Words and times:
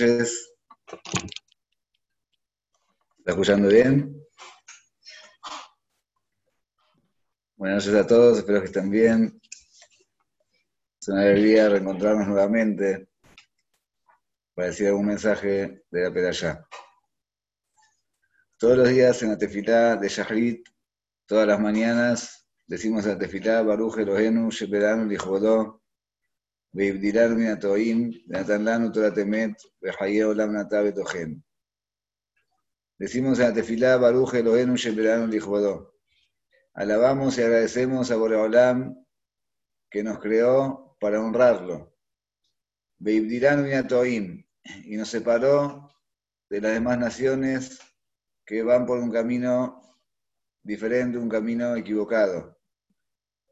noches. 0.00 0.54
¿Está 3.18 3.30
escuchando 3.30 3.68
bien? 3.68 4.22
Buenas 7.56 7.86
noches 7.86 8.04
a 8.04 8.06
todos, 8.06 8.38
espero 8.38 8.60
que 8.60 8.66
estén 8.66 8.90
bien. 8.90 9.40
Es 11.00 11.08
una 11.08 11.22
alegría 11.22 11.70
reencontrarnos 11.70 12.28
nuevamente 12.28 13.08
para 14.54 14.68
decir 14.68 14.88
algún 14.88 15.06
mensaje 15.06 15.84
de 15.90 16.02
la 16.02 16.12
Perayá. 16.12 16.66
Todos 18.58 18.76
los 18.76 18.88
días 18.90 19.22
en 19.22 19.30
la 19.30 19.38
tefilá 19.38 19.96
de 19.96 20.08
Shahrit, 20.08 20.68
todas 21.24 21.46
las 21.46 21.58
mañanas, 21.58 22.46
decimos 22.66 23.06
en 23.06 23.12
la 23.12 23.18
tefilá 23.18 23.62
Baruch 23.62 23.96
Elohenu, 23.96 24.50
Sheperanu, 24.50 25.06
Lichodó, 25.06 25.82
ויבדילנו 26.75 27.35
מן 27.35 27.51
הטועים, 27.51 28.11
ונתן 28.27 28.61
לנו 28.63 28.89
תורת 28.93 29.17
אמת, 29.17 29.51
וחיי 29.83 30.21
עולם 30.21 30.55
נטע 30.55 30.83
בתוכנו. 30.83 31.35
Decimos 33.01 33.39
en 33.39 33.47
la 33.47 33.53
tefilá, 33.55 33.97
Baruch 33.97 34.35
Elohenu 34.35 34.75
Sheberanu 34.77 35.25
Lichvodó. 35.25 35.95
Alabamos 36.75 37.35
y 37.35 37.41
agradecemos 37.41 38.11
a 38.11 38.15
Boreolam 38.15 38.95
que 39.89 40.03
nos 40.03 40.19
creó 40.19 40.97
para 40.99 41.19
honrarlo. 41.19 41.97
Veibdiranu 42.99 43.87
Toim 43.87 44.45
y 44.83 44.97
nos 44.97 45.09
separó 45.09 45.91
de 46.47 46.61
las 46.61 46.73
demás 46.73 46.99
naciones 46.99 47.79
que 48.45 48.61
van 48.61 48.85
por 48.85 48.99
un 48.99 49.11
camino 49.11 49.81
diferente, 50.61 51.17
un 51.17 51.27
camino 51.27 51.75
equivocado. 51.75 52.55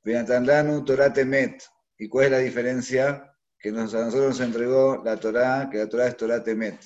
Benatandanu 0.03 0.85
Torat 0.85 1.17
Emet, 1.17 1.63
¿Y 1.98 2.08
cuál 2.08 2.26
es 2.26 2.30
la 2.32 2.38
diferencia? 2.38 3.36
Que 3.58 3.68
a 3.70 3.72
nosotros 3.72 4.14
nos 4.14 4.40
entregó 4.40 5.02
la 5.04 5.18
Torá, 5.18 5.68
que 5.70 5.78
la 5.78 5.88
Torá 5.88 6.08
es 6.08 6.16
Torá 6.16 6.42
Temet. 6.42 6.80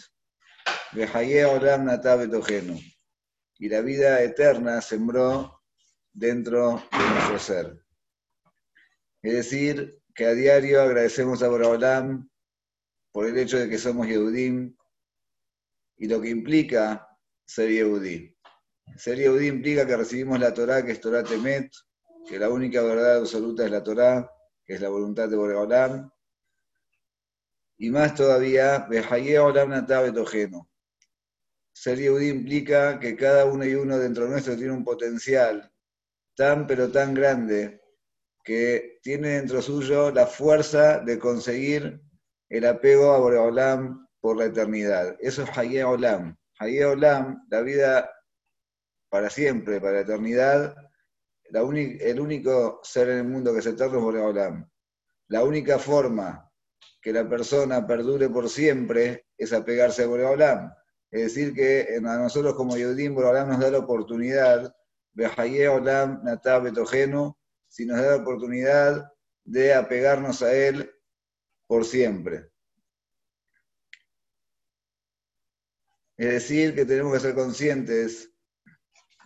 Y 3.59 3.69
la 3.69 3.81
vida 3.81 4.23
eterna 4.23 4.81
sembró 4.81 5.63
dentro 6.13 6.83
de 6.93 7.11
nuestro 7.11 7.39
ser. 7.39 7.85
Es 9.23 9.33
decir, 9.33 10.01
que 10.15 10.27
a 10.27 10.35
diario 10.35 10.83
agradecemos 10.83 11.43
a 11.43 11.49
Boraholam 11.49 12.29
por 13.13 13.27
el 13.27 13.39
hecho 13.39 13.59
de 13.59 13.69
que 13.69 13.79
somos 13.79 14.07
Yehudim 14.07 14.77
y 15.97 16.09
lo 16.09 16.21
que 16.21 16.29
implica 16.29 17.09
ser 17.45 17.71
Yehudí. 17.71 18.37
Ser 18.97 19.19
Yehudí 19.19 19.49
implica 19.49 19.87
que 19.87 19.97
recibimos 19.97 20.39
la 20.39 20.55
Torá, 20.55 20.85
que 20.85 20.93
es 20.93 21.01
Torá 21.01 21.25
Temet, 21.25 21.73
que 22.29 22.39
la 22.39 22.49
única 22.49 22.83
verdad 22.83 23.19
absoluta 23.19 23.65
es 23.65 23.71
la 23.71 23.83
Torá, 23.83 24.31
que 24.69 24.75
es 24.75 24.83
la 24.83 24.91
voluntad 24.91 25.31
de 25.31 25.37
Boreolam. 25.37 26.11
Y 27.79 27.91
más 27.91 28.15
todavía, 28.15 28.87
Behaye 28.91 29.39
Olam 29.39 29.87
Tojeno. 29.87 30.69
Ser 31.73 31.99
Yehudi 31.99 32.29
implica 32.29 33.01
que 33.01 33.17
cada 33.17 33.47
uno 33.47 33.65
y 33.65 33.75
uno 33.75 33.99
dentro 33.99 34.29
nuestro 34.29 34.57
tiene 34.57 34.73
un 34.73 34.85
potencial 34.85 35.73
tan 36.37 36.67
pero 36.67 36.91
tan 36.91 37.15
grande 37.15 37.81
que 38.45 38.99
tiene 39.03 39.29
dentro 39.31 39.63
suyo 39.63 40.11
la 40.11 40.27
fuerza 40.27 40.99
de 40.99 41.19
conseguir 41.19 42.03
el 42.51 42.67
apego 42.67 43.13
a 43.15 43.19
Boreolam 43.21 44.07
por 44.21 44.37
la 44.37 44.47
eternidad. 44.47 45.17
Eso 45.19 45.45
es. 45.45 45.57
Haye 45.57 45.85
Olam, 45.85 46.37
la 47.49 47.61
vida 47.63 48.11
para 49.09 49.31
siempre, 49.31 49.81
para 49.81 49.95
la 49.95 50.01
eternidad, 50.01 50.88
el 51.51 52.21
único 52.21 52.81
ser 52.83 53.11
en 53.11 53.19
el 53.19 53.25
mundo 53.25 53.53
que 53.53 53.61
es 53.61 53.67
eterno 53.67 53.99
es 53.99 54.05
Boreolam. 54.05 54.69
La 55.29 55.45
única 55.45 55.79
forma 55.79 56.51
que 57.01 57.13
la 57.13 57.29
persona 57.29 57.87
perdure 57.87 58.29
por 58.29 58.49
siempre 58.49 59.27
es 59.37 59.53
apegarse 59.53 60.05
a 60.05 60.07
Boreolam. 60.07 60.73
Es 61.11 61.23
decir, 61.23 61.55
que 61.55 61.97
a 61.97 62.01
nosotros 62.01 62.55
como 62.55 62.77
Yehudim, 62.77 63.15
Boreolam 63.15 63.49
nos 63.49 63.61
da 63.61 63.71
la 63.71 63.79
oportunidad, 63.79 64.75
Olam 65.17 66.23
Natab 66.23 66.73
si 67.69 67.87
nos 67.87 68.01
da 68.01 68.17
la 68.17 68.23
oportunidad 68.23 69.13
de 69.45 69.75
apegarnos 69.75 70.43
a 70.43 70.53
Él 70.53 70.91
por 71.67 71.85
siempre. 71.85 72.51
Es 76.17 76.33
decir, 76.33 76.75
que 76.75 76.85
tenemos 76.85 77.13
que 77.13 77.21
ser 77.21 77.35
conscientes 77.35 78.33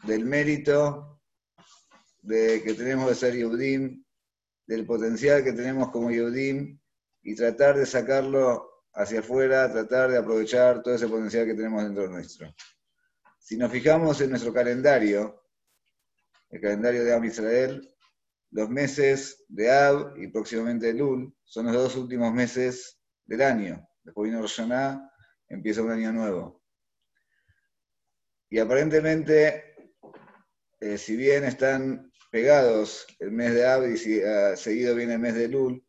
del 0.05 0.25
mérito 0.25 1.12
de 2.23 2.63
que 2.63 2.75
tenemos 2.75 3.09
de 3.09 3.15
ser 3.15 3.35
Yehudim, 3.35 4.05
del 4.67 4.87
potencial 4.87 5.45
que 5.45 5.53
tenemos 5.53 5.91
como 5.91 6.11
Yehudim 6.11 6.79
y 7.23 7.35
tratar 7.35 7.77
de 7.77 7.85
sacarlo 7.85 8.87
hacia 8.95 9.21
afuera, 9.21 9.71
tratar 9.71 10.11
de 10.11 10.19
aprovechar 10.19 10.83
todo 10.83 10.95
ese 10.95 11.09
potencial 11.09 11.47
que 11.47 11.55
tenemos 11.55 11.83
dentro 11.83 12.09
nuestro. 12.09 12.55
Si 13.39 13.57
nos 13.57 13.73
fijamos 13.73 14.21
en 14.21 14.31
nuestro 14.31 14.53
calendario, 14.53 15.45
el 16.51 16.61
calendario 16.61 17.05
de 17.05 17.15
Am 17.15 17.25
Israel, 17.25 17.89
los 18.51 18.69
meses 18.69 19.45
de 19.49 19.71
Ab 19.71 20.15
y 20.17 20.29
próximamente 20.29 20.93
Lul 20.93 21.35
son 21.43 21.67
los 21.67 21.75
dos 21.75 21.97
últimos 21.97 22.33
meses 22.33 23.01
del 23.25 23.43
año. 23.43 23.89
Después 24.05 24.31
vino 24.31 24.43
Rosh 24.43 24.61
empieza 25.49 25.83
un 25.83 25.91
año 25.91 26.13
nuevo. 26.13 26.63
Y 28.51 28.59
aparentemente, 28.59 29.77
eh, 30.81 30.99
si 30.99 31.17
bien 31.17 31.45
están 31.45 32.12
pegados 32.33 33.07
el 33.19 33.31
mes 33.31 33.53
de 33.53 33.67
Ab 33.67 33.85
y 33.85 34.23
ah, 34.23 34.57
seguido 34.57 34.95
viene 34.95 35.15
el 35.15 35.19
mes 35.19 35.35
de 35.35 35.49
Lul, 35.49 35.85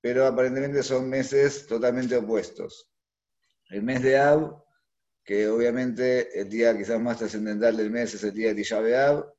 pero 0.00 0.26
aparentemente 0.26 0.82
son 0.82 1.08
meses 1.08 1.64
totalmente 1.68 2.16
opuestos. 2.16 2.90
El 3.70 3.84
mes 3.84 4.02
de 4.02 4.18
Ab, 4.18 4.64
que 5.24 5.48
obviamente 5.48 6.40
el 6.40 6.48
día 6.48 6.76
quizás 6.76 7.00
más 7.00 7.18
trascendental 7.18 7.76
del 7.76 7.90
mes 7.90 8.14
es 8.14 8.24
el 8.24 8.34
día 8.34 8.48
de 8.48 8.56
Tisha 8.56 8.80
B'Av, 8.80 9.32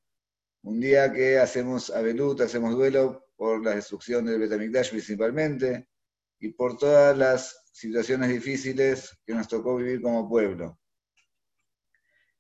un 0.64 0.80
día 0.80 1.12
que 1.12 1.38
hacemos 1.38 1.90
Abelut, 1.90 2.40
hacemos 2.40 2.76
duelo 2.76 3.28
por 3.36 3.62
la 3.64 3.76
destrucción 3.76 4.26
del 4.26 4.40
Betamikdash 4.40 4.92
principalmente 4.92 5.90
y 6.40 6.54
por 6.54 6.78
todas 6.78 7.18
las 7.18 7.66
situaciones 7.74 8.30
difíciles 8.30 9.18
que 9.26 9.34
nos 9.34 9.50
tocó 9.50 9.76
vivir 9.76 10.02
como 10.02 10.30
pueblo. 10.30 10.80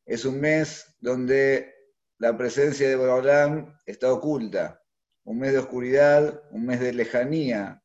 Es 0.05 0.23
un 0.23 0.39
mes 0.39 0.95
donde 0.99 1.76
la 2.19 2.37
presencia 2.37 2.89
de 2.89 2.95
Boraholam 2.95 3.77
está 3.85 4.11
oculta. 4.11 4.83
Un 5.23 5.39
mes 5.39 5.53
de 5.53 5.59
oscuridad, 5.59 6.43
un 6.51 6.65
mes 6.65 6.79
de 6.79 6.93
lejanía 6.93 7.83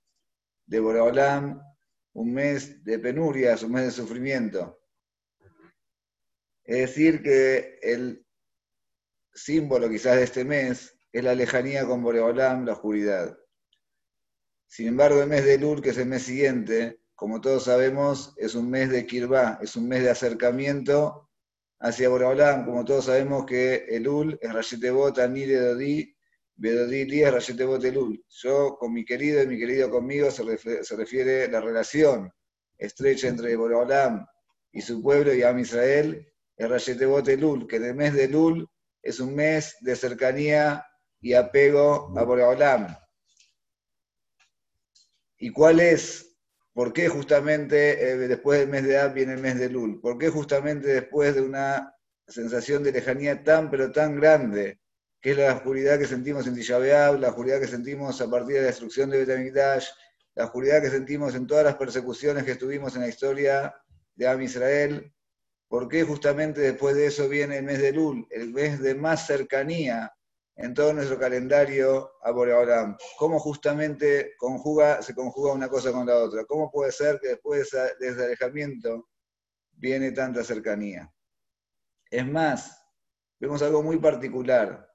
de 0.67 0.81
Boraholam, 0.81 1.61
un 2.15 2.33
mes 2.33 2.85
de 2.85 2.99
penurias, 2.99 3.63
un 3.63 3.73
mes 3.73 3.85
de 3.85 3.91
sufrimiento. 3.91 4.81
Es 6.65 6.79
decir, 6.79 7.23
que 7.23 7.79
el 7.83 8.27
símbolo 9.35 9.89
quizás 9.89 10.17
de 10.17 10.25
este 10.25 10.45
mes 10.45 10.97
es 11.11 11.25
la 11.25 11.35
lejanía 11.35 11.87
con 11.87 12.03
Boreolam, 12.03 12.65
la 12.65 12.73
oscuridad. 12.73 13.37
Sin 14.69 14.89
embargo, 14.89 15.21
el 15.21 15.29
mes 15.29 15.45
de 15.45 15.59
Lul, 15.59 15.83
que 15.83 15.91
es 15.91 15.99
el 15.99 16.07
mes 16.07 16.23
siguiente, 16.23 17.01
como 17.15 17.41
todos 17.41 17.65
sabemos, 17.65 18.35
es 18.37 18.55
un 18.55 18.71
mes 18.71 18.91
de 18.91 19.07
Kirvá, 19.07 19.59
es 19.61 19.77
un 19.77 19.89
mes 19.89 20.03
de 20.03 20.11
acercamiento 20.11 21.31
hacia 21.83 22.09
Boraholam, 22.09 22.65
como 22.65 22.85
todos 22.85 23.07
sabemos 23.07 23.45
que 23.45 23.87
Elul 23.89 24.39
es 24.41 24.53
Rashetebot 24.53 25.19
Anile 25.19 25.59
Dodi, 25.59 26.17
Bedodi 26.55 27.05
Li 27.07 27.25
es 27.25 27.33
Rashetebot 27.33 27.85
Elul. 27.85 28.25
Yo 28.29 28.77
con 28.79 28.93
mi 28.93 29.05
querido 29.05 29.43
y 29.43 29.49
mi 29.49 29.59
querido 29.59 29.91
conmigo 29.91 30.31
se, 30.31 30.45
refiere, 30.97 31.49
la 31.49 31.61
relación 31.61 32.33
estrecha 32.79 33.27
entre 33.27 33.57
Boraholam 33.57 34.25
y 34.71 34.81
su 34.81 35.03
pueblo 35.03 35.35
y 35.35 35.43
Am 35.43 35.59
Israel, 35.59 36.25
es 36.57 36.69
Rashetebot 36.69 37.27
Elul, 37.27 37.67
que 37.67 37.77
en 37.77 37.85
el 37.87 37.95
mes 37.97 38.15
de 38.15 38.25
Elul 38.25 38.69
es 39.03 39.19
un 39.19 39.35
mes 39.35 39.77
de 39.81 39.97
cercanía 39.97 40.87
y 41.21 41.35
apego 41.35 42.17
a 42.17 42.23
Boraholam. 42.23 42.97
¿Y 45.37 45.51
cuál 45.51 45.81
es 45.81 46.32
¿Por 46.75 46.93
qué 46.93 47.09
justamente 47.09 48.13
eh, 48.13 48.17
después 48.17 48.61
del 48.61 48.69
mes 48.69 48.85
de 48.85 48.99
Ab 48.99 49.13
viene 49.13 49.35
el 49.35 49.41
mes 49.41 49.59
de 49.59 49.69
Lul? 49.69 50.01
¿Por 50.01 50.17
qué 50.17 50.31
justamente 50.31 50.89
después 50.89 51.35
de 51.35 51.43
una 51.43 51.95
sensación 52.27 52.83
de 52.83 52.93
lejanía 52.93 53.43
tan 53.43 53.71
pero 53.71 53.93
tan 53.93 54.19
grande, 54.19 54.81
que 55.21 55.33
es 55.33 55.37
la 55.37 55.53
oscuridad 55.55 55.99
que 55.99 56.07
sentimos 56.07 56.47
en 56.47 56.55
Tisha 56.55 56.79
la 56.79 57.29
oscuridad 57.29 57.61
que 57.61 57.69
sentimos 57.69 58.21
a 58.21 58.31
partir 58.31 58.57
de 58.57 58.63
la 58.63 58.67
destrucción 58.69 59.11
de 59.11 59.19
Betamikdash, 59.19 59.87
la 60.35 60.47
oscuridad 60.47 60.81
que 60.81 60.91
sentimos 60.91 61.35
en 61.35 61.47
todas 61.47 61.65
las 61.65 61.77
persecuciones 61.77 62.45
que 62.45 62.53
estuvimos 62.53 62.95
en 62.95 63.03
la 63.03 63.09
historia 63.09 63.75
de 64.15 64.27
Am 64.27 64.41
Israel? 64.41 65.13
¿Por 65.69 65.89
qué 65.89 66.05
justamente 66.05 66.63
después 66.63 66.97
de 66.97 67.07
eso 67.07 67.29
viene 67.29 67.59
el 67.59 67.65
mes 67.65 67.81
de 67.81 67.93
Lul, 67.93 68.27
el 68.31 68.51
mes 68.51 68.81
de 68.81 68.95
más 68.95 69.27
cercanía 69.27 70.13
en 70.57 70.75
todo 70.75 70.93
nuestro 70.93 71.19
calendario 71.19 72.13
a 72.23 72.31
Boreolam. 72.31 72.97
¿Cómo 73.19 73.39
justamente 73.39 74.35
conjuga, 74.37 75.03
se 75.03 75.15
conjuga 75.15 75.53
una 75.53 75.69
cosa 75.69 75.93
con 75.93 76.07
la 76.07 76.17
otra? 76.17 76.45
¿Cómo 76.45 76.71
puede 76.71 76.93
ser 76.93 77.19
que 77.21 77.29
después 77.29 77.71
de 77.71 78.09
ese 78.09 78.25
alejamiento 78.25 79.09
viene 79.73 80.13
tanta 80.13 80.45
cercanía? 80.45 81.13
Es 82.11 82.27
más, 82.27 82.85
vemos 83.41 83.63
algo 83.63 83.83
muy 83.83 83.99
particular. 83.99 84.89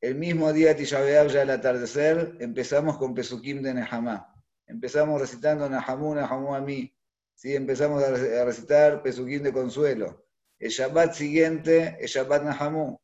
El 0.00 0.14
mismo 0.14 0.52
día 0.52 0.68
de 0.68 0.74
Tisha 0.76 1.26
ya 1.28 1.42
al 1.42 1.50
atardecer, 1.50 2.36
empezamos 2.40 2.96
con 2.96 3.14
Pesukim 3.14 3.62
de 3.62 3.74
Nehamá. 3.74 4.34
Empezamos 4.66 5.20
recitando 5.20 5.68
Nahamu, 5.68 6.14
Nahamu 6.14 6.54
a 6.54 6.60
mí. 6.60 6.94
¿sí? 7.34 7.54
empezamos 7.54 8.02
a 8.02 8.44
recitar 8.44 9.02
Pesuquín 9.02 9.42
de 9.42 9.52
consuelo. 9.52 10.26
El 10.58 10.70
Shabbat 10.70 11.14
siguiente, 11.14 11.96
el 12.00 12.06
Shabbat 12.06 12.44
Nahamu. 12.44 12.98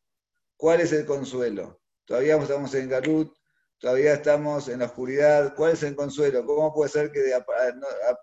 ¿Cuál 0.57 0.81
es 0.81 0.93
el 0.93 1.05
consuelo? 1.05 1.81
Todavía 2.05 2.37
estamos 2.37 2.75
en 2.75 2.89
Galut, 2.89 3.37
todavía 3.79 4.15
estamos 4.15 4.69
en 4.69 4.79
la 4.79 4.87
oscuridad. 4.87 5.55
¿Cuál 5.55 5.73
es 5.73 5.83
el 5.83 5.95
consuelo? 5.95 6.47
¿Cómo 6.47 6.73
puede 6.73 6.91
ser 6.91 7.13
que 7.13 7.21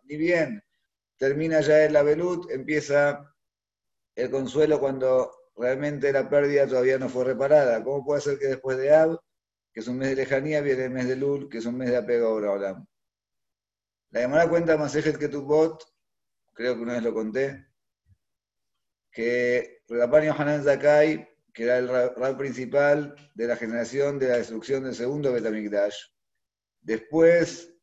ni 0.03 0.17
bien 0.17 0.63
termina 1.17 1.61
ya 1.61 1.85
el 1.85 1.95
Abelut, 1.95 2.49
empieza 2.49 3.33
el 4.15 4.31
consuelo 4.31 4.79
cuando 4.79 5.31
realmente 5.55 6.11
la 6.11 6.29
pérdida 6.29 6.67
todavía 6.67 6.97
no 6.97 7.09
fue 7.09 7.25
reparada? 7.25 7.83
¿Cómo 7.83 8.03
puede 8.03 8.21
ser 8.21 8.39
que 8.39 8.47
después 8.47 8.77
de 8.77 8.95
Ab, 8.95 9.19
que 9.71 9.81
es 9.81 9.87
un 9.87 9.97
mes 9.97 10.09
de 10.09 10.15
lejanía, 10.15 10.61
viene 10.61 10.85
el 10.85 10.91
mes 10.91 11.07
de 11.07 11.15
Lul, 11.15 11.49
que 11.49 11.59
es 11.59 11.65
un 11.65 11.77
mes 11.77 11.89
de 11.89 11.97
apego 11.97 12.27
a 12.27 12.51
Olam? 12.51 12.85
La 14.11 14.21
llamada 14.21 14.49
cuenta 14.49 14.77
Masejet 14.77 15.17
Ketubot, 15.17 15.83
creo 16.53 16.75
que 16.75 16.81
una 16.81 16.93
vez 16.93 17.03
lo 17.03 17.13
conté, 17.13 17.67
que 19.11 19.81
Rabban 19.87 20.25
Yohanan 20.25 20.63
Zakai 20.63 21.32
que 21.53 21.63
era 21.63 21.77
el 21.77 21.87
rab 21.87 22.37
principal 22.37 23.15
de 23.35 23.47
la 23.47 23.55
generación 23.55 24.17
de 24.17 24.27
la 24.29 24.37
destrucción 24.37 24.83
del 24.83 24.95
segundo 24.95 25.31
Betamikdash. 25.31 25.95
Después 26.81 27.73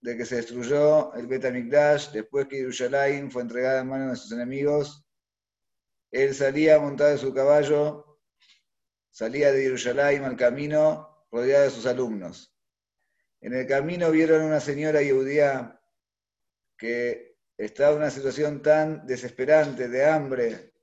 de 0.00 0.16
que 0.16 0.24
se 0.24 0.36
destruyó 0.36 1.14
el 1.14 1.26
Betamikdash, 1.26 2.10
después 2.10 2.46
que 2.48 2.56
Jerusalén 2.56 3.30
fue 3.30 3.42
entregada 3.42 3.80
en 3.80 3.88
manos 3.88 4.10
de 4.10 4.16
sus 4.16 4.32
enemigos, 4.32 5.06
él 6.10 6.34
salía 6.34 6.80
montado 6.80 7.12
en 7.12 7.18
su 7.18 7.32
caballo, 7.32 8.20
salía 9.10 9.52
de 9.52 9.62
Jerusalén 9.62 10.24
al 10.24 10.36
camino 10.36 11.26
rodeado 11.30 11.64
de 11.64 11.70
sus 11.70 11.86
alumnos. 11.86 12.56
En 13.40 13.54
el 13.54 13.66
camino 13.66 14.10
vieron 14.10 14.42
una 14.42 14.60
señora 14.60 15.00
judía 15.00 15.80
que 16.76 17.36
estaba 17.56 17.92
en 17.92 17.98
una 17.98 18.10
situación 18.10 18.60
tan 18.60 19.06
desesperante 19.06 19.88
de 19.88 20.04
hambre, 20.04 20.74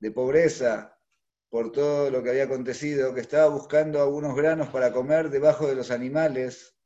de 0.00 0.10
pobreza, 0.10 0.95
por 1.48 1.72
todo 1.72 2.10
lo 2.10 2.22
que 2.22 2.30
había 2.30 2.44
acontecido, 2.44 3.14
que 3.14 3.20
estaba 3.20 3.48
buscando 3.48 4.02
algunos 4.02 4.34
granos 4.34 4.68
para 4.68 4.92
comer 4.92 5.30
debajo 5.30 5.66
de 5.66 5.74
los 5.74 5.90
animales 5.90 6.76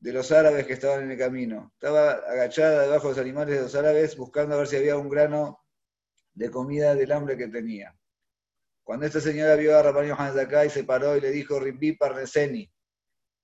de 0.00 0.12
los 0.12 0.32
árabes 0.32 0.66
que 0.66 0.72
estaban 0.72 1.04
en 1.04 1.12
el 1.12 1.18
camino. 1.18 1.70
Estaba 1.74 2.12
agachada 2.12 2.82
debajo 2.82 3.08
de 3.08 3.14
los 3.14 3.22
animales 3.22 3.54
de 3.54 3.62
los 3.62 3.74
árabes 3.76 4.16
buscando 4.16 4.54
a 4.54 4.58
ver 4.58 4.66
si 4.66 4.76
había 4.76 4.96
un 4.96 5.08
grano 5.08 5.64
de 6.34 6.50
comida 6.50 6.94
del 6.94 7.12
hambre 7.12 7.36
que 7.36 7.46
tenía. 7.46 7.96
Cuando 8.82 9.06
esta 9.06 9.20
señora 9.20 9.54
vio 9.54 9.78
a 9.78 9.82
Rabban 9.82 10.08
Yohanan 10.08 10.66
y 10.66 10.70
se 10.70 10.82
paró 10.82 11.16
y 11.16 11.20
le 11.20 11.30
dijo, 11.30 11.60
Ribbi 11.60 11.92
Parneseni, 11.92 12.68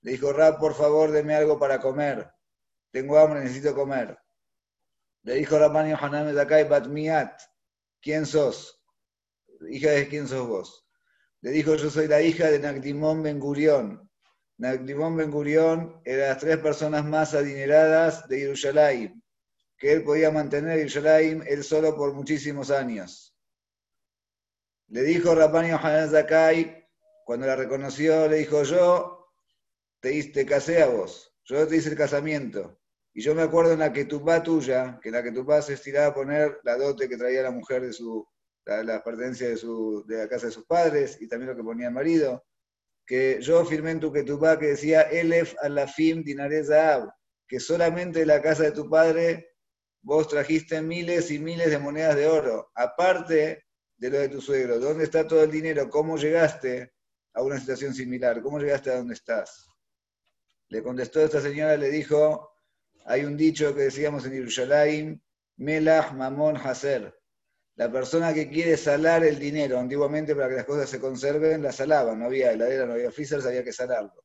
le 0.02 0.10
dijo, 0.10 0.32
Rab, 0.32 0.58
por 0.58 0.74
favor, 0.74 1.12
deme 1.12 1.34
algo 1.34 1.58
para 1.58 1.80
comer. 1.80 2.28
Tengo 2.90 3.18
hambre, 3.18 3.40
necesito 3.40 3.74
comer. 3.74 4.18
Le 5.22 5.34
dijo 5.34 5.58
Rabban 5.58 5.90
Yohanan 5.90 6.34
Zakai, 6.34 6.68
Batmiat, 6.68 7.40
¿quién 8.00 8.26
sos? 8.26 8.77
Hija 9.70 9.90
de 9.90 10.08
quién 10.08 10.28
sos 10.28 10.46
vos. 10.46 10.88
Le 11.40 11.50
dijo, 11.50 11.74
yo 11.76 11.90
soy 11.90 12.08
la 12.08 12.20
hija 12.20 12.50
de 12.50 12.58
Nagdimón 12.58 13.22
Ben 13.22 13.38
Gurión. 13.38 14.10
Nagdimón 14.56 15.16
Ben 15.16 15.30
Gurión 15.30 16.00
era 16.04 16.28
las 16.28 16.38
tres 16.38 16.56
personas 16.58 17.04
más 17.04 17.34
adineradas 17.34 18.26
de 18.28 18.40
Jerusalén, 18.40 19.22
que 19.76 19.92
él 19.92 20.02
podía 20.02 20.30
mantener 20.30 20.78
Jerusalén 20.78 21.44
él 21.46 21.62
solo 21.62 21.96
por 21.96 22.12
muchísimos 22.12 22.70
años. 22.70 23.36
Le 24.88 25.02
dijo 25.02 25.34
Rabban 25.34 25.68
Yohanan 25.68 26.10
Zakai, 26.10 26.88
cuando 27.24 27.46
la 27.46 27.56
reconoció, 27.56 28.26
le 28.26 28.38
dijo, 28.38 28.62
yo 28.64 29.28
te, 30.00 30.22
te 30.24 30.46
casé 30.46 30.82
a 30.82 30.86
vos, 30.86 31.36
yo 31.44 31.68
te 31.68 31.76
hice 31.76 31.90
el 31.90 31.96
casamiento. 31.96 32.80
Y 33.12 33.20
yo 33.20 33.34
me 33.34 33.42
acuerdo 33.42 33.72
en 33.72 33.80
la 33.80 33.92
que 33.92 34.06
tu 34.06 34.24
tuya, 34.42 34.98
que 35.02 35.10
la 35.10 35.22
que 35.22 35.32
tu 35.32 35.46
se 35.62 35.74
estiraba 35.74 36.06
a 36.06 36.14
poner 36.14 36.58
la 36.64 36.76
dote 36.76 37.08
que 37.08 37.16
traía 37.16 37.42
la 37.42 37.50
mujer 37.50 37.82
de 37.82 37.92
su 37.92 38.26
la, 38.68 39.02
pertenencia 39.02 39.48
de, 39.48 39.56
su, 39.56 40.04
de 40.06 40.18
la 40.18 40.28
casa 40.28 40.46
de 40.46 40.52
sus 40.52 40.66
padres 40.66 41.18
y 41.20 41.28
también 41.28 41.50
lo 41.50 41.56
que 41.56 41.62
ponía 41.62 41.88
el 41.88 41.94
marido, 41.94 42.44
que 43.06 43.38
yo 43.40 43.64
firmé 43.64 43.92
en 43.92 44.00
tu 44.00 44.12
ketubá 44.12 44.58
que 44.58 44.66
decía 44.66 45.02
Elef 45.02 45.54
alafim 45.62 46.22
dinarez 46.22 46.68
que 47.46 47.58
solamente 47.58 48.20
de 48.20 48.26
la 48.26 48.42
casa 48.42 48.64
de 48.64 48.72
tu 48.72 48.90
padre 48.90 49.56
vos 50.02 50.28
trajiste 50.28 50.82
miles 50.82 51.30
y 51.30 51.38
miles 51.38 51.70
de 51.70 51.78
monedas 51.78 52.16
de 52.16 52.26
oro, 52.26 52.70
aparte 52.74 53.64
de 53.96 54.10
lo 54.10 54.18
de 54.18 54.28
tu 54.28 54.40
suegro. 54.40 54.78
¿Dónde 54.78 55.04
está 55.04 55.26
todo 55.26 55.42
el 55.42 55.50
dinero? 55.50 55.88
¿Cómo 55.88 56.16
llegaste 56.16 56.92
a 57.32 57.42
una 57.42 57.58
situación 57.58 57.94
similar? 57.94 58.42
¿Cómo 58.42 58.58
llegaste 58.58 58.90
a 58.90 58.96
donde 58.96 59.14
estás? 59.14 59.66
Le 60.68 60.82
contestó 60.82 61.22
esta 61.22 61.40
señora, 61.40 61.76
le 61.76 61.88
dijo, 61.88 62.52
hay 63.06 63.24
un 63.24 63.36
dicho 63.36 63.74
que 63.74 63.82
decíamos 63.82 64.26
en 64.26 64.34
Yerushalayim, 64.34 65.20
Melach 65.56 66.12
Mamón 66.12 66.56
Haser, 66.56 67.17
la 67.78 67.92
persona 67.92 68.34
que 68.34 68.50
quiere 68.50 68.76
salar 68.76 69.22
el 69.22 69.38
dinero, 69.38 69.78
antiguamente 69.78 70.34
para 70.34 70.48
que 70.48 70.56
las 70.56 70.64
cosas 70.64 70.90
se 70.90 70.98
conserven, 70.98 71.62
la 71.62 71.70
salaban, 71.70 72.18
no 72.18 72.24
había 72.24 72.50
heladera, 72.50 72.84
no 72.86 72.94
había 72.94 73.12
freezer, 73.12 73.40
había 73.46 73.62
que 73.62 73.72
salarlo. 73.72 74.24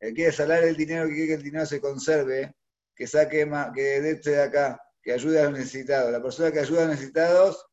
El 0.00 0.08
que 0.08 0.14
quiere 0.14 0.32
salar 0.32 0.64
el 0.64 0.76
dinero, 0.76 1.06
que 1.06 1.14
quiere 1.14 1.28
que 1.28 1.34
el 1.34 1.42
dinero 1.44 1.64
se 1.64 1.80
conserve, 1.80 2.56
que 2.96 3.06
saque 3.06 3.46
más, 3.46 3.70
que 3.72 4.00
de 4.00 4.10
este 4.10 4.30
de 4.30 4.42
acá, 4.42 4.82
que 5.00 5.12
ayude 5.12 5.40
a 5.40 5.44
los 5.44 5.52
necesitados. 5.52 6.10
La 6.10 6.20
persona 6.20 6.50
que 6.50 6.58
ayuda 6.58 6.80
a 6.80 6.86
los 6.86 6.94
necesitados 6.96 7.68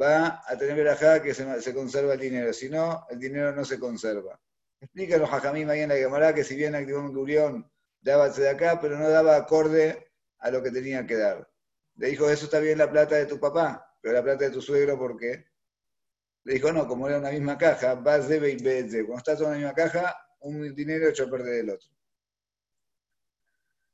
va 0.00 0.40
a 0.46 0.56
tener 0.56 0.74
verajá 0.74 1.20
que 1.20 1.34
se, 1.34 1.74
conserva 1.74 2.14
el 2.14 2.20
dinero, 2.20 2.50
si 2.54 2.70
no, 2.70 3.04
el 3.10 3.18
dinero 3.18 3.52
no 3.52 3.66
se 3.66 3.78
conserva. 3.78 4.40
Explica 4.80 5.18
los 5.18 5.30
hajamim 5.30 5.68
ahí 5.68 5.80
en 5.80 5.90
la 5.90 5.96
Gemara 5.96 6.34
que 6.34 6.42
si 6.42 6.56
bien 6.56 6.74
un 6.74 7.12
Gurión 7.12 7.70
daba 8.00 8.30
de 8.30 8.48
acá, 8.48 8.80
pero 8.80 8.98
no 8.98 9.10
daba 9.10 9.36
acorde 9.36 10.10
a 10.38 10.50
lo 10.50 10.62
que 10.62 10.70
tenía 10.70 11.06
que 11.06 11.18
dar. 11.18 11.46
Le 11.96 12.08
dijo, 12.08 12.30
eso 12.30 12.46
está 12.46 12.60
bien 12.60 12.78
la 12.78 12.90
plata 12.90 13.16
de 13.16 13.26
tu 13.26 13.38
papá, 13.38 13.89
pero 14.00 14.14
la 14.14 14.22
plata 14.22 14.44
de 14.44 14.50
tu 14.50 14.62
suegro, 14.62 14.98
¿por 14.98 15.16
qué? 15.16 15.46
Le 16.44 16.54
dijo, 16.54 16.72
no, 16.72 16.86
como 16.88 17.08
era 17.08 17.18
una 17.18 17.30
misma 17.30 17.58
caja, 17.58 17.94
vas 17.94 18.28
de 18.28 18.40
de 18.40 19.04
Cuando 19.04 19.18
está 19.18 19.36
toda 19.36 19.54
en 19.54 19.62
la 19.62 19.68
misma 19.68 19.74
caja, 19.74 20.16
un 20.40 20.74
dinero 20.74 21.08
hecho 21.08 21.24
a 21.24 21.30
perder 21.30 21.60
el 21.60 21.70
otro. 21.70 21.90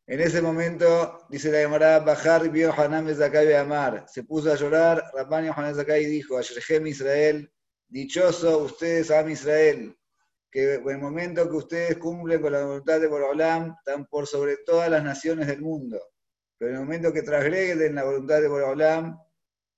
En 0.08 0.20
ese 0.20 0.40
momento, 0.40 1.26
dice 1.28 1.50
la 1.50 1.58
Gemara, 1.58 1.98
Bajar 1.98 2.48
vio 2.48 2.72
Hanam 2.72 3.12
Zakai 3.12 3.52
Amar. 3.54 4.06
Se 4.08 4.22
puso 4.22 4.52
a 4.52 4.54
llorar, 4.54 5.02
Rabban 5.12 5.50
Hanan 5.50 5.75
Zakai 5.75 6.04
dijo, 6.04 6.38
Ashrechem 6.38 6.86
Israel, 6.86 7.52
dichoso 7.88 8.58
ustedes, 8.58 9.10
Am 9.10 9.28
Israel, 9.28 9.98
que 10.48 10.75
en 10.75 10.88
el 10.88 10.98
momento 10.98 11.50
que 11.50 11.56
ustedes 11.56 11.96
cumplen 11.98 12.40
con 12.40 12.52
la 12.52 12.64
voluntad 12.64 13.00
de 13.00 13.08
Borolam, 13.08 13.75
están 13.78 14.06
por 14.06 14.28
sobre 14.28 14.58
todas 14.58 14.88
las 14.88 15.02
naciones 15.02 15.48
del 15.48 15.60
mundo. 15.60 16.00
Pero 16.56 16.70
en 16.70 16.76
el 16.76 16.84
momento 16.84 17.12
que 17.12 17.22
transgreden 17.22 17.96
la 17.96 18.04
voluntad 18.04 18.40
de 18.40 18.46
Borolam, 18.46 19.18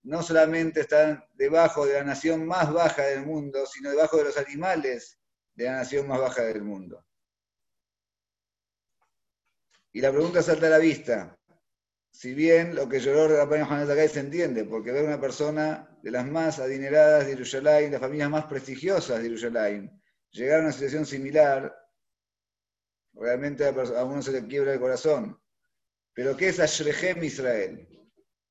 no 0.08 0.22
solamente 0.22 0.80
están 0.80 1.22
debajo 1.34 1.84
de 1.84 1.92
la 1.92 2.02
nación 2.02 2.46
más 2.46 2.72
baja 2.72 3.02
del 3.02 3.26
mundo, 3.26 3.66
sino 3.66 3.90
debajo 3.90 4.16
de 4.16 4.24
los 4.24 4.38
animales 4.38 5.20
de 5.54 5.66
la 5.66 5.72
nación 5.72 6.08
más 6.08 6.18
baja 6.18 6.44
del 6.44 6.62
mundo. 6.62 7.04
Y 9.92 10.00
la 10.00 10.10
pregunta 10.10 10.42
salta 10.42 10.68
a 10.68 10.70
la 10.70 10.78
vista. 10.78 11.38
Si 12.10 12.32
bien 12.32 12.74
lo 12.74 12.88
que 12.88 13.00
lloró 13.00 13.28
Rabban 13.28 13.66
Juan 13.66 13.86
Zakai 13.86 14.08
se 14.08 14.20
entiende, 14.20 14.64
porque 14.64 14.92
ver 14.92 15.04
una 15.04 15.20
persona 15.20 15.94
de 16.02 16.10
las 16.10 16.26
más 16.26 16.58
adineradas 16.58 17.26
de 17.26 17.32
Jerusalén, 17.32 17.92
las 17.92 18.00
familias 18.00 18.30
más 18.30 18.46
prestigiosas 18.46 19.18
de 19.18 19.24
Jerusalén, 19.24 20.02
llegar 20.30 20.60
a 20.60 20.62
una 20.62 20.72
situación 20.72 21.04
similar, 21.04 21.76
realmente 23.12 23.66
a 23.66 24.04
uno 24.04 24.22
se 24.22 24.32
le 24.32 24.46
quiebra 24.46 24.72
el 24.72 24.80
corazón. 24.80 25.38
Pero 26.14 26.34
¿qué 26.34 26.48
es 26.48 26.60
Ashrechem 26.60 27.22
Israel? 27.22 27.97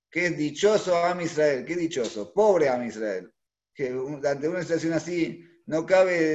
Qué 0.09 0.29
dichoso 0.29 0.95
Am 0.95 1.21
Israel, 1.21 1.65
qué 1.65 1.75
dichoso, 1.75 2.33
pobre 2.33 2.69
Am 2.69 2.85
Israel. 2.85 3.31
Que 3.73 3.89
ante 4.23 4.47
una 4.47 4.61
situación 4.61 4.93
así 4.93 5.43
no 5.65 5.85
cabe 5.85 6.33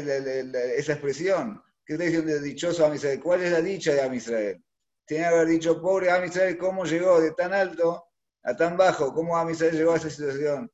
esa 0.76 0.92
expresión. 0.92 1.62
¿Qué 1.84 1.94
está 1.94 2.04
de 2.04 2.40
dichoso 2.40 2.86
Am 2.86 2.94
Israel? 2.94 3.20
¿Cuál 3.20 3.42
es 3.42 3.52
la 3.52 3.60
dicha 3.60 3.92
de 3.92 4.02
Am 4.02 4.14
Israel? 4.14 4.62
Tiene 5.04 5.24
que 5.24 5.28
haber 5.28 5.48
dicho, 5.48 5.80
pobre 5.80 6.10
Am 6.10 6.24
Israel, 6.24 6.56
¿cómo 6.56 6.84
llegó 6.84 7.20
de 7.20 7.32
tan 7.32 7.52
alto 7.52 8.04
a 8.42 8.56
tan 8.56 8.76
bajo? 8.76 9.12
¿Cómo 9.12 9.36
Am 9.36 9.50
Israel 9.50 9.76
llegó 9.76 9.92
a 9.92 9.96
esa 9.96 10.10
situación? 10.10 10.70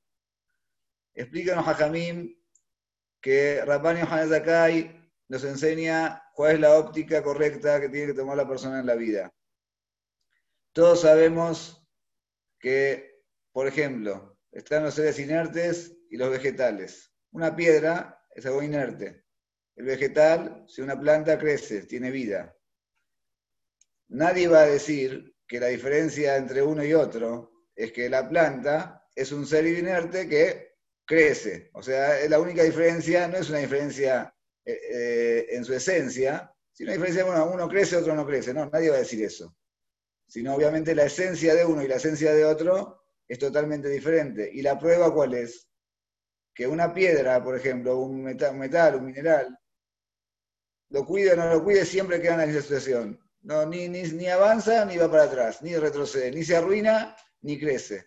Explícanos 1.15 1.67
a 1.67 1.77
que 3.21 3.65
Rabban 3.65 3.97
Yohanan 3.97 4.29
Zakai 4.29 5.11
nos 5.29 5.45
enseña 5.45 6.23
cuál 6.35 6.55
es 6.55 6.61
la 6.61 6.79
óptica 6.79 7.23
correcta 7.23 7.81
que 7.81 7.89
tiene 7.89 8.09
que 8.09 8.15
tomar 8.15 8.37
la 8.37 8.49
persona 8.49 8.81
en 8.81 8.87
la 8.87 8.95
vida. 8.95 9.33
Todos 10.73 11.01
sabemos 11.01 11.78
que, 12.59 13.23
por 13.53 13.67
ejemplo, 13.67 14.39
están 14.53 14.85
los 14.85 14.95
seres 14.95 15.19
inertes 15.19 15.97
y 16.11 16.17
los 16.17 16.31
vegetales. 16.31 17.13
Una 17.33 17.55
piedra 17.55 18.21
es 18.35 18.47
algo 18.47 18.63
inerte. 18.63 19.25
El 19.77 19.87
vegetal, 19.87 20.65
si 20.67 20.81
una 20.81 20.99
planta 20.99 21.39
crece, 21.39 21.83
tiene 21.83 22.11
vida. 22.11 22.57
Nadie 24.09 24.49
va 24.49 24.63
a 24.63 24.67
decir 24.67 25.35
que 25.47 25.61
la 25.61 25.69
diferencia 25.69 26.37
entre 26.37 26.63
uno 26.63 26.85
y 26.85 26.95
otro 26.95 27.53
es 27.77 27.93
que 27.93 28.09
la 28.09 28.29
planta 28.29 29.07
es 29.15 29.33
un 29.33 29.47
ser 29.47 29.67
inerte 29.67 30.29
que 30.29 30.77
crece. 31.05 31.71
O 31.75 31.83
sea, 31.83 32.29
la 32.29 32.41
única 32.41 32.63
diferencia 32.63 33.29
no 33.29 33.37
es 33.37 33.49
una 33.51 33.59
diferencia 33.59 34.35
eh, 34.65 34.81
eh, 34.91 35.47
en 35.51 35.65
su 35.65 35.75
esencia, 35.75 36.53
sino 36.73 36.89
una 36.89 36.95
diferencia, 36.95 37.25
bueno, 37.25 37.51
uno 37.53 37.69
crece, 37.69 37.97
otro 37.97 38.15
no 38.15 38.27
crece. 38.27 38.53
No, 38.53 38.69
nadie 38.71 38.91
va 38.91 38.97
a 38.97 39.01
decir 39.01 39.23
eso 39.25 39.55
sino 40.29 40.55
obviamente 40.55 40.95
la 40.95 41.05
esencia 41.05 41.55
de 41.55 41.65
uno 41.65 41.83
y 41.83 41.89
la 41.89 41.97
esencia 41.97 42.33
de 42.35 42.45
otro 42.45 43.03
es 43.27 43.39
totalmente 43.39 43.89
diferente. 43.89 44.49
¿Y 44.53 44.63
la 44.63 44.79
prueba 44.79 45.13
cuál 45.13 45.35
es? 45.35 45.69
Que 46.55 46.67
una 46.67 46.93
piedra, 46.93 47.43
por 47.43 47.57
ejemplo, 47.57 47.99
un 47.99 48.23
metal, 48.23 48.95
un, 48.97 49.07
mineral, 49.07 49.59
lo 50.91 51.05
cuide 51.05 51.33
o 51.33 51.37
no 51.37 51.49
lo 51.51 51.65
cuide, 51.65 51.85
siempre 51.85 52.21
queda 52.21 52.35
en 52.35 52.41
la 52.41 52.47
misma 52.47 52.63
situación. 52.63 53.21
No, 53.41 53.65
ni, 53.65 53.89
ni, 53.89 54.03
ni 54.03 54.29
avanza 54.29 54.85
ni 54.85 54.97
va 54.97 55.11
para 55.11 55.25
atrás, 55.25 55.63
ni 55.63 55.75
retrocede, 55.77 56.31
ni 56.31 56.45
se 56.45 56.57
arruina 56.57 57.17
ni 57.43 57.59
crece. 57.59 58.07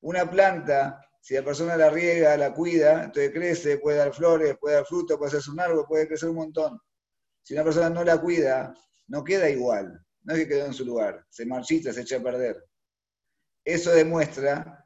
Una 0.00 0.30
planta, 0.30 1.00
si 1.20 1.34
la 1.34 1.42
persona 1.42 1.76
la 1.76 1.90
riega, 1.90 2.36
la 2.36 2.52
cuida, 2.54 3.04
entonces 3.04 3.32
crece, 3.32 3.78
puede 3.78 3.98
dar 3.98 4.12
flores, 4.12 4.56
puede 4.60 4.76
dar 4.76 4.86
frutos, 4.86 5.16
puede 5.16 5.30
hacerse 5.30 5.50
un 5.50 5.60
árbol, 5.60 5.86
puede 5.88 6.06
crecer 6.06 6.28
un 6.28 6.36
montón. 6.36 6.80
Si 7.42 7.54
una 7.54 7.64
persona 7.64 7.90
no 7.90 8.04
la 8.04 8.20
cuida, 8.20 8.74
no 9.08 9.24
queda 9.24 9.48
igual, 9.48 10.05
no 10.26 10.34
es 10.34 10.40
que 10.40 10.48
quedó 10.48 10.66
en 10.66 10.74
su 10.74 10.84
lugar, 10.84 11.24
se 11.30 11.46
marchita, 11.46 11.92
se 11.92 12.00
echa 12.00 12.16
a 12.16 12.22
perder. 12.22 12.62
Eso 13.64 13.92
demuestra 13.92 14.84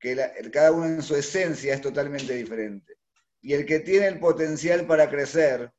que 0.00 0.16
cada 0.50 0.72
uno 0.72 0.86
en 0.86 1.02
su 1.02 1.14
esencia 1.14 1.74
es 1.74 1.80
totalmente 1.80 2.32
diferente. 2.34 2.96
Y 3.42 3.52
el 3.52 3.66
que 3.66 3.80
tiene 3.80 4.06
el 4.06 4.18
potencial 4.18 4.86
para 4.86 5.10
crecer, 5.10 5.70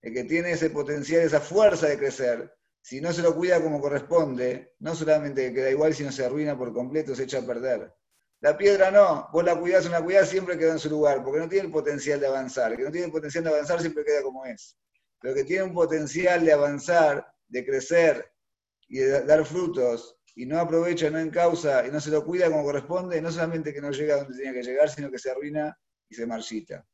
el 0.00 0.14
que 0.14 0.24
tiene 0.24 0.52
ese 0.52 0.70
potencial, 0.70 1.20
esa 1.20 1.40
fuerza 1.40 1.86
de 1.86 1.98
crecer, 1.98 2.52
si 2.80 3.00
no 3.00 3.12
se 3.12 3.22
lo 3.22 3.34
cuida 3.34 3.62
como 3.62 3.80
corresponde, 3.80 4.74
no 4.78 4.94
solamente 4.94 5.52
queda 5.52 5.70
igual, 5.70 5.94
sino 5.94 6.10
se 6.10 6.24
arruina 6.24 6.56
por 6.56 6.72
completo, 6.72 7.14
se 7.14 7.24
echa 7.24 7.38
a 7.38 7.46
perder. 7.46 7.92
La 8.40 8.56
piedra 8.56 8.90
no, 8.90 9.28
vos 9.32 9.44
la 9.44 9.58
cuidás 9.58 9.86
o 9.86 9.90
la 9.90 10.02
cuidás, 10.02 10.30
siempre 10.30 10.58
queda 10.58 10.72
en 10.72 10.78
su 10.78 10.90
lugar, 10.90 11.22
porque 11.22 11.40
no 11.40 11.48
tiene 11.48 11.66
el 11.66 11.72
potencial 11.72 12.20
de 12.20 12.26
avanzar. 12.26 12.72
El 12.72 12.78
que 12.78 12.84
no 12.84 12.90
tiene 12.90 13.06
el 13.06 13.12
potencial 13.12 13.44
de 13.44 13.50
avanzar 13.50 13.80
siempre 13.80 14.04
queda 14.04 14.22
como 14.22 14.44
es. 14.46 14.78
Pero 15.20 15.34
que 15.34 15.44
tiene 15.44 15.64
un 15.64 15.72
potencial 15.72 16.44
de 16.44 16.52
avanzar, 16.52 17.33
de 17.48 17.64
crecer 17.64 18.32
y 18.88 18.98
de 18.98 19.22
dar 19.24 19.44
frutos, 19.44 20.18
y 20.36 20.46
no 20.46 20.58
aprovecha, 20.58 21.10
no 21.10 21.18
encausa 21.18 21.86
y 21.86 21.90
no 21.90 22.00
se 22.00 22.10
lo 22.10 22.24
cuida 22.24 22.50
como 22.50 22.64
corresponde, 22.64 23.20
no 23.22 23.30
solamente 23.30 23.72
que 23.72 23.80
no 23.80 23.90
llega 23.90 24.16
donde 24.16 24.36
tenía 24.36 24.52
que 24.52 24.62
llegar, 24.62 24.90
sino 24.90 25.10
que 25.10 25.18
se 25.18 25.30
arruina 25.30 25.76
y 26.08 26.14
se 26.14 26.26
marchita. 26.26 26.84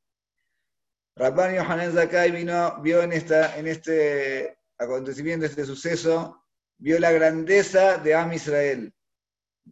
Rabban 1.17 1.55
Yohanan 1.55 1.93
Zakai 1.93 2.31
vino, 2.31 2.81
vio 2.83 3.03
en, 3.03 3.13
esta, 3.13 3.59
en 3.59 3.67
este 3.67 4.59
acontecimiento, 4.79 5.47
este 5.47 5.65
suceso, 5.65 6.45
vio 6.79 6.99
la 6.99 7.13
grandeza 7.13 7.99
de 7.99 8.15
Am 8.15 8.33
Israel. 8.33 8.95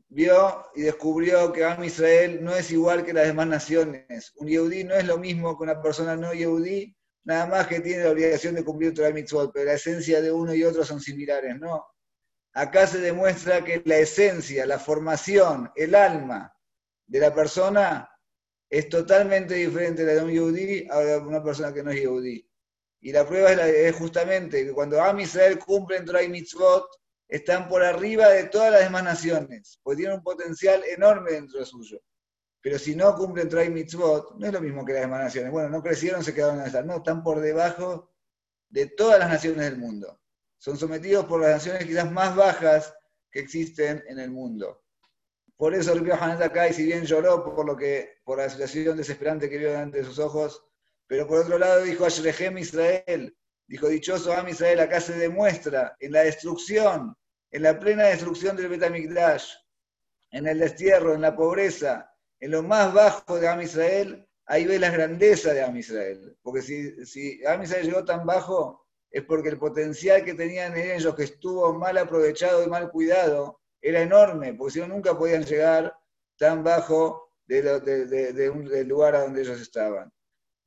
Vio 0.09 0.67
y 0.75 0.83
descubrió 0.83 1.53
que 1.53 1.65
Am 1.65 1.85
Israel 1.85 2.43
no 2.43 2.55
es 2.55 2.71
igual 2.71 3.05
que 3.05 3.13
las 3.13 3.27
demás 3.27 3.47
naciones. 3.47 4.33
Un 4.37 4.49
Yehudí 4.49 4.85
no 4.85 4.95
es 4.95 5.07
lo 5.07 5.19
mismo 5.19 5.57
que 5.57 5.65
una 5.65 5.81
persona 5.81 6.17
no 6.17 6.33
Yehudí, 6.33 6.97
nada 7.25 7.47
más 7.47 7.67
que 7.67 7.81
tiene 7.81 8.05
la 8.05 8.11
obligación 8.11 8.55
de 8.55 8.65
cumplir 8.65 8.95
Torah 8.95 9.11
Mitzvot, 9.11 9.53
pero 9.53 9.67
la 9.67 9.75
esencia 9.75 10.21
de 10.21 10.33
uno 10.33 10.55
y 10.55 10.65
otro 10.65 10.85
son 10.85 11.01
similares, 11.01 11.59
¿no? 11.59 11.87
Acá 12.55 12.87
se 12.87 12.99
demuestra 12.99 13.65
que 13.65 13.83
la 13.85 13.99
esencia, 13.99 14.67
la 14.67 14.79
formación, 14.79 15.71
el 15.77 15.95
alma 15.95 16.53
de 17.07 17.21
la 17.21 17.35
persona 17.35 18.11
es 18.71 18.89
totalmente 18.89 19.55
diferente 19.55 20.05
de 20.05 20.15
la 20.15 20.21
de 20.21 20.27
un 20.27 20.33
Yehudí 20.33 20.87
a 20.91 20.99
de 20.99 21.19
una 21.19 21.43
persona 21.43 21.73
que 21.73 21.83
no 21.83 21.91
es 21.91 22.01
Yehudí. 22.01 22.49
Y 23.01 23.13
la 23.13 23.27
prueba 23.27 23.53
es, 23.53 23.95
justamente 23.95 24.65
que 24.65 24.73
cuando 24.73 25.01
Am 25.01 25.21
Israel 25.21 25.59
cumple 25.59 26.01
Torah 26.03 26.23
y 26.23 26.29
Mitzvot, 26.29 26.89
están 27.29 27.69
por 27.69 27.83
arriba 27.83 28.29
de 28.31 28.45
todas 28.45 28.73
las 28.73 28.83
demás 28.83 29.05
naciones, 29.05 29.79
porque 29.83 29.99
tienen 29.99 30.17
un 30.17 30.23
potencial 30.23 30.83
enorme 30.85 31.33
dentro 31.33 31.61
de 31.61 31.67
suyo. 31.67 32.01
Pero 32.61 32.79
si 32.79 32.97
no 32.97 33.15
cumplen 33.15 33.49
Torah 33.49 33.65
y 33.65 33.71
Mitzvot, 33.71 34.37
no 34.37 34.47
es 34.47 34.53
lo 34.53 34.61
mismo 34.61 34.85
que 34.85 34.93
las 34.93 35.03
demás 35.03 35.25
naciones. 35.25 35.53
Bueno, 35.53 35.69
no 35.69 35.83
crecieron, 35.83 36.25
se 36.25 36.35
quedaron 36.35 36.61
en 36.61 36.67
estar. 36.67 36.85
No, 36.85 36.97
están 36.97 37.23
por 37.23 37.41
debajo 37.41 38.13
de 38.69 38.87
todas 38.87 39.19
las 39.19 39.31
naciones 39.31 39.65
del 39.65 39.79
mundo. 39.79 40.21
Son 40.59 40.77
sometidos 40.77 41.27
por 41.27 41.41
las 41.41 41.51
naciones 41.51 41.87
quizás 41.87 42.11
más 42.11 42.35
bajas 42.35 42.95
que 43.31 43.41
existen 43.41 44.03
en 44.09 44.19
el 44.19 44.31
mundo. 44.31 44.83
Por 45.57 45.75
eso 45.75 45.93
el 45.93 46.13
acá, 46.13 46.69
y 46.69 46.73
si 46.73 46.85
bien 46.85 47.05
lloró 47.05 47.45
por, 47.45 47.67
lo 47.67 47.77
que, 47.77 48.21
por 48.25 48.39
la 48.39 48.49
situación 48.49 48.97
desesperante 48.97 49.51
que 49.51 49.59
vio 49.59 49.71
delante 49.71 49.99
de 49.99 50.05
sus 50.05 50.21
ojos, 50.21 50.65
pero 51.07 51.27
por 51.27 51.39
otro 51.41 51.59
lado 51.59 51.83
dijo 51.83 52.05
Ashrehem 52.05 52.59
Israel, 52.59 53.37
dijo 53.67 53.89
dichoso 53.89 54.33
Am 54.33 54.49
Israel, 54.49 54.79
acá 54.79 55.01
se 55.01 55.15
demuestra 55.15 55.97
en 55.99 56.13
la 56.13 56.21
destrucción, 56.21 57.17
en 57.51 57.63
la 57.63 57.79
plena 57.79 58.05
destrucción 58.05 58.57
del 58.57 58.69
Betamikdash, 58.69 59.51
en 60.31 60.47
el 60.47 60.61
destierro, 60.61 61.15
en 61.15 61.23
la 61.23 61.35
pobreza, 61.35 62.09
en 62.41 62.51
lo 62.51 62.63
más 62.63 62.93
bajo 62.93 63.39
de 63.39 63.49
Am 63.49 63.61
Israel, 63.61 64.27
ahí 64.47 64.65
ve 64.65 64.79
la 64.79 64.91
grandeza 64.91 65.53
de 65.53 65.63
Am 65.63 65.77
Israel. 65.77 66.37
Porque 66.43 66.63
si, 66.63 67.05
si 67.07 67.45
Am 67.47 67.63
Israel 67.63 67.87
llegó 67.87 68.05
tan 68.05 68.27
bajo, 68.27 68.87
es 69.11 69.23
porque 69.25 69.49
el 69.49 69.59
potencial 69.59 70.25
que 70.25 70.35
tenían 70.35 70.77
ellos, 70.77 71.15
que 71.15 71.25
estuvo 71.25 71.73
mal 71.75 71.97
aprovechado 71.99 72.65
y 72.65 72.69
mal 72.69 72.91
cuidado, 72.91 73.61
era 73.81 74.03
enorme, 74.03 74.55
porque 74.55 74.75
si 74.75 74.81
no 74.81 74.89
nunca 74.89 75.17
podían 75.17 75.45
llegar 75.45 75.95
tan 76.37 76.65
bajo 76.65 77.33
del 77.47 78.89
lugar 78.89 79.15
a 79.15 79.23
donde 79.23 79.43
ellos 79.43 79.61
estaban. 79.61 80.13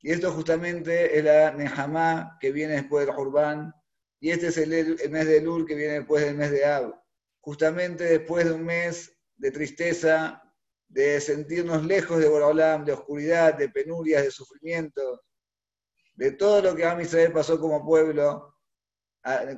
Y 0.02 0.12
esto 0.12 0.32
justamente 0.32 1.18
es 1.18 1.24
la 1.24 1.52
Nehamá 1.52 2.38
que 2.40 2.52
viene 2.52 2.74
después 2.74 3.06
del 3.06 3.16
Jurban, 3.16 3.74
y 4.20 4.32
este 4.32 4.48
es 4.48 4.58
el, 4.58 4.98
mes 5.10 5.28
de 5.28 5.42
Lul 5.42 5.66
que 5.66 5.76
viene 5.76 5.94
después 5.94 6.24
del 6.24 6.36
mes 6.36 6.52
de 6.52 6.66
Ab. 6.66 6.96
Justamente 7.40 8.04
después 8.04 8.46
de 8.46 8.54
un 8.54 8.66
mes 8.66 9.18
de 9.36 9.52
tristeza, 9.52 10.42
de 10.92 11.22
sentirnos 11.22 11.86
lejos 11.86 12.20
de 12.20 12.28
Borolam, 12.28 12.86
de 12.86 12.94
oscuridad, 12.94 13.56
de 13.58 13.70
penurias, 13.70 14.24
de 14.24 14.32
sufrimiento, 14.32 15.24
de 16.16 16.32
todo 16.34 16.62
lo 16.62 16.76
que 16.76 16.86
Am 16.86 17.02
Israel 17.02 17.32
pasó 17.32 17.60
como 17.60 17.86
pueblo, 17.86 18.56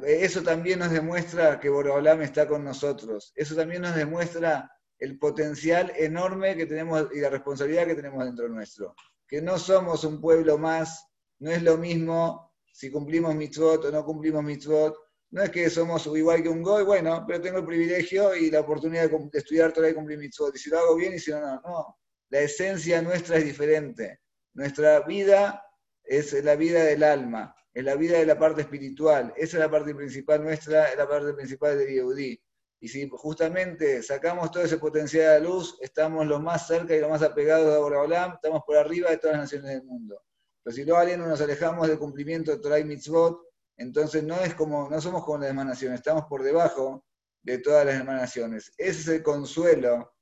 eso 0.05 0.43
también 0.43 0.79
nos 0.79 0.91
demuestra 0.91 1.59
que 1.59 1.69
Borolam 1.69 2.21
está 2.21 2.47
con 2.47 2.63
nosotros. 2.63 3.31
Eso 3.35 3.55
también 3.55 3.81
nos 3.81 3.95
demuestra 3.95 4.69
el 4.99 5.17
potencial 5.17 5.91
enorme 5.95 6.55
que 6.55 6.65
tenemos 6.65 7.07
y 7.13 7.19
la 7.19 7.29
responsabilidad 7.29 7.87
que 7.87 7.95
tenemos 7.95 8.23
dentro 8.25 8.47
nuestro 8.49 8.95
que 9.33 9.41
no 9.41 9.57
somos 9.57 10.03
un 10.03 10.21
pueblo 10.21 10.59
más, 10.59 11.07
no 11.39 11.49
es 11.49 11.63
lo 11.63 11.75
mismo 11.75 12.53
si 12.71 12.91
cumplimos 12.91 13.33
mitzvot 13.33 13.85
o 13.85 13.91
no 13.91 14.05
cumplimos 14.05 14.43
mitzvot, 14.43 14.95
no 15.33 15.41
es 15.41 15.49
que 15.49 15.67
somos 15.71 16.05
igual 16.05 16.43
que 16.43 16.49
un 16.49 16.61
goy, 16.61 16.83
bueno, 16.83 17.25
pero 17.27 17.41
tengo 17.41 17.57
el 17.57 17.65
privilegio 17.65 18.35
y 18.35 18.51
la 18.51 18.59
oportunidad 18.59 19.09
de, 19.09 19.39
estudiar 19.39 19.73
Torah 19.73 19.89
y 19.89 19.95
cumplir 19.95 20.19
mitzvot, 20.19 20.55
y 20.55 20.59
si 20.59 20.69
lo 20.69 20.77
hago 20.77 20.95
bien 20.95 21.15
y 21.15 21.19
si 21.19 21.31
no, 21.31 21.39
no. 21.59 21.97
La 22.29 22.41
esencia 22.41 23.01
nuestra 23.01 23.37
es 23.37 23.45
diferente. 23.45 24.19
Nuestra 24.53 24.99
vida 24.99 25.65
es 26.03 26.33
la 26.43 26.55
vida 26.55 26.83
del 26.83 27.01
alma, 27.01 27.55
es 27.73 27.83
la 27.83 27.95
vida 27.95 28.19
de 28.19 28.27
la 28.27 28.37
parte 28.37 28.61
espiritual. 28.61 29.33
Esa 29.35 29.57
es 29.57 29.59
la 29.59 29.71
parte 29.71 29.95
principal 29.95 30.43
nuestra, 30.43 30.91
es 30.91 30.97
la 30.97 31.09
parte 31.09 31.33
principal 31.33 31.79
de 31.79 31.91
Yehudi. 31.91 32.39
Y 32.81 32.87
si 32.87 33.09
justamente 33.09 34.03
sacamos 34.03 34.51
todo 34.51 34.61
ese 34.61 34.77
potencial 34.77 35.41
la 35.41 35.49
luz, 35.49 35.79
estamos 35.81 36.27
lo 36.27 36.39
más 36.41 36.67
cerca 36.67 36.95
y 36.95 36.99
lo 36.99 37.09
más 37.09 37.23
apegados 37.23 37.73
a 37.73 37.79
Boraholam, 37.79 38.33
estamos 38.33 38.61
por 38.67 38.77
arriba 38.77 39.09
de 39.09 39.17
todas 39.17 39.37
las 39.37 39.45
naciones 39.45 39.71
del 39.71 39.83
mundo. 39.83 40.21
Pero 40.61 40.75
si 40.75 40.85
luego 40.85 41.17
no 41.17 41.27
nos 41.27 41.41
alejamos 41.41 41.87
del 41.87 41.97
cumplimiento 41.97 42.51
de 42.51 42.59
Torah 42.59 42.77
y 42.77 42.83
Mitzvot, 42.83 43.52
entonces 43.77 44.23
no, 44.23 44.39
es 44.41 44.53
como, 44.53 44.89
no 44.89 45.01
somos 45.01 45.23
como 45.23 45.39
las 45.39 45.47
demás 45.47 45.81
estamos 45.81 46.25
por 46.25 46.43
debajo 46.43 47.05
de 47.41 47.57
todas 47.57 47.85
las 47.85 47.97
demás 47.97 48.21
naciones. 48.21 48.71
Ese 48.77 49.01
es 49.01 49.07
el 49.07 49.23
consuelo 49.23 50.15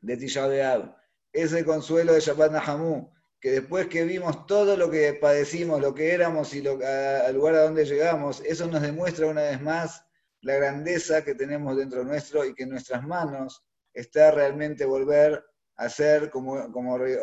de 0.00 0.16
Tisha 0.16 0.46
B'Av, 0.46 0.96
ese 1.32 1.44
es 1.44 1.52
el 1.52 1.64
consuelo 1.64 2.14
de 2.14 2.20
Shabbat 2.20 2.52
Nahamu, 2.52 3.10
que 3.40 3.52
después 3.52 3.86
que 3.86 4.04
vimos 4.04 4.46
todo 4.46 4.76
lo 4.76 4.90
que 4.90 5.14
padecimos, 5.14 5.80
lo 5.80 5.94
que 5.94 6.12
éramos 6.12 6.52
y 6.54 6.62
lo, 6.62 6.78
al 6.84 7.34
lugar 7.34 7.54
a 7.54 7.62
donde 7.62 7.84
llegamos, 7.84 8.40
eso 8.44 8.66
nos 8.66 8.82
demuestra 8.82 9.26
una 9.26 9.42
vez 9.42 9.60
más 9.60 10.04
la 10.40 10.54
grandeza 10.54 11.24
que 11.24 11.34
tenemos 11.34 11.76
dentro 11.76 12.04
nuestro 12.04 12.44
y 12.44 12.54
que 12.54 12.64
en 12.64 12.70
nuestras 12.70 13.04
manos 13.04 13.64
está 13.92 14.30
realmente 14.30 14.84
volver 14.84 15.44
a 15.76 15.88
ser 15.88 16.30
como, 16.30 16.54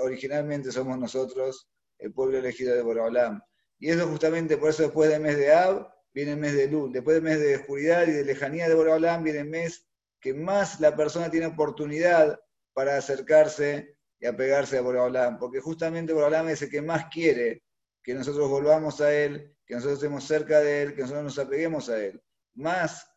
originalmente 0.02 0.72
somos 0.72 0.98
nosotros, 0.98 1.70
el 1.98 2.14
pueblo 2.14 2.38
elegido 2.38 2.76
de 2.76 2.82
Borolam. 2.82 3.42
Y 3.80 3.90
eso 3.90 4.08
justamente 4.08 4.58
por 4.58 4.70
eso 4.70 4.84
después 4.84 5.10
del 5.10 5.22
mes 5.22 5.38
de 5.38 5.54
Ab 5.54 5.94
viene 6.14 6.32
el 6.32 6.38
mes 6.38 6.54
de 6.56 6.68
Lul, 6.68 6.92
después 6.92 7.16
del 7.16 7.24
mes 7.24 7.40
de 7.40 7.58
oscuridad 7.58 8.08
y 8.08 8.12
de 8.12 8.24
lejanía 8.24 8.70
de 8.70 8.76
Borolam 8.76 9.24
viene 9.24 9.40
el 9.40 9.50
mes 9.50 9.88
que 10.20 10.34
más 10.34 10.80
la 10.80 10.96
persona 10.96 11.30
tiene 11.30 11.48
oportunidad 11.48 12.40
para 12.74 12.98
acercarse 12.98 13.98
y 14.20 14.26
apegarse 14.26 14.78
a 14.78 14.82
Borolam, 14.82 15.38
porque 15.38 15.60
justamente 15.60 16.14
Borolam 16.14 16.50
es 16.50 16.62
el 16.62 16.70
que 16.70 16.82
más 16.82 17.06
quiere 17.12 17.64
que 18.02 18.14
nosotros 18.14 18.50
volvamos 18.50 19.02
a 19.02 19.14
Él, 19.14 19.56
que 19.66 19.76
nosotros 19.76 20.00
estemos 20.00 20.24
cerca 20.24 20.62
de 20.62 20.84
Él, 20.84 20.96
que 20.96 21.02
nosotros 21.02 21.24
nos 21.24 21.40
apeguemos 21.40 21.90
a 21.90 22.04
Él 22.04 22.22
más 22.56 23.12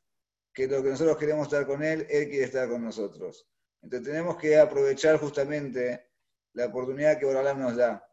que 0.53 0.67
lo 0.67 0.83
que 0.83 0.91
nosotros 0.91 1.17
queremos 1.17 1.47
estar 1.47 1.67
con 1.67 1.83
Él, 1.83 2.07
Él 2.11 2.29
quiere 2.29 2.45
estar 2.45 2.69
con 2.69 2.85
nosotros. 2.85 3.49
Entonces 3.81 4.09
tenemos 4.09 4.37
que 4.37 4.59
aprovechar 4.59 5.19
justamente 5.19 6.11
la 6.53 6.67
oportunidad 6.67 7.19
que 7.19 7.27
Borolam 7.27 7.61
nos 7.61 7.77
da. 7.77 8.05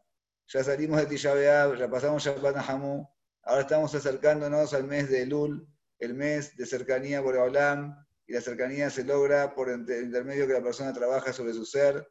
Ya 0.48 0.62
salimos 0.62 1.00
de 1.00 1.06
Tisha 1.06 1.34
ya 1.40 1.90
pasamos 1.90 2.22
Shabbat 2.22 2.54
Nahamu, 2.54 3.04
ahora 3.42 3.62
estamos 3.62 3.92
acercándonos 3.94 4.74
al 4.74 4.84
mes 4.84 5.10
de 5.10 5.26
Lul, 5.26 5.66
el 5.98 6.14
mes 6.14 6.56
de 6.56 6.66
cercanía 6.66 7.20
por 7.20 7.36
Borolam, 7.36 7.96
y 8.28 8.32
la 8.32 8.40
cercanía 8.40 8.88
se 8.90 9.02
logra 9.02 9.54
por 9.54 9.70
el 9.70 9.80
intermedio 9.80 10.46
que 10.46 10.52
la 10.52 10.62
persona 10.62 10.92
trabaja 10.92 11.32
sobre 11.32 11.52
su 11.52 11.64
ser 11.64 12.08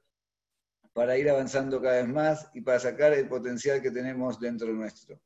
para 0.92 1.18
ir 1.18 1.30
avanzando 1.30 1.82
cada 1.82 2.02
vez 2.02 2.08
más 2.08 2.50
y 2.54 2.60
para 2.60 2.80
sacar 2.80 3.14
el 3.14 3.28
potencial 3.30 3.82
que 3.82 3.92
tenemos 3.92 4.38
dentro 4.40 4.68
nuestro. 4.74 5.22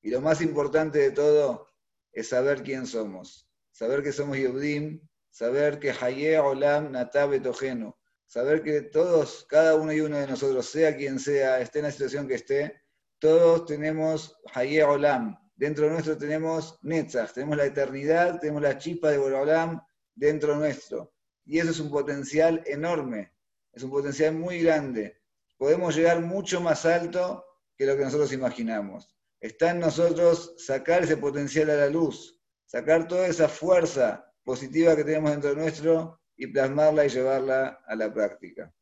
Y 0.00 0.10
lo 0.10 0.22
más 0.22 0.40
importante 0.40 0.98
de 0.98 1.10
todo 1.10 1.68
es 2.10 2.30
saber 2.30 2.62
quién 2.62 2.86
somos, 2.86 3.50
saber 3.70 4.02
que 4.02 4.12
somos 4.12 4.38
Yehudim, 4.38 5.06
saber 5.28 5.78
que 5.78 5.90
Haye 5.90 6.38
Olam 6.38 6.92
Natab 6.92 7.34
Etojeno, 7.34 7.99
saber 8.30 8.62
que 8.62 8.82
todos, 8.82 9.44
cada 9.48 9.74
uno 9.74 9.92
y 9.92 10.00
uno 10.00 10.16
de 10.16 10.28
nosotros, 10.28 10.64
sea 10.66 10.96
quien 10.96 11.18
sea, 11.18 11.60
esté 11.60 11.80
en 11.80 11.86
la 11.86 11.90
situación 11.90 12.28
que 12.28 12.36
esté, 12.36 12.80
todos 13.18 13.66
tenemos 13.66 14.40
Haye 14.54 14.84
Olam. 14.84 15.36
Dentro 15.56 15.90
nuestro 15.90 16.16
tenemos 16.16 16.78
Netzach, 16.82 17.32
tenemos 17.32 17.56
la 17.56 17.66
eternidad, 17.66 18.38
tenemos 18.38 18.62
la 18.62 18.78
chispa 18.78 19.10
de 19.10 19.18
Olam 19.18 19.80
dentro 20.14 20.54
nuestro. 20.54 21.12
Y 21.44 21.58
eso 21.58 21.72
es 21.72 21.80
un 21.80 21.90
potencial 21.90 22.62
enorme, 22.66 23.34
es 23.72 23.82
un 23.82 23.90
potencial 23.90 24.32
muy 24.36 24.62
grande. 24.62 25.20
Podemos 25.58 25.96
llegar 25.96 26.20
mucho 26.20 26.60
más 26.60 26.86
alto 26.86 27.44
que 27.76 27.84
lo 27.84 27.96
que 27.96 28.04
nosotros 28.04 28.32
imaginamos. 28.32 29.12
Está 29.40 29.72
en 29.72 29.80
nosotros 29.80 30.54
sacar 30.56 31.02
ese 31.02 31.16
potencial 31.16 31.68
a 31.70 31.74
la 31.74 31.88
luz, 31.88 32.40
sacar 32.64 33.08
toda 33.08 33.26
esa 33.26 33.48
fuerza 33.48 34.24
positiva 34.44 34.94
que 34.94 35.02
tenemos 35.02 35.32
dentro 35.32 35.52
nuestro 35.56 36.19
y 36.40 36.46
plasmarla 36.46 37.04
y 37.04 37.10
llevarla 37.10 37.82
a 37.86 37.94
la 37.94 38.12
práctica. 38.12 38.72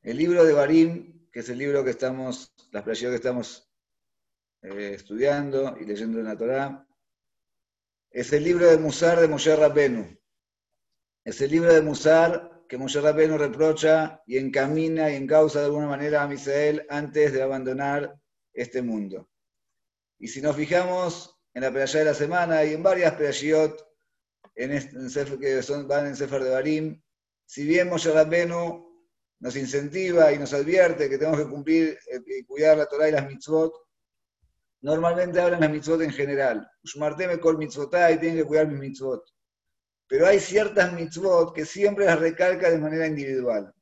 El 0.00 0.16
libro 0.16 0.44
de 0.44 0.52
Barim, 0.52 1.28
que 1.32 1.40
es 1.40 1.48
el 1.48 1.58
libro 1.58 1.82
que 1.82 1.90
estamos, 1.90 2.54
la 2.70 2.84
playas 2.84 3.10
que 3.10 3.16
estamos 3.16 3.68
eh, 4.62 4.92
estudiando 4.94 5.76
y 5.80 5.86
leyendo 5.86 6.20
en 6.20 6.26
la 6.26 6.38
Torá, 6.38 6.86
es 8.10 8.32
el 8.32 8.44
libro 8.44 8.70
de 8.70 8.78
Musar 8.78 9.18
de 9.18 9.26
Moshe 9.26 9.56
Rabenu. 9.56 10.16
Es 11.24 11.40
el 11.40 11.50
libro 11.50 11.74
de 11.74 11.82
Musar 11.82 12.64
que 12.68 12.78
Moshe 12.78 13.00
Rabenu 13.00 13.38
reprocha 13.38 14.22
y 14.24 14.38
encamina 14.38 15.10
y 15.10 15.16
encausa 15.16 15.58
de 15.58 15.66
alguna 15.66 15.88
manera 15.88 16.22
a 16.22 16.28
Misael 16.28 16.86
antes 16.90 17.32
de 17.32 17.42
abandonar 17.42 18.14
este 18.52 18.82
mundo. 18.82 19.28
Y 20.24 20.28
si 20.28 20.40
nos 20.40 20.56
fijamos 20.56 21.38
en 21.52 21.64
la 21.64 21.70
playa 21.70 21.98
de 21.98 22.06
la 22.06 22.14
semana 22.14 22.64
y 22.64 22.72
en 22.72 22.82
varias 22.82 23.12
playot 23.12 23.86
en 24.54 24.72
este, 24.72 25.38
que 25.38 25.62
son, 25.62 25.86
van 25.86 26.06
en 26.06 26.16
Sefer 26.16 26.42
de 26.42 26.48
Barim, 26.48 27.02
si 27.44 27.66
bien 27.66 27.90
Moshe 27.90 28.10
Rabbenu 28.10 29.04
nos 29.40 29.54
incentiva 29.54 30.32
y 30.32 30.38
nos 30.38 30.54
advierte 30.54 31.10
que 31.10 31.18
tenemos 31.18 31.40
que 31.40 31.50
cumplir 31.50 31.98
eh, 32.10 32.20
y 32.24 32.42
cuidar 32.44 32.78
la 32.78 32.86
Torah 32.86 33.10
y 33.10 33.12
las 33.12 33.26
mitzvot, 33.26 33.74
normalmente 34.80 35.42
hablan 35.42 35.60
las 35.60 35.70
mitzvot 35.70 36.00
en 36.00 36.10
general. 36.10 36.70
Ushmarteme 36.82 37.38
kol 37.38 37.58
mitzvotá 37.58 38.10
y 38.10 38.18
tienen 38.18 38.38
que 38.38 38.46
cuidar 38.46 38.66
mis 38.66 38.80
mitzvot. 38.80 39.30
Pero 40.06 40.26
hay 40.26 40.40
ciertas 40.40 40.90
mitzvot 40.94 41.54
que 41.54 41.66
siempre 41.66 42.06
las 42.06 42.18
recalca 42.18 42.70
de 42.70 42.78
manera 42.78 43.06
individual. 43.06 43.74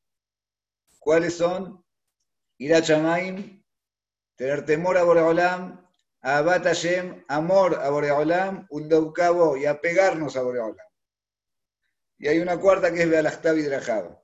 ¿Cuáles 0.98 1.34
son? 1.36 1.84
Ir 2.58 2.74
a 2.74 2.82
Chamaim, 2.82 3.64
tener 4.34 4.66
temor 4.66 4.98
a 4.98 5.04
Boreolam 6.22 6.38
Abat 6.38 6.64
Hashem, 6.64 7.24
amor 7.28 7.74
a 7.74 7.90
Boreolam, 7.90 8.68
Cabo 9.14 9.56
y 9.56 9.66
apegarnos 9.66 10.36
a 10.36 10.42
Boreolam. 10.42 10.86
Y 12.18 12.28
hay 12.28 12.38
una 12.38 12.58
cuarta 12.58 12.92
que 12.92 13.02
es 13.02 13.10
Bealachtav 13.10 13.58
y 13.58 13.62
Drajab. 13.62 14.20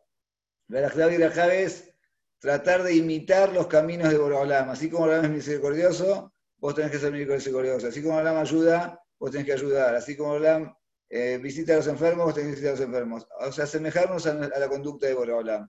Bealachtav 0.69 1.13
y 1.13 1.17
Drajab 1.17 1.51
es 1.51 1.93
tratar 2.39 2.85
de 2.85 2.95
imitar 2.95 3.53
los 3.53 3.67
caminos 3.67 4.11
de 4.11 4.19
Boreolam. 4.19 4.71
Así 4.71 4.89
como 4.89 5.07
Boreolam 5.07 5.27
es 5.27 5.31
misericordioso, 5.33 6.33
vos 6.59 6.75
tenés 6.75 6.93
que 6.93 6.99
ser 6.99 7.13
misericordioso. 7.13 7.89
Así 7.89 8.01
como 8.01 8.15
Boreolam 8.15 8.41
ayuda, 8.41 9.05
vos 9.19 9.31
tenés 9.33 9.47
que 9.47 9.55
ayudar. 9.55 9.97
Así 9.97 10.17
como 10.17 10.31
Boreolam 10.31 10.73
eh, 11.09 11.39
visita 11.43 11.73
a 11.73 11.77
los 11.79 11.89
enfermos, 11.89 12.27
vos 12.27 12.35
tenés 12.35 12.51
que 12.51 12.61
visitar 12.61 12.75
a 12.75 12.77
los 12.77 12.87
enfermos. 12.87 13.29
O 13.41 13.51
sea, 13.51 13.65
asemejarnos 13.65 14.27
a, 14.27 14.35
la 14.35 14.69
conducta 14.69 15.09
de 15.09 15.15
Boreolam. 15.15 15.69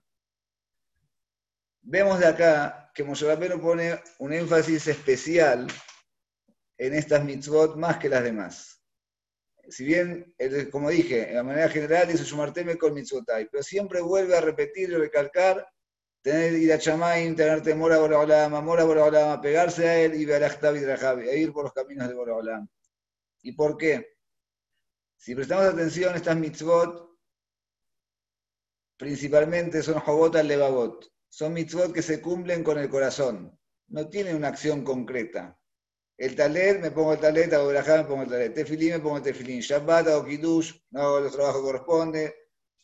Vemos 1.82 2.20
de 2.20 2.26
acá 2.26 2.92
que 2.94 3.02
Moshe 3.02 3.26
pone 3.58 4.00
un 4.18 4.32
énfasis 4.32 4.86
especial 4.86 5.66
en 6.80 6.94
estas 6.94 7.22
mitzvot 7.22 7.76
más 7.76 7.98
que 7.98 8.08
las 8.08 8.24
demás. 8.24 8.82
Si 9.68 9.84
bien, 9.84 10.34
como 10.72 10.88
dije, 10.88 11.26
de 11.26 11.42
manera 11.42 11.68
general 11.68 12.08
dice 12.08 12.24
Shumarteme 12.24 12.78
con 12.78 12.94
mitzvotai, 12.94 13.48
pero 13.50 13.62
siempre 13.62 14.00
vuelve 14.00 14.34
a 14.34 14.40
repetir 14.40 14.88
y 14.88 14.94
recalcar 14.94 15.68
tener 16.22 16.54
ir 16.54 16.72
a 16.72 16.78
Chamaim, 16.78 17.36
tener 17.36 17.62
temor 17.62 17.92
a 17.92 17.98
Boraholam, 17.98 18.54
amor 18.54 18.80
a 18.80 18.84
Boraholam, 18.84 19.40
pegarse 19.42 19.88
a 19.88 20.00
él 20.00 20.14
y 20.14 20.24
ver 20.24 20.42
a 20.42 20.48
a 20.48 21.34
ir 21.34 21.52
por 21.52 21.64
los 21.64 21.74
caminos 21.74 22.08
de 22.08 22.14
Boraholam. 22.14 22.66
¿Y 23.42 23.52
por 23.52 23.76
qué? 23.76 24.16
Si 25.16 25.34
prestamos 25.34 25.66
atención, 25.66 26.16
estas 26.16 26.36
mitzvot 26.36 27.10
principalmente 28.96 29.82
son 29.82 30.00
Jobot 30.00 30.34
al 30.36 30.48
Levavot. 30.48 31.12
Son 31.28 31.52
mitzvot 31.52 31.92
que 31.92 32.02
se 32.02 32.22
cumplen 32.22 32.64
con 32.64 32.78
el 32.78 32.88
corazón. 32.88 33.56
No 33.88 34.08
tienen 34.08 34.36
una 34.36 34.48
acción 34.48 34.82
concreta. 34.82 35.59
El 36.20 36.36
taler, 36.36 36.78
me 36.80 36.90
pongo 36.90 37.14
el 37.14 37.18
talet, 37.18 37.50
hago 37.54 37.72
la 37.72 37.82
me 37.82 38.04
pongo 38.04 38.24
el 38.24 38.28
talet. 38.28 38.52
Tefilín, 38.52 38.92
me 38.92 38.98
pongo 39.00 39.16
el 39.16 39.22
tefilín. 39.22 39.60
Shabbat, 39.60 40.08
hago 40.08 40.26
kiddush, 40.26 40.74
no 40.90 41.00
hago 41.00 41.20
los 41.20 41.32
trabajos 41.32 41.62
que 41.62 41.66
corresponde. 41.66 42.36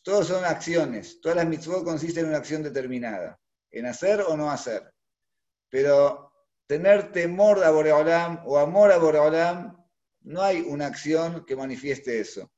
Todos 0.02 0.28
son 0.28 0.42
acciones. 0.46 1.20
Todas 1.20 1.36
las 1.36 1.46
mitzvot 1.46 1.84
consisten 1.84 2.24
en 2.24 2.28
una 2.30 2.38
acción 2.38 2.62
determinada. 2.62 3.38
En 3.70 3.84
hacer 3.84 4.22
o 4.22 4.38
no 4.38 4.50
hacer. 4.50 4.90
Pero 5.68 6.32
tener 6.66 7.12
temor 7.12 7.62
a 7.62 7.70
Boreolam 7.70 8.42
o 8.46 8.56
amor 8.56 8.90
a 8.90 8.96
Boreolam, 8.96 9.84
no 10.22 10.40
hay 10.40 10.62
una 10.62 10.86
acción 10.86 11.44
que 11.44 11.56
manifieste 11.56 12.18
eso. 12.18 12.50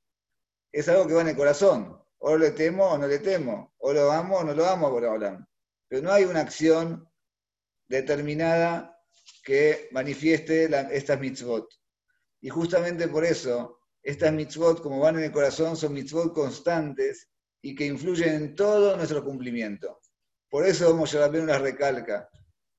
Es 0.70 0.88
algo 0.88 1.08
que 1.08 1.14
va 1.14 1.22
en 1.22 1.28
el 1.30 1.36
corazón. 1.36 2.00
O 2.18 2.36
le 2.36 2.52
temo 2.52 2.86
o 2.86 2.96
no 2.96 3.08
le 3.08 3.18
temo. 3.18 3.74
O 3.78 3.92
lo 3.92 4.12
amo 4.12 4.36
o 4.36 4.44
no 4.44 4.54
lo 4.54 4.64
amo 4.64 4.86
a 4.86 4.90
Boreolam. 4.90 5.44
Pero 5.88 6.02
no 6.02 6.12
hay 6.12 6.22
una 6.22 6.42
acción 6.42 7.10
determinada 7.88 8.97
que 9.48 9.88
manifieste 9.92 10.68
estas 10.92 11.18
mitzvot. 11.18 11.72
Y 12.42 12.50
justamente 12.50 13.08
por 13.08 13.24
eso, 13.24 13.80
estas 14.02 14.30
mitzvot, 14.30 14.82
como 14.82 15.00
van 15.00 15.16
en 15.16 15.24
el 15.24 15.32
corazón, 15.32 15.74
son 15.74 15.94
mitzvot 15.94 16.34
constantes 16.34 17.30
y 17.62 17.74
que 17.74 17.87
influyen 17.87 18.34
en 18.34 18.54
todo 18.54 18.94
nuestro 18.94 19.24
cumplimiento. 19.24 20.02
Por 20.50 20.66
eso 20.66 20.94
Moshe 20.94 21.18
Rabbeinu 21.18 21.46
las 21.46 21.62
recalca, 21.62 22.28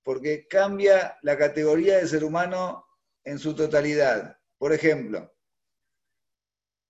porque 0.03 0.47
cambia 0.47 1.17
la 1.23 1.35
categoría 1.39 1.97
del 1.97 2.07
ser 2.07 2.23
humano 2.23 2.85
en 3.23 3.39
su 3.39 3.55
totalidad. 3.55 4.37
Por 4.59 4.71
ejemplo, 4.71 5.33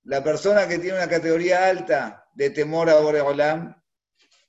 la 0.04 0.22
persona 0.22 0.68
que 0.68 0.80
tiene 0.80 0.98
una 0.98 1.08
categoría 1.08 1.70
alta 1.70 2.28
de 2.34 2.50
temor 2.50 2.90
a 2.90 3.00
Boreolam, 3.00 3.82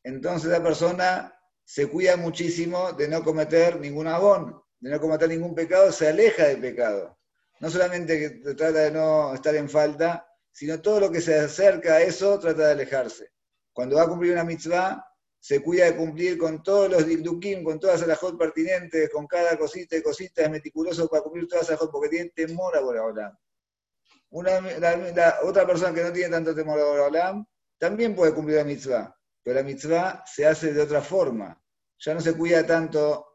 entonces 0.02 0.50
la 0.50 0.60
persona 0.60 1.32
se 1.62 1.86
cuida 1.86 2.16
muchísimo 2.16 2.90
de 2.94 3.06
no 3.06 3.22
cometer 3.22 3.78
ningún 3.78 4.08
abón, 4.08 4.60
de 4.80 4.90
no 4.90 5.00
cometer 5.00 5.28
ningún 5.28 5.54
pecado, 5.54 5.92
se 5.92 6.08
aleja 6.08 6.46
del 6.46 6.60
pecado. 6.60 7.18
No 7.60 7.70
solamente 7.70 8.18
que 8.18 8.54
trata 8.54 8.80
de 8.80 8.90
no 8.90 9.34
estar 9.34 9.54
en 9.54 9.68
falta, 9.68 10.26
sino 10.50 10.80
todo 10.80 11.00
lo 11.00 11.10
que 11.10 11.20
se 11.20 11.38
acerca 11.38 11.94
a 11.94 12.02
eso 12.02 12.38
trata 12.38 12.66
de 12.66 12.72
alejarse. 12.72 13.30
Cuando 13.72 13.96
va 13.96 14.02
a 14.02 14.08
cumplir 14.08 14.32
una 14.32 14.44
mitzvah, 14.44 15.06
se 15.38 15.62
cuida 15.62 15.86
de 15.86 15.96
cumplir 15.96 16.36
con 16.36 16.62
todos 16.62 16.90
los 16.90 17.06
dikdukim, 17.06 17.64
con 17.64 17.78
todas 17.78 18.06
las 18.06 18.18
hot 18.18 18.38
pertinentes, 18.38 19.08
con 19.10 19.26
cada 19.26 19.56
cosita 19.58 19.96
y 19.96 20.02
cosita, 20.02 20.42
es 20.42 20.50
meticuloso 20.50 21.08
para 21.08 21.22
cumplir 21.22 21.48
todas 21.48 21.68
las 21.70 21.78
hot, 21.78 21.90
porque 21.90 22.08
tiene 22.08 22.30
temor 22.30 22.76
a 22.76 22.80
Boraholam. 22.80 23.36
Una, 24.30 24.60
la, 24.60 25.38
otra 25.42 25.66
persona 25.66 25.94
que 25.94 26.02
no 26.02 26.12
tiene 26.12 26.30
tanto 26.30 26.54
temor 26.54 26.78
a 26.78 26.84
Boraholam 26.84 27.46
también 27.78 28.14
puede 28.14 28.34
cumplir 28.34 28.58
la 28.58 28.64
mitzvah, 28.64 29.16
pero 29.42 29.56
la 29.56 29.62
mitzvah 29.62 30.22
se 30.26 30.46
hace 30.46 30.72
de 30.74 30.82
otra 30.82 31.00
forma. 31.00 31.58
Ya 31.98 32.14
no 32.14 32.20
se 32.20 32.34
cuida 32.34 32.66
tanto 32.66 33.29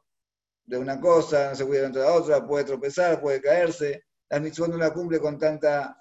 de 0.65 0.78
una 0.78 0.99
cosa, 0.99 1.49
no 1.49 1.56
se 1.56 1.65
cuida 1.65 1.84
tanto 1.84 1.99
de 1.99 2.06
la 2.06 2.13
otra, 2.13 2.45
puede 2.45 2.65
tropezar, 2.65 3.21
puede 3.21 3.41
caerse. 3.41 4.04
La 4.30 4.39
mitzvot 4.39 4.69
no 4.69 4.78
la 4.78 4.91
cumple 4.91 5.19
con 5.19 5.38
tanta, 5.38 5.95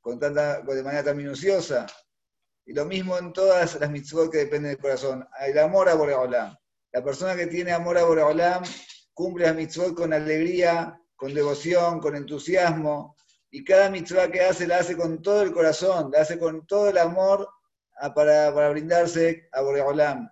con 0.00 0.18
tanta, 0.18 0.60
de 0.60 0.82
manera 0.82 1.04
tan 1.04 1.16
minuciosa. 1.16 1.86
Y 2.66 2.72
lo 2.72 2.84
mismo 2.84 3.16
en 3.18 3.32
todas 3.32 3.78
las 3.80 3.90
mitzvot 3.90 4.30
que 4.30 4.38
dependen 4.38 4.72
del 4.72 4.80
corazón. 4.80 5.26
El 5.40 5.58
amor 5.58 5.88
a 5.88 5.94
Boreolam. 5.94 6.56
La 6.92 7.04
persona 7.04 7.36
que 7.36 7.46
tiene 7.46 7.72
amor 7.72 7.96
a 7.98 8.04
Boreolam 8.04 8.64
cumple 9.14 9.46
las 9.46 9.54
mitzvot 9.54 9.94
con 9.94 10.12
alegría, 10.12 11.00
con 11.14 11.32
devoción, 11.32 12.00
con 12.00 12.16
entusiasmo. 12.16 13.16
Y 13.52 13.64
cada 13.64 13.88
mitzvah 13.88 14.30
que 14.30 14.42
hace 14.42 14.66
la 14.66 14.78
hace 14.78 14.96
con 14.96 15.22
todo 15.22 15.42
el 15.42 15.52
corazón, 15.52 16.10
la 16.12 16.22
hace 16.22 16.38
con 16.38 16.66
todo 16.66 16.88
el 16.88 16.98
amor 16.98 17.48
para, 18.14 18.52
para 18.52 18.70
brindarse 18.70 19.48
a 19.52 19.60
Boreolam. 19.60 20.28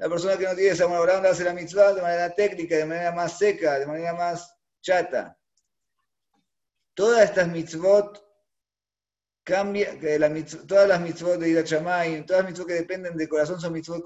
La 0.00 0.08
persona 0.08 0.38
que 0.38 0.46
no 0.46 0.54
tiene 0.54 0.70
esa 0.70 0.86
buena 0.86 1.02
oranda 1.02 1.28
hace 1.28 1.44
la 1.44 1.52
mitzvah 1.52 1.92
de 1.92 2.00
manera 2.00 2.34
técnica, 2.34 2.74
de 2.74 2.86
manera 2.86 3.12
más 3.12 3.36
seca, 3.36 3.78
de 3.78 3.86
manera 3.86 4.14
más 4.14 4.56
chata. 4.80 5.38
Todas 6.94 7.24
estas 7.24 7.48
mitzvot 7.48 8.18
cambia, 9.44 9.98
todas 10.66 10.88
las 10.88 11.00
mitzvot 11.02 11.38
de 11.38 11.50
Ira 11.50 11.62
todas 11.62 12.26
las 12.26 12.46
mitzvot 12.46 12.66
que 12.66 12.74
dependen 12.74 13.14
del 13.14 13.28
corazón 13.28 13.60
son 13.60 13.74
mitzvot 13.74 14.02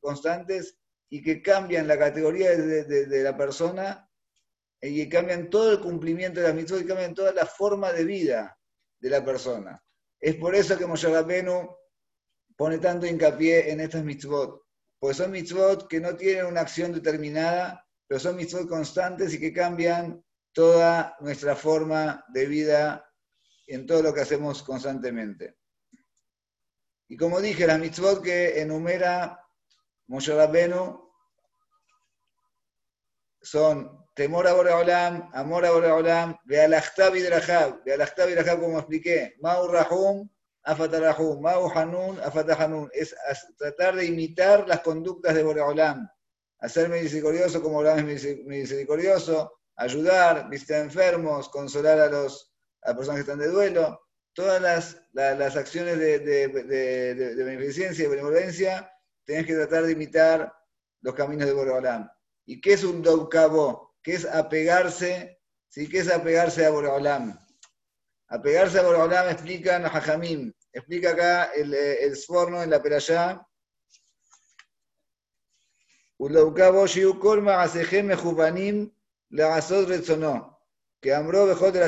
constantes 0.00 0.76
y 1.08 1.22
que 1.22 1.40
cambian 1.40 1.86
la 1.86 1.96
categoría 1.96 2.56
de, 2.56 3.22
la 3.22 3.36
persona 3.36 4.10
y 4.80 5.04
que 5.04 5.08
cambian 5.08 5.50
todo 5.50 5.70
el 5.70 5.78
cumplimiento 5.78 6.40
de 6.40 6.48
las 6.48 6.56
mitzvot 6.56 6.80
y 6.80 6.86
cambian 6.86 7.14
toda 7.14 7.32
la 7.32 7.46
forma 7.46 7.92
de 7.92 8.02
vida 8.02 8.58
de 8.98 9.08
la 9.08 9.24
persona. 9.24 9.80
Es 10.18 10.34
por 10.34 10.56
eso 10.56 10.76
que 10.76 10.86
Moshe 10.86 11.08
Rabbeinu 11.08 11.76
pone 12.56 12.78
tanto 12.78 13.06
hincapié 13.06 13.70
en 13.70 13.82
estas 13.82 14.02
mitzvot 14.02 14.64
porque 14.98 15.14
son 15.14 15.30
mitzvot 15.30 15.88
que 15.88 16.00
no 16.00 16.16
tienen 16.16 16.46
una 16.46 16.62
acción 16.62 16.92
determinada, 16.92 17.86
pero 18.06 18.18
son 18.18 18.36
mitzvot 18.36 18.68
constantes 18.68 19.32
y 19.34 19.40
que 19.40 19.52
cambian 19.52 20.24
toda 20.52 21.16
nuestra 21.20 21.54
forma 21.54 22.24
de 22.28 22.46
vida 22.46 23.08
en 23.66 23.86
todo 23.86 24.02
lo 24.02 24.14
que 24.14 24.22
hacemos 24.22 24.62
constantemente. 24.62 25.56
Y 27.08 27.16
como 27.16 27.40
dije, 27.40 27.66
las 27.66 27.78
mitzvot 27.78 28.22
que 28.22 28.60
enumera 28.60 29.40
Moshe 30.08 30.34
Rabbenu 30.34 31.08
son 33.40 34.06
temor 34.14 34.48
a 34.48 34.52
Boreolam, 34.52 35.30
amor 35.32 35.64
a 35.64 35.70
Boreolam, 35.70 36.36
Bealachtav 36.44 37.14
y 37.14 37.20
Drahab, 37.20 37.84
Drahab 37.84 38.60
como 38.60 38.78
expliqué, 38.78 39.36
Mau 39.40 39.68
Rahum, 39.68 40.28
Afatarahum, 40.64 41.40
Mau 41.40 41.70
Hanun, 41.70 42.18
Afatahanun, 42.20 42.90
es 42.92 43.14
tratar 43.56 43.96
de 43.96 44.06
imitar 44.06 44.66
las 44.68 44.80
conductas 44.80 45.34
de 45.34 45.42
Boreolam, 45.42 46.08
hacerme 46.60 47.02
misericordioso 47.02 47.62
como 47.62 47.76
Boreolam 47.76 48.08
es 48.08 48.44
misericordioso, 48.44 49.60
ayudar, 49.76 50.48
visitar 50.48 50.82
enfermos, 50.82 51.48
consolar 51.48 52.00
a, 52.00 52.08
los, 52.08 52.52
a 52.82 52.88
las 52.88 52.96
personas 52.96 53.16
que 53.16 53.30
están 53.30 53.38
de 53.38 53.48
duelo, 53.48 54.00
todas 54.32 54.60
las, 54.60 55.02
las, 55.12 55.56
acciones 55.56 55.98
de, 55.98 56.18
de, 56.18 56.48
de, 56.48 57.14
de, 57.14 57.44
beneficencia 57.44 58.04
y 58.04 58.08
benevolencia, 58.08 58.92
tenés 59.24 59.46
que 59.46 59.54
tratar 59.54 59.84
de 59.84 59.92
imitar 59.92 60.52
los 61.00 61.14
caminos 61.14 61.46
de 61.46 61.54
Boreolam. 61.54 62.08
¿Y 62.44 62.60
qué 62.60 62.74
es 62.74 62.84
un 62.84 63.02
Doukabo? 63.02 63.96
¿Qué 64.02 64.14
es 64.14 64.24
apegarse? 64.24 65.40
¿Sí? 65.68 65.88
¿Qué 65.88 65.98
es 65.98 66.10
apegarse 66.10 66.64
a 66.64 66.70
Boreolam? 66.70 67.38
Apegarse 68.28 68.78
a 68.78 68.82
Boreolam 68.82 69.28
explican 69.30 69.86
a 69.86 69.90
Jajamim. 69.90 70.52
Explica 70.72 71.10
acá 71.10 71.44
el, 71.54 71.72
el 71.74 72.14
Sforno 72.14 72.62
en 72.62 72.70
la 72.70 72.82
Perayá. 72.82 73.42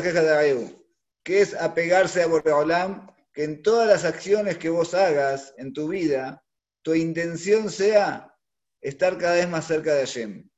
Queja 0.02 0.22
de 0.22 0.30
Aeu, 0.30 0.86
que 1.24 1.40
es 1.40 1.54
apegarse 1.54 2.22
a 2.22 2.26
Boreolam, 2.26 3.10
que 3.32 3.44
en 3.44 3.62
todas 3.62 3.88
las 3.88 4.04
acciones 4.04 4.56
que 4.56 4.70
vos 4.70 4.94
hagas 4.94 5.52
en 5.58 5.72
tu 5.72 5.88
vida, 5.88 6.44
tu 6.82 6.94
intención 6.94 7.70
sea 7.70 8.34
estar 8.80 9.18
cada 9.18 9.34
vez 9.34 9.48
más 9.48 9.66
cerca 9.66 9.94
de 9.94 10.06
Hashem. 10.06 10.48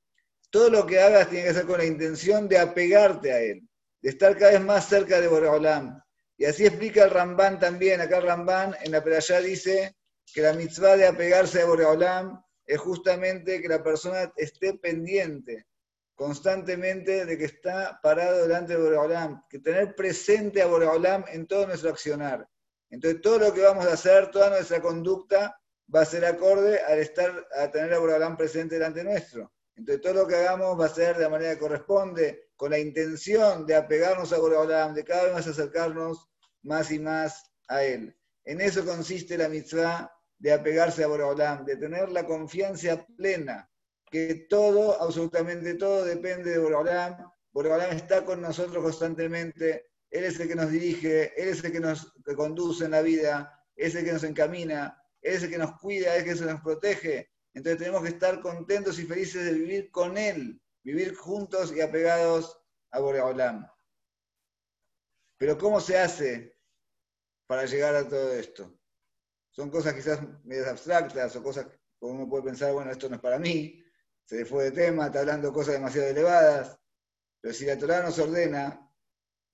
Todo 0.50 0.68
lo 0.68 0.86
que 0.86 1.00
hagas 1.00 1.28
tiene 1.30 1.48
que 1.48 1.54
ser 1.54 1.66
con 1.66 1.78
la 1.78 1.86
intención 1.86 2.46
de 2.48 2.58
apegarte 2.58 3.32
a 3.32 3.40
Él, 3.40 3.66
de 4.02 4.10
estar 4.10 4.36
cada 4.36 4.52
vez 4.52 4.60
más 4.60 4.88
cerca 4.88 5.20
de 5.20 5.28
Boreolam. 5.28 6.02
Y 6.36 6.44
así 6.44 6.66
explica 6.66 7.04
el 7.04 7.10
Ramban 7.10 7.58
también. 7.58 8.00
Acá 8.00 8.18
el 8.18 8.24
Ramban 8.24 8.76
en 8.82 8.92
la 8.92 9.02
Perashá 9.02 9.40
dice 9.40 9.96
que 10.34 10.42
la 10.42 10.52
mitzvah 10.52 10.96
de 10.96 11.06
apegarse 11.06 11.62
a 11.62 11.66
Boreolam 11.66 12.42
es 12.66 12.78
justamente 12.78 13.62
que 13.62 13.68
la 13.68 13.82
persona 13.82 14.32
esté 14.36 14.74
pendiente 14.74 15.66
constantemente 16.14 17.24
de 17.24 17.38
que 17.38 17.46
está 17.46 17.98
parado 18.02 18.42
delante 18.42 18.74
de 18.74 18.82
Boreolam, 18.82 19.44
que 19.48 19.58
tener 19.58 19.94
presente 19.94 20.62
a 20.62 20.66
Boreolam 20.66 21.24
en 21.28 21.46
todo 21.46 21.66
nuestro 21.66 21.90
accionar. 21.90 22.48
Entonces 22.90 23.20
todo 23.20 23.38
lo 23.38 23.54
que 23.54 23.62
vamos 23.62 23.86
a 23.86 23.94
hacer, 23.94 24.30
toda 24.30 24.50
nuestra 24.50 24.80
conducta 24.80 25.58
va 25.92 26.02
a 26.02 26.04
ser 26.04 26.24
acorde 26.24 26.80
al 26.80 26.98
estar, 26.98 27.48
a 27.56 27.70
tener 27.70 27.94
a 27.94 27.98
Boreolam 27.98 28.36
presente 28.36 28.76
delante 28.76 29.02
nuestro. 29.02 29.52
Entonces 29.76 30.02
todo 30.02 30.14
lo 30.14 30.26
que 30.26 30.36
hagamos 30.36 30.78
va 30.78 30.86
a 30.86 30.94
ser 30.94 31.16
de 31.16 31.22
la 31.22 31.28
manera 31.28 31.54
que 31.54 31.60
corresponde, 31.60 32.50
con 32.56 32.70
la 32.70 32.78
intención 32.78 33.66
de 33.66 33.74
apegarnos 33.74 34.32
a 34.32 34.38
Boreolam, 34.38 34.94
de 34.94 35.04
cada 35.04 35.24
vez 35.24 35.32
más 35.32 35.46
acercarnos 35.46 36.28
más 36.62 36.90
y 36.90 36.98
más 36.98 37.50
a 37.68 37.82
Él. 37.82 38.16
En 38.44 38.60
eso 38.60 38.84
consiste 38.84 39.36
la 39.36 39.48
mitzvah 39.48 40.12
de 40.38 40.52
apegarse 40.52 41.04
a 41.04 41.08
Boreolam, 41.08 41.64
de 41.64 41.76
tener 41.76 42.10
la 42.10 42.26
confianza 42.26 43.04
plena 43.16 43.68
que 44.12 44.46
todo, 44.48 45.00
absolutamente 45.02 45.74
todo, 45.74 46.04
depende 46.04 46.50
de 46.50 46.58
Borolam. 46.58 47.16
Borolam 47.50 47.96
está 47.96 48.22
con 48.26 48.42
nosotros 48.42 48.84
constantemente. 48.84 49.86
Él 50.10 50.24
es 50.24 50.38
el 50.38 50.48
que 50.48 50.54
nos 50.54 50.70
dirige, 50.70 51.32
Él 51.42 51.48
es 51.48 51.64
el 51.64 51.72
que 51.72 51.80
nos 51.80 52.12
conduce 52.36 52.84
en 52.84 52.90
la 52.90 53.00
vida, 53.00 53.58
es 53.74 53.94
el 53.94 54.04
que 54.04 54.12
nos 54.12 54.22
encamina, 54.24 55.02
Él 55.22 55.36
es 55.36 55.42
el 55.44 55.50
que 55.50 55.56
nos 55.56 55.80
cuida, 55.80 56.14
es 56.14 56.26
el 56.28 56.38
que 56.38 56.52
nos 56.52 56.60
protege. 56.60 57.31
Entonces 57.54 57.78
tenemos 57.78 58.02
que 58.02 58.08
estar 58.08 58.40
contentos 58.40 58.98
y 58.98 59.06
felices 59.06 59.44
de 59.44 59.52
vivir 59.52 59.90
con 59.90 60.16
Él, 60.16 60.60
vivir 60.82 61.14
juntos 61.14 61.72
y 61.72 61.80
apegados 61.80 62.60
a 62.90 63.00
Boreolam. 63.00 63.66
Pero 65.36 65.58
¿cómo 65.58 65.80
se 65.80 65.98
hace 65.98 66.56
para 67.46 67.66
llegar 67.66 67.94
a 67.94 68.08
todo 68.08 68.32
esto? 68.32 68.78
Son 69.50 69.70
cosas 69.70 69.94
quizás 69.94 70.20
medias 70.44 70.68
abstractas 70.68 71.36
o 71.36 71.42
cosas 71.42 71.66
como 71.98 72.14
uno 72.14 72.28
puede 72.28 72.44
pensar, 72.44 72.72
bueno, 72.72 72.90
esto 72.90 73.08
no 73.08 73.16
es 73.16 73.20
para 73.20 73.38
mí, 73.38 73.82
se 74.24 74.44
fue 74.44 74.64
de 74.64 74.70
tema, 74.72 75.06
está 75.06 75.20
hablando 75.20 75.52
cosas 75.52 75.74
demasiado 75.74 76.08
elevadas, 76.08 76.78
pero 77.40 77.54
si 77.54 77.66
la 77.66 77.78
Torah 77.78 78.02
nos 78.02 78.18
ordena, 78.18 78.90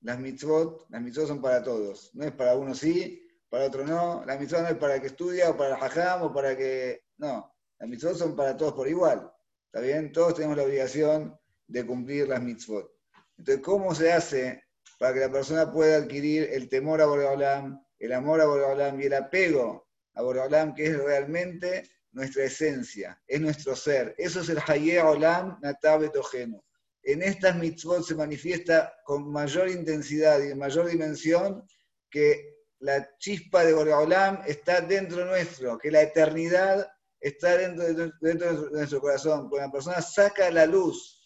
las 0.00 0.18
mitzvot, 0.18 0.86
las 0.88 1.02
mitzvot 1.02 1.26
son 1.26 1.42
para 1.42 1.62
todos, 1.62 2.14
no 2.14 2.24
es 2.24 2.32
para 2.32 2.54
uno 2.54 2.74
sí, 2.74 3.28
para 3.48 3.64
otro 3.64 3.84
no, 3.84 4.24
las 4.24 4.38
mitzvot 4.38 4.62
no 4.62 4.68
es 4.68 4.76
para 4.76 4.94
el 4.94 5.00
que 5.00 5.08
estudia 5.08 5.50
o 5.50 5.56
para 5.56 5.76
el 5.76 5.82
hajam 5.82 6.22
o 6.22 6.32
para 6.32 6.56
que, 6.56 7.04
no, 7.16 7.54
las 7.78 7.88
mitzvot 7.88 8.16
son 8.16 8.34
para 8.34 8.56
todos 8.56 8.72
por 8.72 8.88
igual, 8.88 9.32
¿está? 9.72 10.12
Todos 10.12 10.34
tenemos 10.34 10.56
la 10.56 10.64
obligación 10.64 11.38
de 11.66 11.86
cumplir 11.86 12.28
las 12.28 12.42
mitzvot. 12.42 12.90
Entonces, 13.36 13.62
¿cómo 13.62 13.94
se 13.94 14.12
hace 14.12 14.64
para 14.98 15.14
que 15.14 15.20
la 15.20 15.30
persona 15.30 15.70
pueda 15.70 15.98
adquirir 15.98 16.48
el 16.52 16.68
temor 16.68 17.00
a 17.00 17.06
Boreolam, 17.06 17.80
el 17.98 18.12
amor 18.12 18.40
a 18.40 18.46
Boreolam 18.46 19.00
y 19.00 19.04
el 19.04 19.14
apego 19.14 19.88
a 20.14 20.22
Boreolam, 20.22 20.74
que 20.74 20.86
es 20.86 20.98
realmente 20.98 21.88
nuestra 22.12 22.44
esencia, 22.44 23.22
es 23.26 23.40
nuestro 23.40 23.76
ser. 23.76 24.14
Eso 24.18 24.40
es 24.40 24.48
el 24.48 24.58
Haye 24.66 25.00
Olam 25.00 25.58
Natabe 25.62 26.08
Tojeno. 26.08 26.64
En 27.02 27.22
estas 27.22 27.56
mitzvot 27.56 28.02
se 28.02 28.16
manifiesta 28.16 28.92
con 29.04 29.30
mayor 29.30 29.68
intensidad 29.68 30.42
y 30.42 30.54
mayor 30.54 30.88
dimensión 30.88 31.64
que 32.10 32.56
la 32.80 33.08
chispa 33.18 33.64
de 33.64 33.74
Olam 33.74 34.40
está 34.46 34.80
dentro 34.80 35.24
nuestro, 35.24 35.78
que 35.78 35.90
la 35.90 36.02
eternidad 36.02 36.88
está 37.20 37.56
dentro 37.56 37.84
de, 37.84 38.12
dentro 38.20 38.62
de 38.62 38.70
nuestro 38.70 39.00
corazón. 39.00 39.48
Cuando 39.48 39.66
la 39.66 39.72
persona 39.72 40.02
saca 40.02 40.50
la 40.50 40.66
luz 40.66 41.18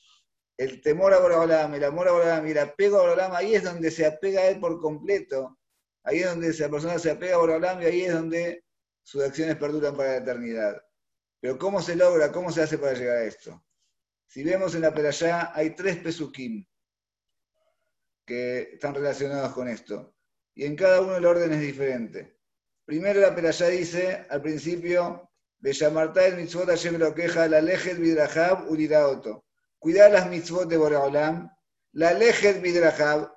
el 0.56 0.80
temor 0.80 1.12
a 1.12 1.18
Olam, 1.18 1.74
el 1.74 1.84
amor 1.84 2.08
a 2.08 2.12
Olam 2.12 2.46
y 2.46 2.50
el 2.52 2.58
apego 2.58 2.98
a 2.98 3.12
Olam, 3.12 3.32
ahí 3.34 3.54
es 3.54 3.64
donde 3.64 3.90
se 3.90 4.06
apega 4.06 4.42
a 4.42 4.48
él 4.48 4.60
por 4.60 4.80
completo. 4.80 5.58
Ahí 6.04 6.18
es 6.18 6.26
donde 6.26 6.52
la 6.52 6.68
persona 6.68 6.98
se 6.98 7.10
apega 7.10 7.36
a 7.36 7.38
Olam 7.38 7.82
y 7.82 7.84
ahí 7.84 8.02
es 8.02 8.12
donde 8.12 8.64
sus 9.02 9.22
acciones 9.22 9.56
perduran 9.56 9.96
para 9.96 10.10
la 10.10 10.16
eternidad. 10.18 10.82
Pero 11.40 11.58
¿cómo 11.58 11.82
se 11.82 11.96
logra? 11.96 12.30
¿Cómo 12.30 12.52
se 12.52 12.62
hace 12.62 12.78
para 12.78 12.94
llegar 12.94 13.16
a 13.18 13.24
esto? 13.24 13.64
Si 14.26 14.44
vemos 14.44 14.74
en 14.74 14.82
la 14.82 14.94
Perashá, 14.94 15.52
hay 15.54 15.74
tres 15.74 15.96
pesukim 15.96 16.64
que 18.24 18.74
están 18.74 18.94
relacionados 18.94 19.52
con 19.52 19.68
esto. 19.68 20.14
Y 20.54 20.64
en 20.64 20.76
cada 20.76 21.00
uno 21.00 21.16
el 21.16 21.26
orden 21.26 21.52
es 21.52 21.60
diferente. 21.60 22.38
Primero 22.84 23.20
la 23.20 23.34
Perashá 23.34 23.68
dice, 23.68 24.26
al 24.30 24.40
principio, 24.40 25.31
de 25.62 25.72
Yamartá 25.72 26.26
el 26.26 26.36
mitzvot 26.36 26.66
Hashem 26.66 26.98
lo 26.98 27.14
queja, 27.14 27.46
la 27.46 27.60
lejet 27.60 27.96
vidrahab 27.96 28.68
uliraoto. 28.68 29.44
Cuidar 29.78 30.10
las 30.10 30.28
mitzvot 30.28 30.68
de 30.68 30.76
Boraholam, 30.76 31.50
la 31.92 32.12
lejet 32.12 32.60
vidrahab, 32.60 33.32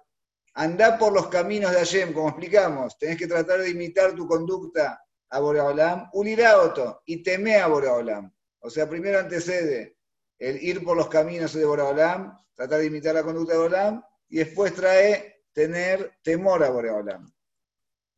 anda 0.55 0.97
por 0.97 1.13
los 1.13 1.27
caminos 1.27 1.71
de 1.71 1.77
Hashem, 1.77 2.13
como 2.13 2.29
explicamos. 2.29 2.97
Tenés 2.97 3.17
que 3.17 3.27
tratar 3.27 3.59
de 3.59 3.69
imitar 3.69 4.15
tu 4.15 4.27
conducta 4.27 4.99
a 5.29 5.39
Boreolam, 5.39 6.09
Uliraoto, 6.13 7.03
y 7.05 7.21
teme 7.21 7.57
a 7.57 7.67
Boreolam. 7.67 8.33
O 8.59 8.69
sea, 8.69 8.89
primero 8.89 9.19
antecede 9.19 9.97
el 10.39 10.63
ir 10.63 10.83
por 10.83 10.97
los 10.97 11.09
caminos 11.09 11.53
de 11.53 11.65
Boreolam, 11.65 12.39
tratar 12.55 12.79
de 12.79 12.87
imitar 12.87 13.13
la 13.13 13.23
conducta 13.23 13.53
de 13.53 13.59
Boreolam, 13.59 14.03
y 14.29 14.37
después 14.37 14.73
trae 14.73 15.43
tener 15.53 16.17
temor 16.23 16.63
a 16.63 16.69
Boreolam. 16.69 17.31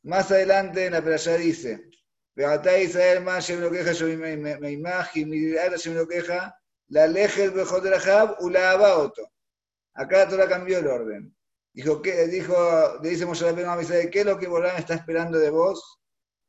Más 0.03 0.31
adelante 0.31 0.85
en 0.85 0.93
la 0.93 1.01
playa 1.01 1.35
dice, 1.35 1.89
Israel 2.38 3.23
más 3.23 3.50
lo 3.50 3.71
queja, 3.71 3.93
yo 3.93 4.06
me 4.08 4.71
imagen, 4.71 5.30
mi 5.30 5.38
me 5.39 5.93
lo 5.93 6.08
queja, 6.08 6.56
la 6.89 7.08
leje 7.08 7.45
el 7.45 7.54
mejor 7.54 7.82
de 7.82 7.89
la 7.89 8.00
jab, 8.00 8.36
ula 8.39 8.71
abaoto. 8.71 9.32
Acá 9.95 10.30
Torah 10.30 10.47
cambió 10.47 10.78
el 10.78 10.88
orden. 10.88 11.36
Dijo, 11.73 12.02
¿qué? 12.02 12.28
Dijo, 12.28 13.00
le 13.02 13.10
dice 13.10 13.26
Moshe 13.26 13.43
Rabbeinu 13.43 14.10
¿qué 14.12 14.19
es 14.19 14.26
lo 14.26 14.38
que 14.38 14.47
Boreolam 14.47 14.78
está 14.78 14.93
esperando 14.93 15.39
de 15.39 15.50
vos? 15.50 16.00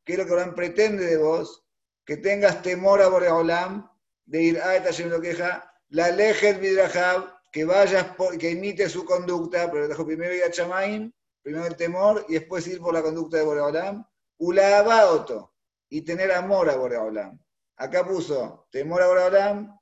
¿Qué 0.04 0.12
es 0.12 0.18
lo 0.18 0.26
que 0.26 0.32
Olam 0.32 0.54
pretende 0.54 1.04
de 1.04 1.16
vos? 1.16 1.64
Que 2.04 2.18
tengas 2.18 2.62
temor 2.62 3.00
a 3.02 3.08
Boreolam, 3.08 3.90
de 4.26 4.42
ir 4.42 4.60
a 4.60 4.76
esta 4.76 5.06
lo 5.06 5.20
queja, 5.20 5.70
la 5.88 6.10
lejet 6.10 6.60
midrahab, 6.60 7.30
que 7.50 7.64
vayas, 7.64 8.04
por, 8.16 8.36
que 8.36 8.50
imite 8.50 8.88
su 8.88 9.04
conducta, 9.04 9.70
pero 9.70 9.88
dejo 9.88 10.06
primero 10.06 10.34
ir 10.34 10.44
a 10.44 10.50
Chamaim, 10.50 11.12
primero 11.42 11.66
el 11.66 11.76
temor, 11.76 12.24
y 12.28 12.34
después 12.34 12.66
ir 12.66 12.78
por 12.78 12.92
la 12.92 13.02
conducta 13.02 13.38
de 13.38 13.44
Boreolam, 13.44 14.04
ulabaoto, 14.38 15.54
y 15.88 16.02
tener 16.02 16.32
amor 16.32 16.68
a 16.70 16.76
Boreolam. 16.76 17.38
Acá 17.76 18.06
puso 18.06 18.66
temor 18.70 19.02
a 19.02 19.06
Boreolam, 19.06 19.78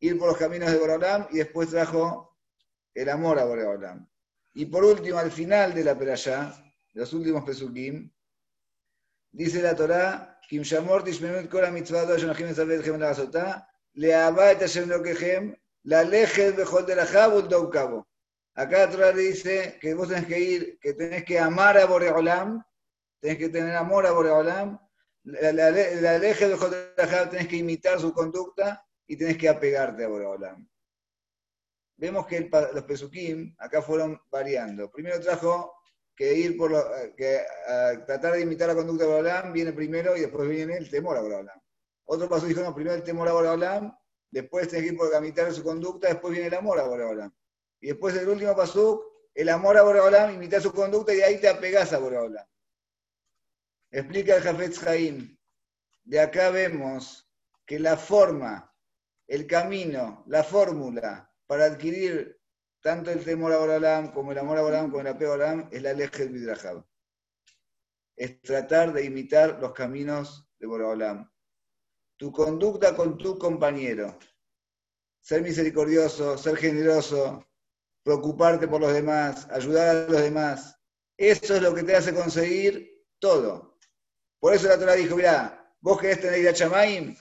ir 0.00 0.18
por 0.18 0.28
los 0.28 0.38
caminos 0.38 0.70
de 0.70 0.78
Boreolam, 0.78 1.26
y 1.30 1.38
después 1.38 1.70
trajo 1.70 2.38
el 2.94 3.08
amor 3.08 3.38
a 3.38 3.44
Boreolam. 3.44 4.08
Y 4.54 4.66
por 4.66 4.84
último, 4.84 5.18
al 5.18 5.30
final 5.30 5.74
de 5.74 5.84
la 5.84 5.98
perashá, 5.98 6.52
los 6.92 7.12
últimos 7.12 7.44
pesukim, 7.44 8.10
Dice 9.34 9.62
la 9.62 9.74
Torah, 9.74 10.38
Kim 10.46 10.62
Shamor 10.62 11.02
Tishmemut 11.04 11.48
Kora 11.48 11.70
Mitzvah 11.70 12.04
Shonachim 12.04 12.48
Esabed 12.48 12.84
Gem 12.84 12.98
La 12.98 13.14
Sotá, 13.14 13.66
Le 13.94 14.14
Abba 14.14 14.52
Et 14.52 14.60
Hashem 14.60 14.90
Lokechem, 14.90 15.56
de 15.82 16.94
la. 16.94 18.04
Acá 18.54 18.90
Torah 18.90 19.12
le 19.12 19.22
dice 19.22 19.78
que 19.80 19.94
vos 19.94 20.08
tenés 20.08 20.26
que 20.26 20.38
ir, 20.38 20.78
que 20.78 20.92
tenés 20.92 21.24
que 21.24 21.38
amar 21.38 21.78
a 21.78 21.86
Boreolam, 21.86 22.62
tenés 23.18 23.38
que 23.38 23.48
tener 23.48 23.74
amor 23.74 24.06
a 24.06 24.12
Boreolam, 24.12 24.78
la, 25.24 25.52
la, 25.52 25.70
la, 25.70 26.18
ley 26.18 26.34
de 26.34 27.26
tenés 27.30 27.48
que 27.48 27.56
imitar 27.56 28.00
su 28.00 28.12
conducta 28.12 28.84
y 29.06 29.16
tenés 29.16 29.36
que 29.36 29.48
apegarte 29.48 30.04
a 30.04 30.08
Boreolam. 30.08 30.68
Vemos 31.96 32.26
que 32.26 32.50
los 32.50 32.84
Pesukim 32.84 33.54
acá 33.58 33.80
fueron 33.82 34.20
variando. 34.30 34.90
Primero 34.90 35.20
trajo 35.20 35.72
que 36.16 36.34
ir 36.34 36.56
por 36.56 36.70
lo, 36.70 36.84
que 37.16 37.40
tratar 38.06 38.34
de 38.34 38.40
imitar 38.40 38.68
la 38.68 38.74
conducta 38.74 39.04
de 39.04 39.10
Boreolam 39.10 39.52
viene 39.52 39.72
primero 39.72 40.16
y 40.16 40.20
después 40.20 40.48
viene 40.48 40.76
el 40.76 40.90
temor 40.90 41.16
a 41.16 41.20
Boreolam. 41.20 41.60
Otro 42.04 42.28
paso 42.28 42.46
dijo, 42.46 42.60
no, 42.60 42.74
primero 42.74 42.96
el 42.96 43.04
temor 43.04 43.28
a 43.28 43.32
Boreolam, 43.32 43.96
después 44.30 44.68
tenés 44.68 44.84
que 44.84 44.92
ir 44.92 44.98
por 44.98 45.14
imitar 45.14 45.52
su 45.52 45.62
conducta, 45.62 46.08
después 46.08 46.32
viene 46.32 46.48
el 46.48 46.54
amor 46.54 46.80
a 46.80 46.84
Boreolam. 46.84 47.32
Y 47.80 47.88
después 47.88 48.16
el 48.16 48.28
último 48.28 48.56
paso, 48.56 49.04
el 49.34 49.48
amor 49.48 49.76
a 49.76 49.82
Boreolam, 49.82 50.34
imitar 50.34 50.60
su 50.60 50.72
conducta 50.72 51.14
y 51.14 51.20
ahí 51.20 51.40
te 51.40 51.48
apegás 51.48 51.92
a 51.92 51.98
Boreolam. 51.98 52.46
Explica 53.92 54.36
el 54.36 54.42
Jafetz 54.42 54.82
Haim. 54.86 55.36
De 56.04 56.18
acá 56.18 56.50
vemos 56.50 57.30
que 57.66 57.78
la 57.78 57.98
forma, 57.98 58.74
el 59.28 59.46
camino, 59.46 60.24
la 60.28 60.42
fórmula 60.42 61.30
para 61.46 61.66
adquirir 61.66 62.40
tanto 62.80 63.10
el 63.10 63.22
temor 63.22 63.52
a 63.52 63.58
Boreolam 63.58 64.10
como 64.12 64.32
el 64.32 64.38
amor 64.38 64.56
a 64.56 64.62
Boreolam 64.62 64.90
como 64.90 65.02
el 65.02 65.08
apego 65.08 65.32
a 65.32 65.36
Boreolam 65.36 65.68
es 65.70 65.82
la 65.82 65.92
ley 65.92 66.08
del 66.08 66.30
Midrahab. 66.30 66.84
Es 68.16 68.40
tratar 68.40 68.94
de 68.94 69.04
imitar 69.04 69.60
los 69.60 69.72
caminos 69.74 70.48
de 70.58 70.66
Boreolam. 70.66 71.30
Tu 72.16 72.32
conducta 72.32 72.96
con 72.96 73.18
tu 73.18 73.38
compañero. 73.38 74.18
Ser 75.20 75.42
misericordioso, 75.42 76.38
ser 76.38 76.56
generoso, 76.56 77.46
preocuparte 78.02 78.66
por 78.66 78.80
los 78.80 78.94
demás, 78.94 79.48
ayudar 79.50 79.88
a 79.88 80.08
los 80.08 80.22
demás. 80.22 80.80
Eso 81.16 81.56
es 81.56 81.62
lo 81.62 81.74
que 81.74 81.82
te 81.82 81.94
hace 81.94 82.14
conseguir 82.14 83.06
todo. 83.18 83.71
Por 84.42 84.52
eso 84.52 84.66
la 84.66 84.76
Torah 84.76 84.94
dijo, 84.94 85.14
mira, 85.14 85.72
vos 85.80 86.00
querés 86.00 86.20
tener 86.20 86.40
ir 86.40 86.48
a 86.48 86.52
Chamaim, 86.52 87.16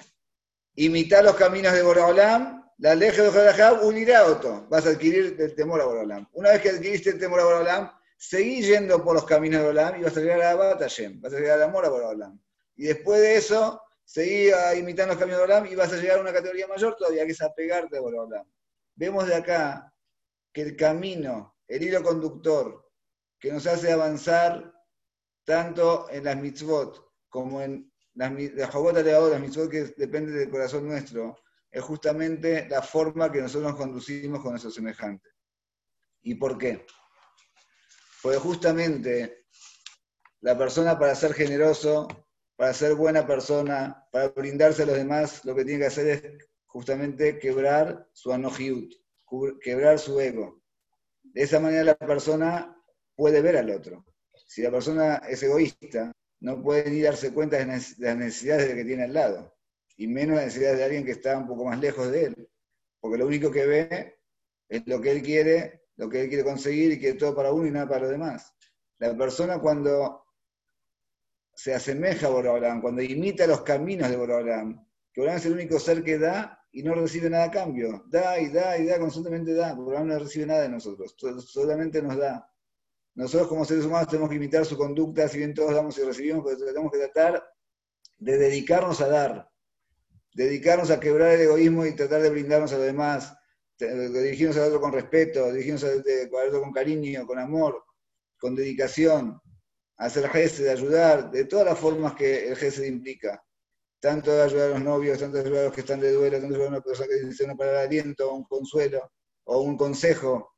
imitar 0.74 1.24
los 1.24 1.36
caminos 1.36 1.72
de 1.72 1.84
Boraholam, 1.84 2.68
la 2.80 2.96
ley 2.96 3.12
de 3.12 3.30
Jorajab 3.30 3.86
unirá 3.86 4.26
otro. 4.26 4.66
Vas 4.70 4.88
a 4.88 4.90
adquirir 4.90 5.36
el 5.40 5.54
temor 5.54 5.82
a 5.82 5.86
Boraholam. 5.86 6.28
Una 6.34 6.50
vez 6.50 6.64
que 6.64 6.70
adquiriste 6.70 7.12
el 7.12 7.20
temor 7.20 7.40
a 7.42 7.44
Boraholam, 7.44 7.92
seguí 8.18 8.64
yendo 8.64 9.04
por 9.04 9.14
los 9.14 9.24
caminos 9.26 9.62
de 9.62 9.68
Boraholam 9.68 10.00
y 10.00 10.04
vas 10.04 10.18
a 10.18 10.20
llegar 10.20 10.42
a 10.42 10.56
Batayem, 10.56 11.22
vas 11.22 11.32
a 11.32 11.38
llegar 11.38 11.60
al 11.60 11.70
amor 11.70 11.86
a 11.86 11.90
Boraholam. 11.90 12.42
Y 12.76 12.86
después 12.86 13.22
de 13.22 13.36
eso, 13.36 13.80
seguí 14.04 14.50
imitando 14.80 15.14
los 15.14 15.20
caminos 15.20 15.42
de 15.42 15.46
Boraholam 15.46 15.72
y 15.72 15.76
vas 15.76 15.94
a 15.94 15.98
llegar 15.98 16.18
a 16.18 16.22
una 16.22 16.34
categoría 16.34 16.66
mayor 16.66 16.96
todavía, 16.96 17.24
que 17.24 17.34
es 17.34 17.42
apegarte 17.44 17.98
a 17.98 18.02
Boraholam. 18.02 18.48
Vemos 18.96 19.28
de 19.28 19.36
acá 19.36 19.94
que 20.52 20.64
el 20.64 20.76
camino, 20.76 21.56
el 21.68 21.84
hilo 21.84 22.02
conductor 22.02 22.90
que 23.40 23.52
nos 23.52 23.68
hace 23.68 23.92
avanzar 23.92 24.74
tanto 25.46 26.08
en 26.10 26.24
las 26.24 26.36
mitzvot 26.36 27.11
como 27.32 27.62
en 27.62 27.92
las, 28.14 28.32
las 28.54 28.74
las 28.76 29.40
mitzvot 29.40 29.72
que 29.72 29.86
dependen 29.98 30.36
del 30.36 30.50
corazón 30.50 30.88
nuestro, 30.88 31.40
es 31.72 31.82
justamente 31.82 32.68
la 32.70 32.82
forma 32.82 33.32
que 33.32 33.42
nosotros 33.42 33.72
nos 33.72 33.80
conducimos 33.80 34.42
con 34.42 34.52
nuestros 34.52 34.76
semejantes. 34.76 35.34
¿Y 36.22 36.36
por 36.36 36.58
qué? 36.58 36.86
Porque 38.22 38.38
justamente 38.38 39.46
la 40.42 40.58
persona 40.58 41.00
para 41.00 41.16
ser 41.16 41.34
generoso, 41.34 42.08
para 42.58 42.74
ser 42.74 42.96
buena 42.96 43.26
persona, 43.26 44.06
para 44.12 44.28
brindarse 44.30 44.84
a 44.84 44.86
los 44.88 44.98
demás, 44.98 45.44
lo 45.46 45.56
que 45.56 45.64
tiene 45.64 45.80
que 45.80 45.88
hacer 45.88 46.08
es 46.08 46.50
justamente 46.66 47.40
quebrar 47.40 48.10
su 48.12 48.34
anojiut, 48.34 48.94
quebrar 49.62 49.98
su 49.98 50.20
ego. 50.20 50.62
De 51.24 51.44
esa 51.44 51.60
manera 51.60 51.84
la 51.84 51.96
persona 51.96 52.76
puede 53.16 53.42
ver 53.42 53.56
al 53.58 53.70
otro. 53.70 54.06
Si 54.46 54.62
la 54.62 54.70
persona 54.70 55.16
es 55.30 55.42
egoísta, 55.44 56.12
no 56.42 56.62
puede 56.62 56.90
ni 56.90 57.02
darse 57.02 57.34
cuenta 57.34 57.58
de 57.58 57.66
las 57.66 58.18
necesidades 58.18 58.68
de 58.68 58.76
que 58.76 58.86
tiene 58.86 59.04
al 59.04 59.14
lado, 59.14 59.56
y 59.96 60.08
menos 60.08 60.36
las 60.36 60.46
necesidades 60.46 60.80
de 60.80 60.84
alguien 60.84 61.06
que 61.06 61.12
está 61.12 61.38
un 61.38 61.48
poco 61.48 61.66
más 61.66 61.80
lejos 61.80 62.12
de 62.12 62.26
él, 62.26 62.50
porque 63.00 63.18
lo 63.18 63.28
único 63.28 63.52
que 63.52 63.66
ve 63.66 64.20
es 64.68 64.86
lo 64.88 65.00
que 65.00 65.12
él 65.12 65.22
quiere, 65.22 65.86
lo 65.98 66.10
que 66.10 66.22
él 66.22 66.30
quiere 66.30 66.44
conseguir 66.44 66.92
y 66.92 67.00
quiere 67.00 67.18
todo 67.18 67.36
para 67.36 67.54
uno 67.54 67.68
y 67.68 67.72
nada 67.72 67.88
para 67.88 68.02
los 68.02 68.12
demás. 68.12 68.54
La 68.98 69.16
persona 69.16 69.60
cuando 69.60 70.26
se 71.54 71.74
asemeja 71.74 72.28
a 72.28 72.32
Borolam, 72.32 72.82
cuando 72.82 73.02
imita 73.02 73.46
los 73.46 73.62
caminos 73.62 74.10
de 74.10 74.18
Borolam, 74.18 74.88
que 75.14 75.22
Borolam 75.22 75.38
es 75.38 75.46
el 75.46 75.54
único 75.54 75.80
ser 75.80 76.04
que 76.04 76.18
da 76.18 76.66
y 76.72 76.82
no 76.82 76.96
recibe 76.96 77.30
nada 77.30 77.46
a 77.46 77.52
cambio. 77.52 78.04
Da 78.08 78.40
y 78.40 78.50
da 78.50 78.78
y 78.78 78.86
da, 78.86 78.98
constantemente 78.98 79.54
da. 79.54 79.74
Borolam 79.74 80.08
no 80.08 80.20
recibe 80.20 80.48
nada 80.48 80.62
de 80.62 80.70
nosotros, 80.70 81.16
solamente 81.46 82.02
nos 82.02 82.18
da. 82.18 82.51
Nosotros 83.16 83.48
como 83.48 83.66
seres 83.66 83.86
humanos 83.86 84.08
tenemos 84.08 84.30
que 84.30 84.38
imitar 84.38 84.66
su 84.66 84.78
conducta, 84.78 85.28
si 85.28 85.38
bien 85.40 85.54
todos 85.54 85.74
damos 85.74 85.98
y 85.98 86.04
recibimos, 86.04 86.44
pero 86.46 86.66
tenemos 86.66 86.92
que 86.92 86.98
tratar 86.98 87.44
de 88.18 88.38
dedicarnos 88.38 89.02
a 89.02 89.08
dar, 89.08 89.50
dedicarnos 90.34 90.92
a 90.92 91.00
quebrar 91.00 91.34
el 91.34 91.42
egoísmo 91.42 91.86
y 91.86 91.96
tratar 91.96 92.22
de 92.22 92.30
brindarnos 92.30 92.72
a 92.74 92.78
los 92.78 92.86
demás, 92.86 93.34
dirigirnos 93.78 94.58
al 94.58 94.68
otro 94.68 94.80
con 94.80 94.94
respeto, 94.94 95.52
dirigirnos 95.52 95.84
al 95.84 96.04
otro 96.48 96.62
con 96.62 96.72
cariño, 96.72 97.26
con 97.26 97.40
amor, 97.40 97.84
con 98.38 98.56
dedicación, 98.56 99.42
hacer 99.98 100.30
jefe, 100.30 100.64
de 100.64 100.72
ayudar, 100.72 101.32
de 101.32 101.46
todas 101.46 101.66
las 101.66 101.80
formas 101.80 102.16
que 102.16 102.48
el 102.48 102.56
jefe 102.56 102.88
implica 102.88 103.44
tanto 104.02 104.32
de 104.32 104.42
ayudar 104.42 104.72
a 104.72 104.74
los 104.74 104.82
novios, 104.82 105.20
tanto 105.20 105.38
de 105.38 105.44
ayudar 105.44 105.62
a 105.62 105.66
los 105.66 105.74
que 105.74 105.82
están 105.82 106.00
de 106.00 106.12
duelo, 106.12 106.40
tanto 106.40 106.56
ayudar 106.56 106.68
a 106.68 106.72
una 106.72 106.82
persona 106.82 107.08
que 107.08 107.24
necesita 107.24 107.46
una 107.46 107.56
palabra 107.56 107.82
de 107.82 107.86
aliento, 107.86 108.34
un 108.34 108.44
consuelo 108.46 109.12
o 109.44 109.62
un 109.62 109.78
consejo. 109.78 110.51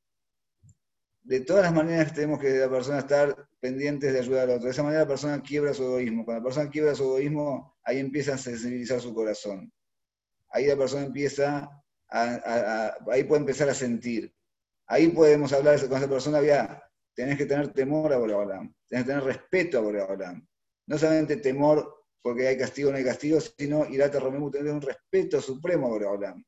De 1.34 1.42
todas 1.42 1.64
las 1.64 1.74
maneras 1.74 2.14
tenemos 2.14 2.40
que 2.40 2.60
la 2.60 2.70
persona 2.70 3.00
estar 3.00 3.36
pendientes 3.60 4.14
de 4.14 4.20
ayudar 4.20 4.44
al 4.44 4.50
otro. 4.52 4.66
De 4.66 4.70
esa 4.70 4.84
manera 4.84 5.02
la 5.02 5.08
persona 5.08 5.42
quiebra 5.42 5.74
su 5.74 5.82
egoísmo. 5.82 6.26
Cuando 6.26 6.42
la 6.42 6.44
persona 6.44 6.70
quiebra 6.70 6.94
su 6.94 7.06
egoísmo, 7.06 7.76
ahí 7.84 7.98
empieza 7.98 8.36
a 8.36 8.38
sensibilizar 8.38 9.02
su 9.02 9.16
corazón. 9.16 9.74
Ahí 10.50 10.68
la 10.68 10.78
persona 10.78 11.08
empieza 11.08 11.72
a, 12.08 12.96
ahí 13.10 13.24
puede 13.24 13.40
empezar 13.40 13.68
a 13.68 13.74
sentir. 13.74 14.32
Ahí 14.86 15.08
podemos 15.08 15.52
hablar 15.54 15.80
con 15.88 15.98
esa 15.98 16.08
persona, 16.08 16.40
ya, 16.44 16.84
tenés 17.16 17.36
que 17.40 17.48
tener 17.48 17.74
temor 17.74 18.14
a 18.14 18.20
Boreolam, 18.20 18.72
tenés 18.88 19.04
que 19.04 19.10
tener 19.10 19.24
respeto 19.24 19.80
a 19.80 19.82
Boreolam. 19.82 20.48
No 20.86 21.00
solamente 21.00 21.38
temor 21.38 22.06
porque 22.22 22.48
hay 22.48 22.60
castigo 22.60 22.90
o 22.90 22.92
no 22.92 23.00
hay 23.00 23.06
castigo, 23.06 23.40
sino 23.42 23.88
Irata 23.88 24.20
Romemu 24.20 24.52
tener 24.52 24.72
un 24.72 24.84
respeto 24.84 25.42
supremo 25.42 25.88
a 25.88 25.90
Boreolam. 25.90 26.46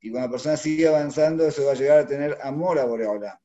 Y 0.00 0.10
cuando 0.10 0.26
la 0.26 0.32
persona 0.32 0.56
sigue 0.56 0.88
avanzando, 0.88 1.46
eso 1.46 1.64
va 1.64 1.72
a 1.72 1.76
llegar 1.76 1.98
a 1.98 2.06
tener 2.08 2.36
amor 2.42 2.80
a 2.80 2.86
Boreolam. 2.86 3.38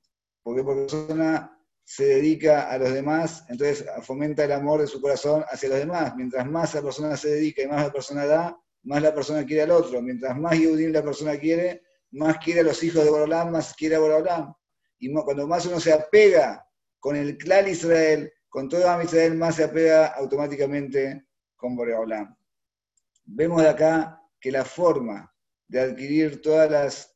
Porque 0.43 0.61
la 0.61 0.67
persona 0.67 1.61
se 1.83 2.05
dedica 2.05 2.69
a 2.69 2.77
los 2.77 2.93
demás, 2.93 3.45
entonces 3.49 3.85
fomenta 4.03 4.45
el 4.45 4.51
amor 4.51 4.81
de 4.81 4.87
su 4.87 5.01
corazón 5.01 5.43
hacia 5.49 5.69
los 5.69 5.79
demás. 5.79 6.15
Mientras 6.15 6.45
más 6.47 6.73
la 6.73 6.81
persona 6.81 7.17
se 7.17 7.29
dedica 7.29 7.61
y 7.61 7.67
más 7.67 7.83
la 7.83 7.91
persona 7.91 8.25
da, 8.25 8.57
más 8.83 9.01
la 9.01 9.13
persona 9.13 9.45
quiere 9.45 9.63
al 9.63 9.71
otro. 9.71 10.01
Mientras 10.01 10.37
más 10.37 10.57
Yehudim 10.57 10.91
la 10.91 11.03
persona 11.03 11.37
quiere, 11.37 11.83
más 12.11 12.37
quiere 12.37 12.61
a 12.61 12.63
los 12.63 12.81
hijos 12.83 13.03
de 13.03 13.09
Boreolam, 13.09 13.51
más 13.51 13.73
quiere 13.73 13.95
a 13.95 13.99
Boreolam. 13.99 14.53
Y 14.99 15.11
cuando 15.13 15.47
más 15.47 15.65
uno 15.65 15.79
se 15.79 15.93
apega 15.93 16.65
con 16.99 17.15
el 17.15 17.37
clan 17.37 17.67
Israel, 17.67 18.31
con 18.47 18.69
todo 18.69 18.87
Am 18.89 19.01
Israel, 19.01 19.35
más 19.35 19.55
se 19.55 19.63
apega 19.63 20.07
automáticamente 20.07 21.25
con 21.55 21.75
Boreolam. 21.75 22.35
Vemos 23.25 23.61
de 23.61 23.69
acá 23.69 24.21
que 24.39 24.51
la 24.51 24.65
forma 24.65 25.33
de 25.67 25.79
adquirir 25.79 26.41
todas 26.41 26.69
las 26.69 27.10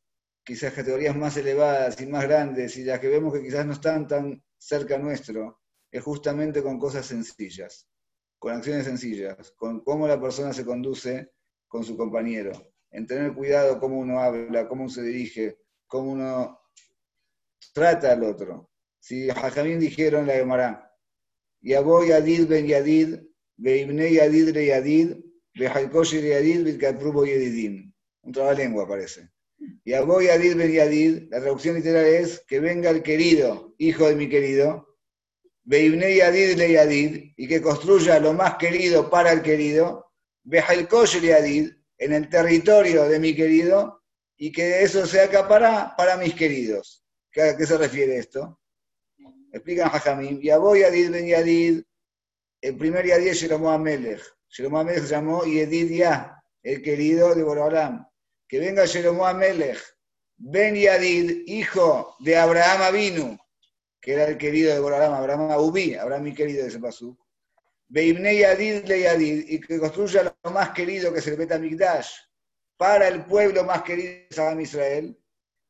quizás 0.45 0.73
categorías 0.73 1.15
más 1.15 1.35
elevadas 1.37 1.99
y 1.99 2.05
más 2.05 2.23
grandes 2.23 2.77
y 2.77 2.83
las 2.83 2.99
que 2.99 3.09
vemos 3.09 3.33
que 3.33 3.41
quizás 3.41 3.65
no 3.65 3.73
están 3.73 4.07
tan 4.07 4.43
cerca 4.57 4.97
nuestro, 4.97 5.59
es 5.91 6.03
justamente 6.03 6.61
con 6.61 6.79
cosas 6.79 7.05
sencillas, 7.05 7.89
con 8.39 8.53
acciones 8.53 8.85
sencillas, 8.85 9.51
con 9.57 9.81
cómo 9.83 10.07
la 10.07 10.21
persona 10.21 10.53
se 10.53 10.63
conduce 10.63 11.31
con 11.67 11.83
su 11.83 11.97
compañero, 11.97 12.51
en 12.91 13.07
tener 13.07 13.33
cuidado 13.33 13.79
cómo 13.79 13.99
uno 13.99 14.19
habla, 14.19 14.67
cómo 14.67 14.87
se 14.87 15.01
dirige, 15.01 15.57
cómo 15.87 16.11
uno 16.11 16.59
trata 17.73 18.11
al 18.11 18.23
otro. 18.23 18.69
Si 18.99 19.27
Jajamín 19.29 19.79
dijeron 19.79 20.27
la 20.27 20.33
Gemara, 20.33 20.91
Yaboy 21.61 22.11
Adid 22.11 22.47
ben 22.47 22.67
Yadid 22.67 23.19
Veibnei 23.57 24.15
Yadid 24.15 24.53
re 24.53 24.65
Yadid, 24.65 25.17
Vejalkoshi 25.53 26.21
re 26.21 26.29
Yadid, 26.29 26.63
Vilkatrubo 26.63 27.25
Yedidim. 27.25 27.93
Un 28.23 28.31
trabalengua 28.31 28.87
parece. 28.87 29.29
Y 29.83 29.93
Abo 29.93 30.21
Yadid 30.21 30.55
ben 30.55 30.71
Yadid, 30.71 31.29
la 31.29 31.39
traducción 31.39 31.75
literal 31.75 32.05
es 32.05 32.43
que 32.47 32.59
venga 32.59 32.89
el 32.89 33.03
querido, 33.03 33.73
hijo 33.77 34.07
de 34.07 34.15
mi 34.15 34.29
querido, 34.29 34.97
Veibnei 35.63 36.17
Yadid 36.17 36.57
le 36.57 36.71
Yadid, 36.71 37.33
y 37.35 37.47
que 37.47 37.61
construya 37.61 38.19
lo 38.19 38.33
más 38.33 38.55
querido 38.55 39.09
para 39.09 39.31
el 39.31 39.41
querido, 39.41 40.11
Vejalkoshi 40.43 41.19
re 41.19 41.27
Yadid, 41.27 41.71
en 41.97 42.13
el 42.13 42.29
territorio 42.29 43.05
de 43.05 43.19
mi 43.19 43.35
querido, 43.35 44.03
y 44.37 44.51
que 44.51 44.83
eso 44.83 45.05
sea 45.05 45.29
para, 45.47 45.95
para 45.95 46.17
mis 46.17 46.35
queridos. 46.35 47.03
¿A 47.37 47.57
qué 47.57 47.65
se 47.65 47.77
refiere 47.77 48.17
esto? 48.17 48.59
Explican 49.51 49.89
Jajamim. 49.89 50.39
Abo 50.51 50.75
Yadid 50.75 51.11
ben 51.11 51.27
Yadid, 51.27 51.83
el 52.61 52.77
primer 52.77 53.05
Yadid 53.05 53.27
es 53.27 53.41
Jeromo 53.41 53.71
Amelech. 53.71 54.21
Jeromo 54.49 54.79
Amelech 54.79 55.03
se 55.03 55.09
llamó 55.09 55.43
Yedidia, 55.43 56.43
el 56.63 56.81
querido 56.81 57.35
de 57.35 57.43
Borolam. 57.43 58.07
Que 58.47 58.59
venga 58.59 58.87
Jeromo 58.87 59.25
Amelech 59.25 59.95
Ben 60.37 60.75
Yadid, 60.75 61.43
hijo 61.47 62.15
de 62.19 62.35
Abraham 62.35 62.81
Avinu, 62.81 63.37
que 64.01 64.13
era 64.13 64.25
el 64.25 64.37
querido 64.37 64.71
de 64.71 64.77
Abraham, 64.77 65.13
Abraham 65.13 65.51
Abubi, 65.51 65.95
Abraham 65.95 66.23
mi 66.23 66.33
querido 66.33 66.63
de 66.63 66.69
ese 66.69 66.79
pasú. 66.79 67.17
Beibne 67.87 68.35
Yadid 68.35 68.85
le 68.85 69.01
Yadid, 69.01 69.45
y 69.47 69.61
que 69.61 69.79
construya 69.79 70.35
lo 70.43 70.51
más 70.51 70.71
querido 70.71 71.13
que 71.13 71.19
es 71.19 71.27
el 71.27 71.37
Betamigdash, 71.37 72.09
para 72.75 73.07
el 73.07 73.23
pueblo 73.25 73.63
más 73.63 73.83
querido 73.83 74.09
de 74.09 74.27
Saddam 74.35 74.59
Israel. 74.59 75.17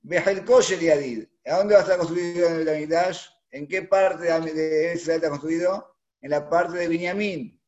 Behel 0.02 0.44
Kosher 0.44 0.80
Yadid, 0.80 1.26
¿a 1.46 1.58
dónde 1.58 1.76
va 1.76 1.82
a 1.82 1.84
estar 1.84 1.98
construido 2.00 2.48
el 2.50 2.66
Betamigdash? 2.66 3.28
¿En 3.52 3.68
qué 3.68 3.84
parte 3.84 4.24
de 4.24 4.94
Israel 4.96 5.18
está 5.18 5.30
construido? 5.30 5.96
En 6.22 6.32
la 6.32 6.50
parte 6.50 6.78
de 6.78 6.88
Binyamin. 6.88 7.62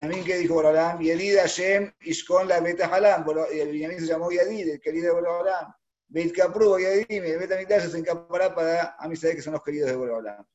Binyamin 0.00 0.24
que 0.24 0.38
dijo 0.38 0.54
Borolam, 0.54 1.00
Yedid 1.00 1.38
Hashem 1.38 1.92
Ishkon 2.00 2.48
la 2.48 2.60
Beta 2.60 2.86
Halam. 2.86 3.24
Y 3.52 3.60
el 3.60 3.70
Binyamin 3.70 4.00
se 4.00 4.06
llamó 4.06 4.30
Yadid, 4.30 4.68
el 4.68 4.80
querido 4.80 5.14
de 5.14 5.20
Borolam. 5.20 5.72
Beit 6.08 6.34
Kapru, 6.34 6.78
Yadim, 6.78 7.24
el 7.24 7.38
Betamigdash 7.38 7.90
se 7.90 7.98
encapará 7.98 8.54
para 8.54 8.96
Amisrael, 8.98 9.36
que 9.36 9.42
son 9.42 9.54
los 9.54 9.62
queridos 9.62 9.90
de 9.90 9.96
Borolam. 9.96 10.46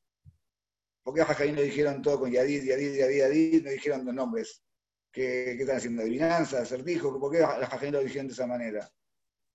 ¿Por 1.02 1.14
qué 1.14 1.20
a 1.20 1.24
Jajaín 1.26 1.56
lo 1.56 1.62
dijeron 1.62 2.00
todo 2.00 2.20
con 2.20 2.30
Yadid, 2.30 2.64
Yadid, 2.64 2.94
Yadid, 2.94 3.18
Yadid? 3.18 3.64
No 3.64 3.70
dijeron 3.70 4.04
los 4.04 4.14
nombres. 4.14 4.62
¿Qué, 5.10 5.52
están 5.52 5.76
haciendo? 5.76 6.02
¿Adivinanza? 6.02 6.62
¿Acertijo? 6.62 7.18
¿Por 7.20 7.32
qué 7.32 7.42
a 7.42 7.66
Jajaín 7.66 7.92
lo 7.92 8.00
dijeron 8.00 8.28
de 8.28 8.32
esa 8.32 8.46
manera? 8.46 8.90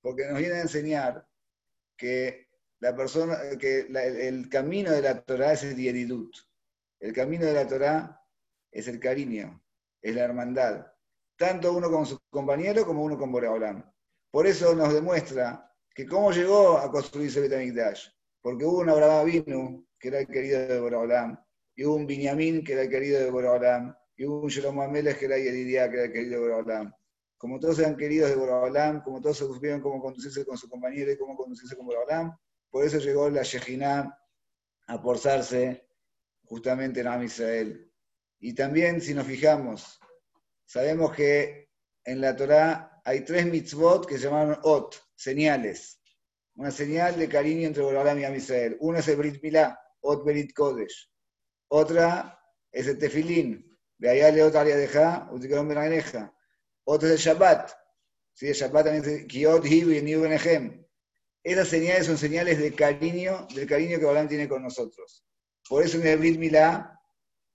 Porque 0.01 0.25
nos 0.25 0.37
viene 0.37 0.55
a 0.55 0.61
enseñar 0.61 1.27
que 1.95 2.47
la 2.79 2.95
persona, 2.95 3.37
que 3.59 3.87
el, 3.89 4.49
camino 4.49 4.91
de 4.91 5.01
la 5.01 5.21
Torah 5.21 5.53
es 5.53 5.63
el 5.63 5.75
Yeridut. 5.75 6.35
El 6.99 7.13
camino 7.13 7.45
de 7.45 7.53
la 7.53 7.67
Torah 7.67 8.21
es 8.71 8.87
el 8.87 8.99
cariño, 8.99 9.63
es 10.01 10.15
la 10.15 10.23
hermandad. 10.23 10.87
Tanto 11.37 11.73
uno 11.73 11.89
con 11.91 12.05
su 12.05 12.19
compañero 12.29 12.85
como 12.85 13.03
uno 13.03 13.17
con 13.17 13.31
Boreolam. 13.31 13.83
Por 14.31 14.47
eso 14.47 14.73
nos 14.75 14.93
demuestra 14.93 15.71
que 15.93 16.05
cómo 16.05 16.31
llegó 16.31 16.77
a 16.77 16.91
construirse 16.91 17.41
Betamikdash. 17.41 18.09
Porque 18.41 18.65
hubo 18.65 18.79
un 18.79 18.89
Abraham 18.89 19.21
Avinu, 19.21 19.87
que 19.99 20.07
era 20.09 20.19
el 20.19 20.27
querido 20.27 20.59
de 20.59 20.79
Boreolam, 20.79 21.37
y 21.75 21.85
hubo 21.85 21.95
un 21.95 22.07
Binyamin, 22.07 22.63
que 22.63 22.73
era 22.73 22.83
el 22.83 22.89
querido 22.89 23.19
de 23.19 23.29
Boreolam, 23.29 23.95
y 24.15 24.25
hubo 24.25 24.41
un 24.41 24.49
Shalom 24.49 24.79
Ameles, 24.81 25.17
que 25.17 25.25
era 25.25 25.37
Yedidia, 25.37 25.89
que 25.89 25.95
era 25.95 26.05
el 26.05 26.11
querido 26.11 26.33
de 26.33 26.47
Boreolam. 26.47 26.93
Como 27.37 27.59
todos 27.59 27.79
eran 27.79 27.95
queridos 27.95 28.29
de 28.29 28.35
Boreolam, 28.35 29.03
como 29.03 29.21
todos 29.21 29.37
supieron 29.37 29.81
cómo 29.81 30.01
conducirse 30.01 30.45
con 30.45 30.57
su 30.57 30.69
compañero 30.69 31.11
y 31.11 31.17
cómo 31.17 31.35
conducirse 31.35 31.75
con 31.75 31.85
Boreolam, 31.85 32.35
por 32.69 32.83
eso 32.83 32.97
llegó 32.97 33.29
la 33.29 33.43
Shejinah 33.43 34.19
a 34.87 34.99
forzarse 34.99 35.87
justamente 36.45 37.01
en 37.01 37.07
Am 37.07 37.23
Israel. 37.23 37.86
Y 38.39 38.53
también, 38.53 39.01
si 39.01 39.13
nos 39.13 39.27
fijamos, 39.27 39.99
sabemos 40.65 41.15
que 41.15 41.69
en 42.03 42.21
la 42.21 42.35
Torá 42.35 43.01
hay 43.03 43.21
tres 43.21 43.45
mitzvot 43.45 44.05
que 44.05 44.17
se 44.17 44.25
llaman 44.25 44.57
ot, 44.63 44.95
señales. 45.15 45.99
Una 46.55 46.71
señal 46.71 47.17
de 47.17 47.29
cariño 47.29 47.67
entre 47.67 47.83
Borolam 47.83 48.19
y 48.19 48.25
Am 48.25 48.35
Israel. 48.35 48.77
Una 48.79 48.99
es 48.99 49.07
el 49.07 49.17
Brit 49.17 49.41
Milá, 49.43 49.79
ot 50.01 50.23
Berit 50.25 50.53
Kodesh. 50.53 51.11
Otra 51.69 52.39
es 52.71 52.87
el 52.87 52.97
tefilín, 52.97 53.67
de 53.97 54.09
allá 54.09 54.31
le 54.31 54.43
otra 54.43 54.63
deja, 54.63 55.27
uticaron 55.31 55.67
benaneja. 55.67 56.33
Otra 56.83 57.09
es 57.09 57.15
el 57.15 57.19
Shabbat. 57.19 57.71
Sí, 58.33 58.47
el 58.47 58.53
Shabbat 58.53 58.85
también 58.85 59.19
es 59.19 59.25
Kiot 59.25 59.65
Hibu 59.65 59.91
y 59.91 60.01
Niu 60.01 60.21
Benehem. 60.21 60.85
Esas 61.43 61.67
señales 61.69 62.05
son 62.05 62.17
señales 62.17 62.59
de 62.59 62.73
cariño, 62.73 63.47
del 63.53 63.67
cariño 63.67 63.99
que 63.99 64.05
Balaam 64.05 64.27
tiene 64.27 64.47
con 64.47 64.61
nosotros. 64.61 65.25
Por 65.67 65.83
eso 65.83 65.97
en 65.97 66.07
el 66.07 66.19
Brit 66.19 66.37
Milá, 66.37 66.96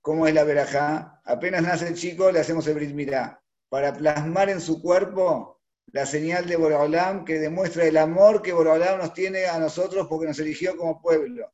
como 0.03 0.27
es 0.27 0.35
la 0.35 0.45
verajá, 0.45 1.23
apenas 1.25 1.63
nace 1.63 1.89
el 1.89 1.95
chico, 1.95 2.31
le 2.31 2.41
hacemos 2.41 2.67
el 2.67 2.75
Brit 2.75 2.93
Milá, 2.93 3.43
para 3.69 3.95
plasmar 3.95 4.51
en 4.51 4.61
su 4.61 4.83
cuerpo 4.83 5.63
la 5.87 6.07
señal 6.07 6.47
de 6.47 6.57
Borolam 6.57 7.25
que 7.25 7.39
demuestra 7.39 7.85
el 7.85 7.97
amor 7.97 8.43
que 8.43 8.53
Borolam 8.53 8.99
nos 8.99 9.15
tiene 9.15 9.47
a 9.47 9.59
nosotros 9.59 10.07
porque 10.09 10.27
nos 10.27 10.39
eligió 10.41 10.77
como 10.77 11.01
pueblo. 11.01 11.53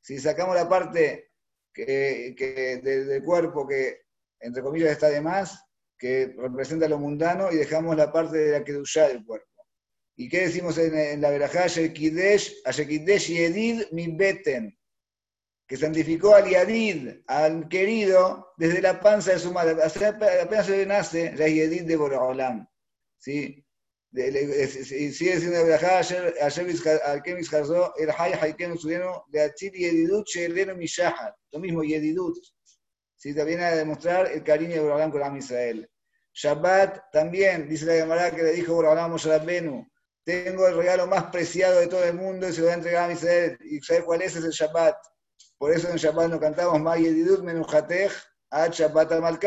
Si 0.00 0.18
sacamos 0.18 0.54
la 0.54 0.68
parte 0.68 1.30
que, 1.72 2.80
del 2.82 3.22
cuerpo 3.22 3.66
que, 3.66 4.02
entre 4.40 4.62
comillas, 4.62 4.92
está 4.92 5.08
de 5.08 5.20
más, 5.20 5.64
que 5.98 6.34
representa 6.36 6.88
lo 6.88 6.98
mundano, 6.98 7.52
y 7.52 7.56
dejamos 7.56 7.96
la 7.96 8.12
parte 8.12 8.36
de 8.38 8.52
la 8.52 8.64
que 8.64 8.72
del 8.72 9.24
cuerpo. 9.24 9.46
¿Y 10.16 10.28
qué 10.28 10.42
decimos 10.42 10.78
en, 10.78 11.20
la 11.20 11.30
verajá? 11.30 11.64
Ashekidesh 11.64 12.62
Yedid 13.28 13.84
mi 13.90 14.14
beten, 14.16 14.78
que 15.74 15.80
santificó 15.80 16.36
al 16.36 16.48
Yadid, 16.48 17.22
al 17.26 17.68
querido, 17.68 18.52
desde 18.56 18.80
la 18.80 19.00
panza 19.00 19.32
de 19.32 19.40
su 19.40 19.52
madre. 19.52 19.72
Apenas 19.82 20.66
se 20.66 20.86
nace, 20.86 21.34
ya 21.36 21.46
es 21.46 21.52
Yedid 21.52 21.82
de 21.82 21.96
Borolam. 21.96 22.64
¿Sí? 23.18 23.60
sigue 24.12 25.34
diciendo 25.34 25.58
la 25.58 25.64
verajá, 25.64 25.98
ayer 25.98 26.32
al 26.40 27.34
mis 27.34 27.50
jazó, 27.50 27.92
el 27.96 28.08
hay 28.16 28.34
haikem 28.40 28.76
sudeno, 28.76 29.24
de 29.32 29.42
achit 29.42 29.74
Yedidut, 29.74 30.28
sheleno 30.28 30.76
mishahar. 30.76 31.34
Lo 31.50 31.58
mismo, 31.58 31.82
Yedidut. 31.82 32.36
¿Sí? 33.16 33.34
También 33.34 33.60
a 33.60 33.72
demostrar 33.72 34.30
el 34.30 34.44
cariño 34.44 34.74
de 34.74 34.80
Borolam 34.80 35.10
con 35.10 35.24
Am 35.24 35.36
Israel. 35.36 35.90
Shabbat 36.34 37.10
también, 37.10 37.68
dice 37.68 37.86
la 37.86 37.94
Gemara 37.94 38.30
que 38.30 38.44
le 38.44 38.52
dijo 38.52 38.74
Borolam 38.74 39.10
Moshe 39.10 39.28
Rabbenu, 39.28 39.84
tengo 40.22 40.68
el 40.68 40.76
regalo 40.76 41.08
más 41.08 41.24
preciado 41.32 41.80
de 41.80 41.88
todo 41.88 42.04
el 42.04 42.14
mundo 42.14 42.48
y 42.48 42.52
se 42.52 42.60
lo 42.60 42.66
voy 42.66 42.74
a 42.74 42.76
entregar 42.76 43.10
a 43.10 43.12
Israel. 43.12 43.58
¿Y 43.64 43.80
sabes 43.80 44.04
cuál 44.04 44.22
es? 44.22 44.36
Es 44.36 44.44
el 44.44 44.52
Shabbat. 44.52 45.13
Por 45.58 45.72
eso 45.72 45.88
en 45.90 45.96
Shabbat 45.96 46.30
nos 46.30 46.40
cantamos 46.40 46.80
Mayedidut 46.80 47.42
Menuhatej 47.42 48.12
a 48.50 48.68
Shabbat 48.68 49.12
al 49.12 49.38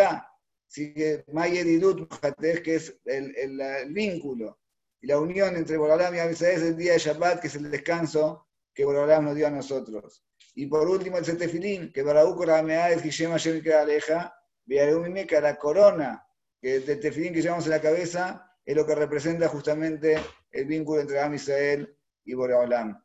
Así 0.69 0.93
que 0.93 1.23
Mayedidut 1.31 1.99
Menuhatej, 1.99 2.63
que 2.63 2.75
es 2.75 2.99
el, 3.05 3.93
vínculo 3.93 4.59
y 4.99 5.07
la 5.07 5.19
unión 5.19 5.55
entre 5.55 5.77
Borolam 5.77 6.15
y 6.15 6.31
Israel 6.31 6.57
es 6.57 6.63
el 6.63 6.77
día 6.77 6.93
de 6.93 6.99
Shabbat, 6.99 7.39
que 7.39 7.47
es 7.47 7.55
el 7.55 7.69
descanso 7.69 8.47
que 8.73 8.85
Borolam 8.85 9.25
nos 9.25 9.35
dio 9.35 9.47
a 9.47 9.51
nosotros. 9.51 10.23
Y 10.55 10.65
por 10.65 10.87
último 10.87 11.17
el 11.17 11.25
Setefilín, 11.25 11.91
que 11.93 12.01
Baraúk 12.01 12.43
Ramea 12.43 12.91
es 12.91 13.03
Hashem 13.03 13.31
Hashem 13.31 13.61
Aleja, 13.71 14.33
que 14.67 15.41
la 15.41 15.57
corona 15.57 16.27
que 16.61 16.75
el 16.77 16.99
Tefilín 16.99 17.33
que 17.33 17.41
llevamos 17.41 17.65
en 17.65 17.71
la 17.71 17.81
cabeza 17.81 18.51
es 18.65 18.75
lo 18.75 18.85
que 18.85 18.95
representa 18.95 19.47
justamente 19.47 20.17
el 20.51 20.65
vínculo 20.65 21.01
entre 21.01 21.19
Am 21.19 21.33
Israel 21.35 21.95
y 22.25 22.33
Boreolam. 22.33 23.01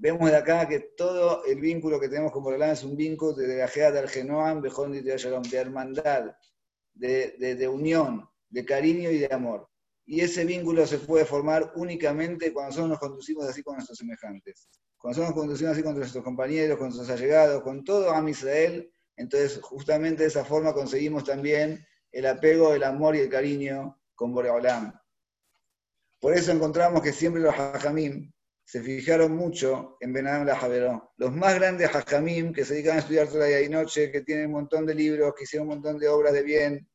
Vemos 0.00 0.30
de 0.30 0.36
acá 0.36 0.68
que 0.68 0.78
todo 0.96 1.44
el 1.44 1.60
vínculo 1.60 1.98
que 1.98 2.08
tenemos 2.08 2.30
con 2.30 2.44
Boreolam 2.44 2.70
es 2.70 2.84
un 2.84 2.96
vínculo 2.96 3.32
de 3.32 3.56
la 3.56 3.90
del 3.90 4.08
Genoam, 4.08 4.62
de 4.62 5.56
hermandad, 5.56 6.36
de, 6.94 7.68
unión, 7.68 8.28
de 8.48 8.64
cariño 8.64 9.10
y 9.10 9.18
de 9.18 9.34
amor. 9.34 9.68
Y 10.06 10.20
ese 10.20 10.44
vínculo 10.44 10.86
se 10.86 10.98
puede 10.98 11.24
formar 11.24 11.72
únicamente 11.74 12.52
cuando 12.52 12.68
nosotros 12.68 12.90
nos 12.90 12.98
conducimos 13.00 13.48
así 13.48 13.64
con 13.64 13.74
nuestros 13.74 13.98
semejantes. 13.98 14.68
Cuando 14.96 15.18
nosotros 15.18 15.34
nos 15.34 15.42
conducimos 15.42 15.72
así 15.72 15.82
con 15.82 15.96
nuestros 15.96 16.22
compañeros, 16.22 16.78
con 16.78 16.90
nuestros 16.90 17.10
allegados, 17.10 17.62
con 17.64 17.82
todo 17.82 18.12
Am 18.12 18.28
Israel, 18.28 18.88
entonces 19.16 19.58
justamente 19.60 20.22
de 20.22 20.28
esa 20.28 20.44
forma 20.44 20.74
conseguimos 20.74 21.24
también 21.24 21.84
el 22.12 22.26
apego, 22.26 22.72
el 22.72 22.84
amor 22.84 23.16
y 23.16 23.20
el 23.20 23.28
cariño 23.28 24.00
con 24.14 24.32
Boreolam. 24.32 24.92
Por 26.20 26.34
eso 26.34 26.52
encontramos 26.52 27.02
que 27.02 27.12
siempre 27.12 27.42
los 27.42 27.52
hajamim 27.52 28.32
se 28.68 28.82
fijaron 28.82 29.34
mucho 29.34 29.96
en 29.98 30.12
Benadam 30.12 30.44
la 30.44 30.54
Javeró. 30.54 31.14
Los 31.16 31.32
más 31.32 31.54
grandes 31.54 31.88
hajamim 31.88 32.52
que 32.52 32.66
se 32.66 32.74
dedican 32.74 32.96
a 32.96 32.98
estudiar 32.98 33.26
toda 33.26 33.46
día 33.46 33.62
y 33.62 33.70
noche, 33.70 34.12
que 34.12 34.20
tienen 34.20 34.48
un 34.48 34.52
montón 34.52 34.84
de 34.84 34.94
libros, 34.94 35.32
que 35.34 35.44
hicieron 35.44 35.68
un 35.68 35.76
montón 35.76 35.98
de 35.98 36.06
obras 36.06 36.34
de 36.34 36.42
bien, 36.42 36.86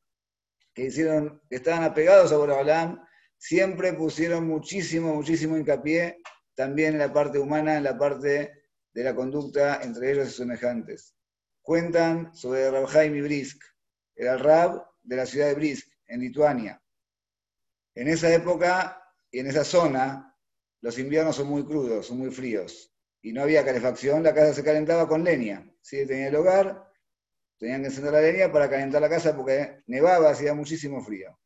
que 0.72 0.84
hicieron, 0.84 1.42
que 1.50 1.56
estaban 1.56 1.82
apegados 1.82 2.30
a 2.30 2.36
Boreolam, 2.36 3.04
siempre 3.36 3.92
pusieron 3.92 4.46
muchísimo, 4.46 5.16
muchísimo 5.16 5.56
hincapié 5.56 6.22
también 6.54 6.92
en 6.92 7.00
la 7.00 7.12
parte 7.12 7.40
humana, 7.40 7.76
en 7.76 7.82
la 7.82 7.98
parte 7.98 8.52
de 8.92 9.02
la 9.02 9.12
conducta 9.12 9.82
entre 9.82 10.12
ellos 10.12 10.28
y 10.28 10.30
semejantes. 10.32 11.16
Cuentan 11.60 12.32
sobre 12.36 12.70
Rab 12.70 12.86
Jaime 12.86 13.20
Brisk, 13.20 13.60
era 14.14 14.34
el 14.34 14.38
Rab 14.38 14.80
de 15.02 15.16
la 15.16 15.26
ciudad 15.26 15.48
de 15.48 15.54
Brisk, 15.54 15.88
en 16.06 16.20
Lituania. 16.20 16.80
En 17.96 18.06
esa 18.06 18.32
época 18.32 19.02
y 19.28 19.40
en 19.40 19.48
esa 19.48 19.64
zona 19.64 20.30
los 20.84 20.98
inviernos 20.98 21.36
son 21.36 21.48
muy 21.48 21.64
crudos, 21.64 22.08
son 22.08 22.18
muy 22.18 22.30
fríos. 22.30 22.94
Y 23.22 23.32
no 23.32 23.40
había 23.40 23.64
calefacción, 23.64 24.22
la 24.22 24.34
casa 24.34 24.52
se 24.52 24.62
calentaba 24.62 25.08
con 25.08 25.24
leña. 25.24 25.66
¿sí? 25.80 26.04
Tenía 26.06 26.28
el 26.28 26.36
hogar, 26.36 26.92
tenían 27.58 27.80
que 27.80 27.86
encender 27.86 28.12
la 28.12 28.20
leña 28.20 28.52
para 28.52 28.68
calentar 28.68 29.00
la 29.00 29.08
casa 29.08 29.34
porque 29.34 29.82
nevaba, 29.86 30.28
hacía 30.28 30.52
muchísimo 30.52 31.02
frío. 31.02 31.40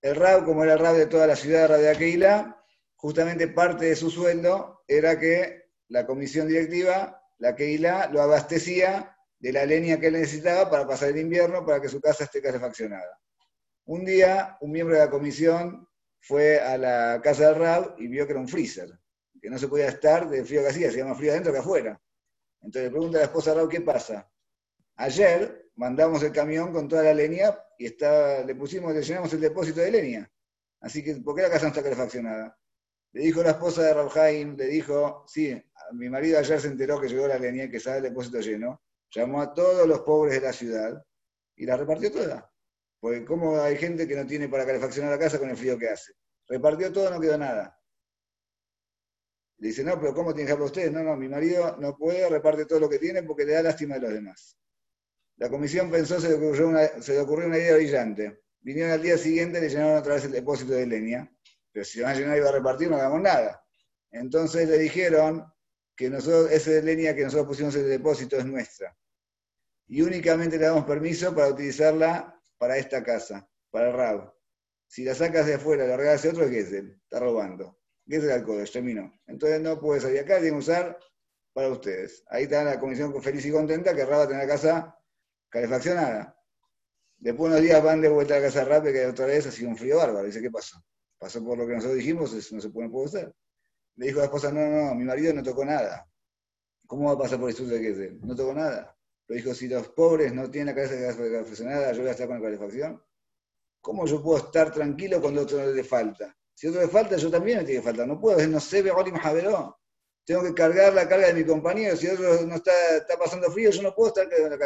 El 0.00 0.14
RAB, 0.14 0.44
como 0.44 0.62
era 0.62 0.74
el 0.74 0.78
RAB 0.78 0.94
de 0.94 1.06
toda 1.06 1.26
la 1.26 1.34
ciudad 1.34 1.68
de 1.68 1.90
Aquila, 1.90 2.64
justamente 2.94 3.48
parte 3.48 3.86
de 3.86 3.96
su 3.96 4.08
sueldo 4.08 4.84
era 4.86 5.18
que 5.18 5.64
la 5.88 6.06
comisión 6.06 6.46
directiva, 6.46 7.20
la 7.38 7.56
Keila, 7.56 8.08
lo 8.12 8.22
abastecía 8.22 9.16
de 9.40 9.52
la 9.52 9.66
leña 9.66 9.98
que 9.98 10.06
él 10.06 10.12
necesitaba 10.12 10.70
para 10.70 10.86
pasar 10.86 11.08
el 11.08 11.18
invierno 11.18 11.66
para 11.66 11.80
que 11.80 11.88
su 11.88 12.00
casa 12.00 12.22
esté 12.22 12.40
calefaccionada. 12.40 13.18
Un 13.86 14.04
día, 14.04 14.56
un 14.60 14.70
miembro 14.70 14.94
de 14.94 15.06
la 15.06 15.10
comisión 15.10 15.88
fue 16.20 16.60
a 16.60 16.76
la 16.78 17.20
casa 17.22 17.46
del 17.48 17.56
Rab 17.56 17.94
y 17.98 18.06
vio 18.06 18.26
que 18.26 18.32
era 18.32 18.40
un 18.40 18.48
freezer, 18.48 18.90
que 19.40 19.50
no 19.50 19.58
se 19.58 19.68
podía 19.68 19.88
estar 19.88 20.28
de 20.28 20.44
frío 20.44 20.62
que 20.62 20.68
hacía, 20.68 20.88
hacía 20.88 21.04
más 21.04 21.16
frío 21.16 21.32
adentro 21.32 21.52
que 21.52 21.58
afuera. 21.58 22.00
Entonces 22.62 22.84
le 22.84 22.90
pregunta 22.90 23.18
a 23.18 23.20
la 23.20 23.26
esposa 23.26 23.50
de 23.50 23.60
Rab, 23.60 23.68
¿qué 23.68 23.80
pasa? 23.80 24.30
Ayer 24.96 25.70
mandamos 25.76 26.22
el 26.22 26.32
camión 26.32 26.72
con 26.72 26.88
toda 26.88 27.02
la 27.02 27.14
leña 27.14 27.58
y 27.78 27.86
está, 27.86 28.44
le 28.44 28.54
pusimos, 28.54 28.92
le 28.92 29.02
llenamos 29.02 29.32
el 29.32 29.40
depósito 29.40 29.80
de 29.80 29.90
leña. 29.90 30.30
Así 30.80 31.02
que, 31.02 31.16
¿por 31.16 31.34
qué 31.34 31.42
la 31.42 31.50
casa 31.50 31.64
no 31.64 31.68
está 31.68 31.82
calefaccionada? 31.82 32.58
Le 33.12 33.22
dijo 33.22 33.42
la 33.42 33.50
esposa 33.50 33.82
de 33.82 33.94
Rabhaim, 33.94 34.56
le 34.56 34.66
dijo, 34.66 35.24
sí, 35.26 35.60
mi 35.92 36.08
marido 36.08 36.38
ayer 36.38 36.60
se 36.60 36.68
enteró 36.68 37.00
que 37.00 37.08
llegó 37.08 37.26
la 37.26 37.38
leña 37.38 37.68
que 37.68 37.80
sale 37.80 37.98
el 37.98 38.02
depósito 38.04 38.40
lleno, 38.40 38.82
llamó 39.10 39.40
a 39.40 39.52
todos 39.52 39.86
los 39.86 40.00
pobres 40.00 40.34
de 40.34 40.46
la 40.46 40.52
ciudad 40.52 41.04
y 41.56 41.66
la 41.66 41.76
repartió 41.76 42.12
toda. 42.12 42.49
Porque 43.00 43.24
como 43.24 43.60
hay 43.60 43.76
gente 43.76 44.06
que 44.06 44.14
no 44.14 44.26
tiene 44.26 44.48
para 44.48 44.66
calefaccionar 44.66 45.10
la 45.10 45.18
casa 45.18 45.38
con 45.38 45.50
el 45.50 45.56
frío 45.56 45.78
que 45.78 45.88
hace. 45.88 46.12
Repartió 46.46 46.92
todo, 46.92 47.10
no 47.10 47.20
quedó 47.20 47.38
nada. 47.38 47.76
Le 49.58 49.68
dice, 49.68 49.82
no, 49.82 49.98
pero 49.98 50.14
¿cómo 50.14 50.34
tiene 50.34 50.48
que 50.48 50.54
para 50.54 50.66
ustedes? 50.66 50.92
No, 50.92 51.02
no, 51.02 51.16
mi 51.16 51.28
marido 51.28 51.76
no 51.78 51.96
puede, 51.96 52.28
reparte 52.28 52.66
todo 52.66 52.80
lo 52.80 52.88
que 52.88 52.98
tiene 52.98 53.22
porque 53.22 53.44
le 53.44 53.52
da 53.52 53.62
lástima 53.62 53.96
a 53.96 53.98
los 53.98 54.12
demás. 54.12 54.58
La 55.36 55.48
comisión 55.48 55.90
pensó, 55.90 56.20
se 56.20 56.28
le 56.28 56.34
ocurrió 56.34 56.68
una, 56.68 56.86
se 57.02 57.12
le 57.14 57.20
ocurrió 57.20 57.46
una 57.46 57.58
idea 57.58 57.74
brillante. 57.74 58.42
Vinieron 58.60 58.92
al 58.92 59.02
día 59.02 59.16
siguiente 59.16 59.58
y 59.58 59.62
le 59.62 59.68
llenaron 59.70 59.96
otra 59.98 60.14
vez 60.14 60.24
el 60.24 60.32
depósito 60.32 60.72
de 60.72 60.86
leña 60.86 61.30
pero 61.72 61.84
si 61.84 62.00
van 62.00 62.12
a 62.12 62.18
llenar 62.18 62.36
y 62.36 62.40
va 62.40 62.48
a 62.48 62.52
repartir, 62.52 62.90
no 62.90 62.96
hagamos 62.96 63.20
nada. 63.20 63.64
Entonces 64.10 64.68
le 64.68 64.78
dijeron 64.78 65.44
que 65.96 66.10
nosotros, 66.10 66.50
esa 66.50 66.70
leña 66.84 67.14
que 67.14 67.24
nosotros 67.24 67.48
pusimos 67.48 67.74
en 67.76 67.82
el 67.82 67.90
depósito 67.90 68.36
es 68.36 68.44
nuestra. 68.44 68.96
Y 69.86 70.02
únicamente 70.02 70.58
le 70.58 70.66
damos 70.66 70.84
permiso 70.84 71.34
para 71.34 71.48
utilizarla 71.48 72.39
para 72.60 72.76
esta 72.76 73.02
casa, 73.02 73.48
para 73.70 73.88
el 73.88 73.94
RAB. 73.94 74.34
Si 74.86 75.02
la 75.02 75.14
sacas 75.14 75.46
de 75.46 75.54
afuera, 75.54 75.86
la 75.86 75.96
regalas 75.96 76.26
a 76.26 76.28
otro, 76.28 76.50
¿qué 76.50 76.58
es 76.58 76.70
él? 76.72 77.00
Está 77.02 77.18
robando. 77.18 77.78
¿Qué 78.06 78.16
es 78.16 78.24
el 78.24 78.32
alcohol? 78.32 78.68
terminó. 78.70 79.10
Entonces 79.26 79.62
no 79.62 79.80
puede 79.80 80.02
salir 80.02 80.20
acá, 80.20 80.34
tiene 80.34 80.50
que 80.50 80.58
usar 80.58 80.98
para 81.54 81.70
ustedes. 81.70 82.22
Ahí 82.28 82.42
está 82.42 82.62
la 82.62 82.78
comisión 82.78 83.18
feliz 83.22 83.46
y 83.46 83.50
contenta 83.50 83.94
que 83.94 84.04
RAB 84.04 84.18
va 84.18 84.22
a 84.24 84.28
tener 84.28 84.46
la 84.46 84.52
casa 84.52 84.98
calefaccionada. 85.48 86.36
Después 87.16 87.50
unos 87.50 87.62
días 87.62 87.82
van 87.82 88.02
de 88.02 88.10
vuelta 88.10 88.34
a 88.34 88.40
la 88.40 88.46
casa 88.46 88.62
rápida 88.64 88.92
que 88.92 89.06
otra 89.06 89.24
vez 89.24 89.46
ha 89.46 89.50
sido 89.50 89.70
un 89.70 89.76
frío 89.78 89.96
bárbaro. 89.96 90.26
Dice, 90.26 90.42
¿qué 90.42 90.50
pasó? 90.50 90.76
pasó 91.18 91.42
por 91.42 91.56
lo 91.56 91.66
que 91.66 91.74
nosotros 91.74 91.96
dijimos, 91.96 92.52
no 92.52 92.60
se 92.60 92.68
puede, 92.68 92.90
puede 92.90 93.08
ser. 93.08 93.34
Le 93.96 94.06
dijo 94.06 94.18
a 94.18 94.22
la 94.22 94.26
esposa, 94.26 94.52
no, 94.52 94.60
no, 94.60 94.86
no, 94.86 94.94
mi 94.94 95.04
marido 95.04 95.32
no 95.32 95.42
tocó 95.42 95.64
nada. 95.64 96.06
¿Cómo 96.86 97.06
va 97.06 97.12
a 97.12 97.18
pasar 97.18 97.40
por 97.40 97.48
esto 97.48 97.64
de 97.64 97.80
que 97.80 98.18
no 98.20 98.34
tocó 98.34 98.52
nada? 98.52 98.94
Pero 99.30 99.44
dijo, 99.44 99.54
si 99.54 99.68
los 99.68 99.86
pobres 99.90 100.34
no 100.34 100.50
tienen 100.50 100.74
la 100.74 100.82
cabeza 100.82 101.16
calefaccionada, 101.16 101.92
yo 101.92 102.00
voy 102.00 102.08
a 102.08 102.10
estar 102.10 102.26
con 102.26 102.38
la 102.38 102.42
calefacción. 102.42 103.00
¿Cómo 103.80 104.04
yo 104.04 104.20
puedo 104.20 104.38
estar 104.38 104.72
tranquilo 104.72 105.20
cuando 105.20 105.42
otro 105.42 105.72
le 105.72 105.84
falta? 105.84 106.36
Si 106.52 106.66
otro 106.66 106.80
le 106.80 106.88
falta, 106.88 107.14
yo 107.14 107.30
también 107.30 107.58
me 107.58 107.64
tiene 107.64 107.80
que 107.80 107.86
faltar. 107.86 108.08
No 108.08 108.20
puedo, 108.20 108.44
no 108.48 108.58
sé, 108.58 108.82
Tengo 108.82 110.42
que 110.42 110.52
cargar 110.52 110.94
la 110.94 111.08
carga 111.08 111.28
de 111.28 111.34
mi 111.34 111.44
compañero. 111.44 111.94
Si 111.94 112.08
otro 112.08 112.44
no 112.44 112.56
está, 112.56 112.72
está 112.96 113.16
pasando 113.16 113.48
frío, 113.52 113.70
yo 113.70 113.82
no 113.82 113.94
puedo 113.94 114.08
estar 114.08 114.28
con 114.28 114.50
la 114.50 114.58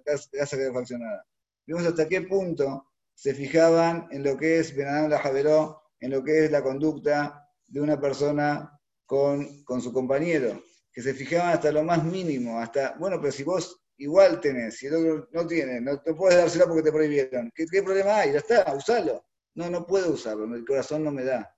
casa 0.00 0.56
calefaccionada. 0.56 1.26
Vemos 1.66 1.84
hasta 1.84 2.08
qué 2.08 2.22
punto 2.22 2.88
se 3.12 3.34
fijaban 3.34 4.08
en 4.12 4.24
lo 4.24 4.38
que 4.38 4.60
es 4.60 4.74
Benadán 4.74 5.10
la 5.10 5.18
Javeró 5.18 5.82
en 6.00 6.12
lo 6.12 6.24
que 6.24 6.46
es 6.46 6.50
la 6.50 6.62
conducta 6.62 7.50
de 7.66 7.82
una 7.82 8.00
persona 8.00 8.80
con, 9.04 9.62
su 9.82 9.92
compañero, 9.92 10.62
que 10.90 11.02
se 11.02 11.12
fijaban 11.12 11.52
hasta 11.52 11.70
lo 11.70 11.84
más 11.84 12.02
mínimo, 12.02 12.58
hasta, 12.58 12.96
bueno, 12.98 13.20
pero 13.20 13.30
si 13.30 13.42
vos 13.42 13.82
igual 13.98 14.40
tenés, 14.40 14.76
si 14.76 14.86
el 14.86 14.94
otro 14.94 15.28
no 15.32 15.46
tiene, 15.46 15.80
no 15.80 16.02
puedes 16.02 16.38
dársela 16.38 16.66
porque 16.66 16.82
te 16.82 16.92
prohibieron, 16.92 17.50
¿qué, 17.54 17.66
problema 17.82 18.18
hay? 18.18 18.32
Ya 18.32 18.38
está, 18.38 18.74
usalo. 18.74 19.26
No, 19.54 19.70
no 19.70 19.86
puedo 19.86 20.12
usarlo, 20.12 20.54
el 20.54 20.64
corazón 20.64 21.04
no 21.04 21.10
me 21.10 21.24
da. 21.24 21.50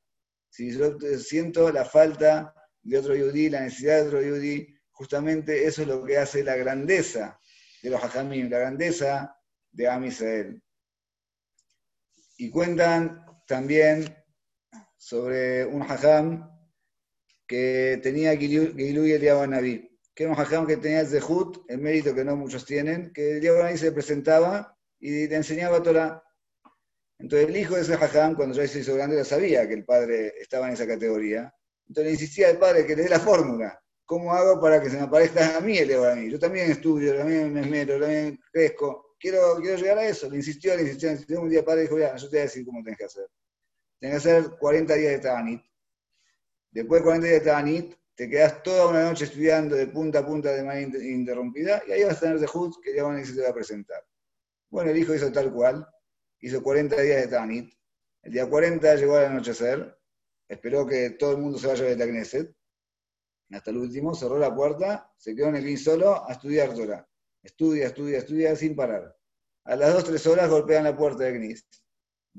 Si 0.49 0.71
yo 0.71 0.97
siento 1.19 1.71
la 1.73 1.85
falta 1.85 2.55
de 2.83 2.99
otro 2.99 3.15
yudí, 3.15 3.51
la 3.51 3.63
necesidad 3.63 4.03
de 4.03 4.07
otro 4.07 4.23
yudí, 4.23 4.75
justamente 4.91 5.67
eso 5.67 5.83
es 5.83 5.89
lo 5.89 6.05
que 6.05 6.17
hace 6.17 6.45
la 6.45 6.57
grandeza 6.57 7.39
de 7.83 7.91
los 7.91 8.03
hajamim, 8.03 8.49
la 8.49 8.59
grandeza 8.59 9.37
de 9.73 9.89
Am 9.89 10.05
Israel. 10.05 10.63
Y 12.37 12.51
cuentan 12.51 13.25
también 13.47 14.17
sobre 14.97 15.65
un 15.65 15.83
hajam 15.83 16.49
que 17.47 17.99
tenía 18.03 18.37
Gilu 18.37 19.07
y 19.07 19.13
el 19.13 19.51
Naví, 19.51 19.88
que 20.19 20.25
era 20.25 20.33
un 20.33 20.41
hajam 20.41 20.67
que 20.67 20.77
tenía 20.77 21.07
zehut, 21.07 21.65
el 21.69 21.79
mérito 21.79 22.13
que 22.13 22.25
no 22.25 22.35
muchos 22.35 22.65
tienen, 22.65 23.13
que 23.13 23.37
el 23.37 23.41
Naví 23.41 23.79
se 23.79 23.93
presentaba 23.93 24.77
y 24.99 25.29
le 25.29 25.37
enseñaba 25.37 25.81
Torah. 25.81 26.21
Entonces 27.21 27.49
el 27.49 27.57
hijo 27.57 27.77
de 27.77 27.83
ese 27.83 27.95
hajam, 27.95 28.35
cuando 28.35 28.57
ya 28.57 28.67
se 28.67 28.81
hizo 28.81 28.97
grande, 28.97 29.15
ya 29.15 29.25
sabía 29.25 29.69
que 29.69 29.75
el 29.75 29.85
padre 29.85 30.35
estaba 30.41 30.67
en 30.67 30.73
esa 30.73 30.89
categoría. 30.89 31.55
Entonces 31.87 32.05
le 32.05 32.11
insistía 32.11 32.49
al 32.49 32.59
padre 32.59 32.85
que 32.85 32.97
le 32.97 33.05
dé 33.05 33.09
la 33.09 33.21
fórmula. 33.21 33.81
¿Cómo 34.05 34.33
hago 34.33 34.61
para 34.61 34.83
que 34.83 34.91
se 34.91 34.97
me 34.97 35.03
aparezca 35.03 35.57
a 35.57 35.61
mí 35.61 35.79
el 35.79 35.89
Naví? 35.89 36.33
Yo 36.33 36.39
también 36.41 36.73
estudio, 36.73 37.17
también 37.17 37.53
me 37.53 37.61
esmero, 37.61 38.01
también 38.01 38.41
crezco. 38.51 39.15
Quiero, 39.21 39.61
quiero 39.61 39.77
llegar 39.77 39.99
a 39.99 40.05
eso. 40.05 40.29
Le 40.29 40.39
insistió, 40.39 40.75
le 40.75 40.83
insistió, 40.83 41.11
le 41.11 41.13
insistió. 41.13 41.41
Un 41.41 41.49
día 41.49 41.61
el 41.61 41.65
padre 41.65 41.83
dijo, 41.83 41.97
ya, 41.97 42.17
yo 42.17 42.29
te 42.29 42.39
voy 42.39 42.41
a 42.41 42.43
decir 42.43 42.67
cómo 42.67 42.83
tenés 42.83 42.99
que 42.99 43.05
hacer. 43.05 43.29
Tienes 44.01 44.21
que 44.21 44.31
hacer 44.31 44.51
40 44.59 44.95
días 44.95 45.13
de 45.13 45.19
Ta'anit. 45.21 45.63
Después 46.73 47.03
de 47.03 47.05
40 47.05 47.27
días 47.29 47.39
de 47.39 47.47
Ta'anit, 47.47 47.98
te 48.19 48.29
quedas 48.29 48.65
toda 48.65 48.89
una 48.89 49.05
noche 49.05 49.27
estudiando 49.27 49.77
de 49.77 49.87
punta 49.87 50.19
a 50.19 50.27
punta 50.27 50.51
de 50.51 50.65
manera 50.65 50.99
interrumpida 51.05 51.81
y 51.87 51.93
ahí 51.93 52.03
vas 52.03 52.17
a 52.17 52.21
tener 52.21 52.41
de 52.41 52.49
Hud 52.53 52.75
que 52.83 52.93
ya 52.93 53.05
van 53.05 53.17
a 53.17 53.23
te 53.23 53.41
va 53.41 53.51
a 53.51 53.55
presentar. 53.55 54.05
Bueno, 54.69 54.91
el 54.91 54.99
hijo 54.99 55.15
hizo 55.15 55.31
tal 55.31 55.53
cual, 55.53 55.89
hizo 56.41 56.61
40 56.61 57.01
días 57.01 57.23
de 57.23 57.29
Ta'anit. 57.29 57.73
El 58.23 58.33
día 58.33 58.51
40 58.51 58.97
llegó 58.97 59.15
al 59.19 59.27
anochecer, 59.27 59.97
esperó 60.49 60.85
que 60.85 61.11
todo 61.11 61.31
el 61.31 61.39
mundo 61.39 61.61
se 61.61 61.69
vaya 61.69 61.85
de 61.85 61.97
la 61.97 62.07
Knesset. 62.07 62.53
Hasta 63.53 63.71
el 63.71 63.77
último, 63.77 64.13
cerró 64.17 64.37
la 64.37 64.53
puerta, 64.53 65.13
se 65.17 65.37
quedó 65.37 65.51
en 65.51 65.57
el 65.57 65.65
fin 65.65 65.79
solo 65.79 66.29
a 66.29 66.33
estudiar 66.33 66.75
Torah. 66.75 67.09
Estudia, 67.41 67.87
estudia, 67.87 68.19
estudia 68.19 68.57
sin 68.57 68.75
parar. 68.75 69.17
A 69.63 69.77
las 69.77 69.95
2-3 69.95 70.27
horas 70.27 70.51
golpean 70.51 70.83
la 70.83 70.97
puerta 70.97 71.23
de 71.23 71.39
Knesset 71.39 71.69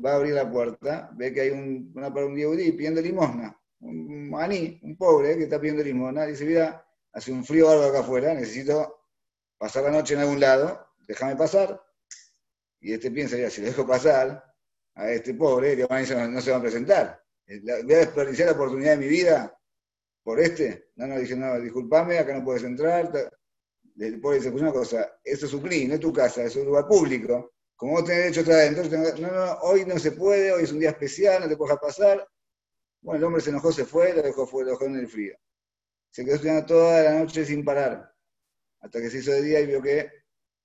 va 0.04 0.14
a 0.14 0.16
abrir 0.16 0.34
la 0.34 0.50
puerta, 0.50 1.10
ve 1.14 1.34
que 1.34 1.42
hay 1.42 1.50
un, 1.50 1.92
una, 1.96 2.08
un 2.08 2.36
yehudí 2.36 2.72
pidiendo 2.72 3.02
limosna, 3.02 3.59
un 3.82 4.30
maní, 4.30 4.80
un 4.84 4.98
pobre 4.98 5.38
que 5.38 5.44
está 5.44 5.60
pidiendo 5.60 5.84
limosna, 5.84 6.26
dice, 6.26 6.46
mira, 6.46 6.86
hace 7.14 7.32
un 7.32 7.44
frío 7.46 7.70
algo 7.70 7.86
acá 7.86 8.00
afuera, 8.00 8.34
necesito 8.34 9.06
pasar 9.58 9.84
la 9.84 9.92
noche 9.92 10.14
en 10.14 10.22
algún 10.22 10.40
lado, 10.40 10.88
déjame 11.08 11.36
pasar. 11.36 11.82
Y 12.82 12.94
este 12.94 13.12
piensa, 13.12 13.38
ya, 13.38 13.50
si 13.50 13.62
lo 13.62 13.68
dejo 13.68 13.86
pasar 13.86 14.44
a 14.96 15.12
este 15.12 15.34
pobre, 15.34 15.76
no 15.76 16.42
se 16.42 16.52
va 16.52 16.58
a 16.58 16.62
presentar. 16.62 17.24
Voy 17.48 17.94
a 17.94 18.00
desperdiciar 18.00 18.48
la 18.50 18.54
oportunidad 18.54 18.92
de 18.92 18.98
mi 18.98 19.08
vida 19.08 19.58
por 20.24 20.40
este. 20.40 20.92
No, 20.96 21.08
no, 21.08 21.20
dice, 21.20 21.36
no, 21.36 21.60
discúlpame, 21.60 22.20
acá 22.20 22.38
no 22.38 22.44
puedes 22.44 22.64
entrar. 22.64 23.12
El 23.98 24.22
pobre 24.22 24.38
dice, 24.38 24.52
pues 24.52 24.62
una 24.62 24.72
cosa, 24.72 25.20
eso 25.24 25.46
es 25.46 25.54
un 25.54 25.62
clean, 25.62 25.90
no 25.90 25.94
es 25.96 26.00
tu 26.00 26.14
casa, 26.14 26.44
es 26.44 26.56
un 26.56 26.66
lugar 26.66 26.88
público 26.88 27.54
como 27.80 27.94
vos 27.94 28.04
tenés 28.04 28.24
derecho 28.24 28.42
a 28.42 28.44
traer, 28.44 28.68
entonces, 28.74 29.20
no, 29.22 29.32
no, 29.32 29.54
hoy 29.62 29.86
no 29.86 29.98
se 29.98 30.12
puede, 30.12 30.52
hoy 30.52 30.64
es 30.64 30.72
un 30.74 30.80
día 30.80 30.90
especial, 30.90 31.42
no 31.42 31.48
te 31.48 31.56
puedes 31.56 31.78
pasar. 31.78 32.28
Bueno, 33.02 33.20
el 33.20 33.24
hombre 33.26 33.41
se 33.41 33.50
enojó, 33.50 33.72
se 33.72 33.86
fue, 33.86 34.14
lo 34.14 34.22
dejó, 34.22 34.50
lo 34.64 34.72
dejó 34.72 34.86
en 34.86 34.95
el 34.97 35.08
frío. 35.08 35.38
Se 36.12 36.26
quedó 36.26 36.36
estudiando 36.36 36.66
toda 36.66 37.04
la 37.04 37.20
noche 37.20 37.45
sin 37.45 37.64
parar, 37.64 38.14
hasta 38.82 39.00
que 39.02 39.10
se 39.10 39.20
hizo 39.20 39.32
de 39.32 39.41
día 39.41 39.60
y 39.62 39.68
vio 39.68 39.82
que 39.82 40.10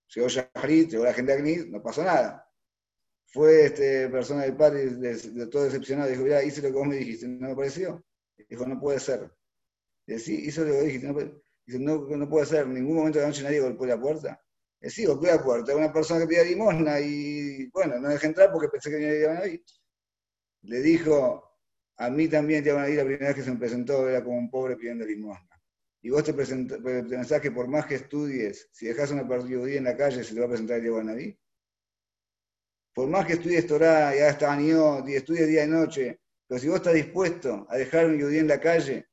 llegó 0.08 0.28
Shahrit, 0.28 0.90
llegó 0.90 1.04
la 1.04 1.14
gente 1.14 1.32
a 1.32 1.36
Agnis, 1.36 1.68
no 1.68 1.82
pasó 1.82 2.02
nada. 2.02 2.50
Fue 3.26 3.66
este 3.66 4.08
persona 4.08 4.42
del 4.42 4.56
padre 4.56 4.86
de, 4.86 5.46
todo 5.46 5.64
decepcionado, 5.64 6.10
dijo, 6.10 6.26
ya 6.26 6.42
hice 6.42 6.62
lo 6.62 6.68
que 6.68 6.74
vos 6.74 6.86
me 6.86 6.96
dijiste, 6.96 7.26
¿no 7.26 7.48
me 7.48 7.56
pareció? 7.56 8.04
Dijo, 8.48 8.66
no 8.66 8.80
puede 8.80 9.00
ser. 9.00 9.30
Dice, 10.06 10.20
sí, 10.20 10.46
hizo 10.46 10.64
lo 10.64 10.72
que 10.72 10.82
dijiste, 10.82 11.06
no 11.08 11.14
dice, 11.66 11.78
no, 11.78 12.28
puede 12.28 12.46
ser, 12.46 12.64
en 12.66 12.74
ningún 12.74 12.96
momento 12.96 13.18
de 13.18 13.24
la 13.24 13.28
noche 13.28 13.42
nadie 13.42 13.60
golpeó 13.60 13.86
la 13.86 14.00
puerta. 14.00 14.40
Eh, 14.80 14.90
sí, 14.90 15.04
golpeé 15.06 15.32
la 15.32 15.42
puerta, 15.42 15.74
una 15.74 15.92
persona 15.92 16.20
que 16.20 16.26
pedía 16.26 16.44
limosna 16.44 17.00
y 17.00 17.68
bueno, 17.70 17.98
no 17.98 18.08
dejé 18.08 18.26
entrar 18.28 18.52
porque 18.52 18.68
pensé 18.68 18.90
que 18.90 18.96
venía 18.96 19.38
a 19.38 19.46
ir. 19.48 19.64
Le 20.62 20.80
dijo, 20.80 21.53
a 21.96 22.10
mí 22.10 22.28
también 22.28 22.62
te 22.64 22.70
iban 22.70 22.84
a 22.84 22.88
ir 22.88 22.96
la 22.96 23.04
primera 23.04 23.28
vez 23.28 23.36
que 23.36 23.42
se 23.42 23.50
me 23.50 23.58
presentó, 23.58 24.08
era 24.08 24.22
como 24.22 24.36
un 24.36 24.50
pobre 24.50 24.76
pidiendo 24.76 25.04
limosna. 25.04 25.60
Y 26.02 26.10
vos 26.10 26.22
te, 26.24 26.34
pensás 26.34 27.40
que 27.40 27.50
por 27.50 27.66
más 27.68 27.86
que 27.86 27.94
estudies, 27.94 28.68
si 28.72 28.86
dejas 28.86 29.10
una 29.10 29.24
judía 29.24 29.78
en 29.78 29.84
la 29.84 29.96
calle, 29.96 30.22
se 30.22 30.34
te 30.34 30.40
va 30.40 30.46
a 30.46 30.50
presentar 30.50 30.78
el 30.78 31.06
Naví. 31.06 31.38
Por 32.92 33.08
más 33.08 33.26
que 33.26 33.34
estudies 33.34 33.66
Torah 33.66 34.14
y 34.14 34.20
hagas 34.20 34.38
Tabaniot 34.38 35.08
y 35.08 35.14
estudies 35.14 35.48
día 35.48 35.64
y 35.64 35.68
noche, 35.68 36.20
pero 36.46 36.60
si 36.60 36.68
vos 36.68 36.76
estás 36.76 36.94
dispuesto 36.94 37.66
a 37.70 37.76
dejar 37.76 38.06
un 38.06 38.20
judío 38.20 38.40
en 38.40 38.48
la 38.48 38.60
calle 38.60 39.08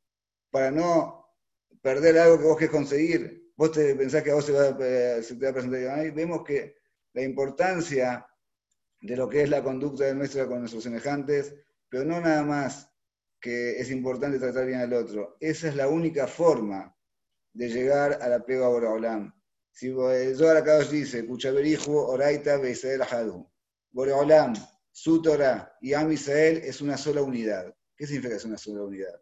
para 0.50 0.70
no 0.70 1.26
perder 1.82 2.20
algo 2.20 2.38
que 2.38 2.44
vos 2.44 2.58
querés 2.58 2.72
conseguir, 2.72 3.52
vos 3.56 3.72
te 3.72 3.96
pensás 3.96 4.22
que 4.22 4.32
a 4.32 4.36
vos 4.36 4.46
se, 4.46 4.52
va, 4.52 4.78
se 5.24 5.36
te 5.36 5.46
va 5.46 5.50
a 5.52 5.54
presentar 5.54 6.00
ahí, 6.00 6.12
vemos 6.12 6.44
que 6.44 6.76
la 7.14 7.22
importancia 7.22 8.28
de 9.02 9.16
lo 9.16 9.30
que 9.30 9.44
es 9.44 9.50
la 9.50 9.64
conducta 9.64 10.04
de 10.04 10.14
nuestra 10.14 10.46
con 10.46 10.60
nuestros 10.60 10.84
semejantes, 10.84 11.56
pero 11.92 12.06
no 12.06 12.22
nada 12.22 12.44
más 12.44 12.90
que 13.42 13.78
es 13.78 13.92
importante 13.92 14.40
tratar 14.40 14.66
bien 14.66 14.80
al 14.80 14.94
otro. 14.94 15.36
Esa 15.42 15.68
es 15.68 15.76
la 15.76 15.90
única 15.90 16.26
forma 16.26 16.96
de 17.54 17.68
llegar 17.68 18.18
al 18.22 18.34
apego 18.34 18.66
a 18.66 18.70
Boreolam. 18.70 19.34
Si 19.74 19.92
Zohar 20.36 20.58
Akadosh 20.58 20.90
dice, 20.90 21.26
Kuchaberihu, 21.26 21.98
Oraita, 21.98 22.58
Beisrael, 22.58 23.02
Hadu. 23.02 23.46
Boreolam, 23.92 24.54
su 24.90 25.22
Torah 25.22 25.78
y 25.82 25.94
Am 25.94 26.10
Israel 26.14 26.62
es 26.64 26.80
una 26.80 26.98
sola 26.98 27.22
unidad. 27.24 27.76
¿Qué 27.98 28.08
significa 28.08 28.30
que 28.30 28.38
es 28.38 28.46
una 28.46 28.58
sola 28.58 28.84
unidad? 28.84 29.22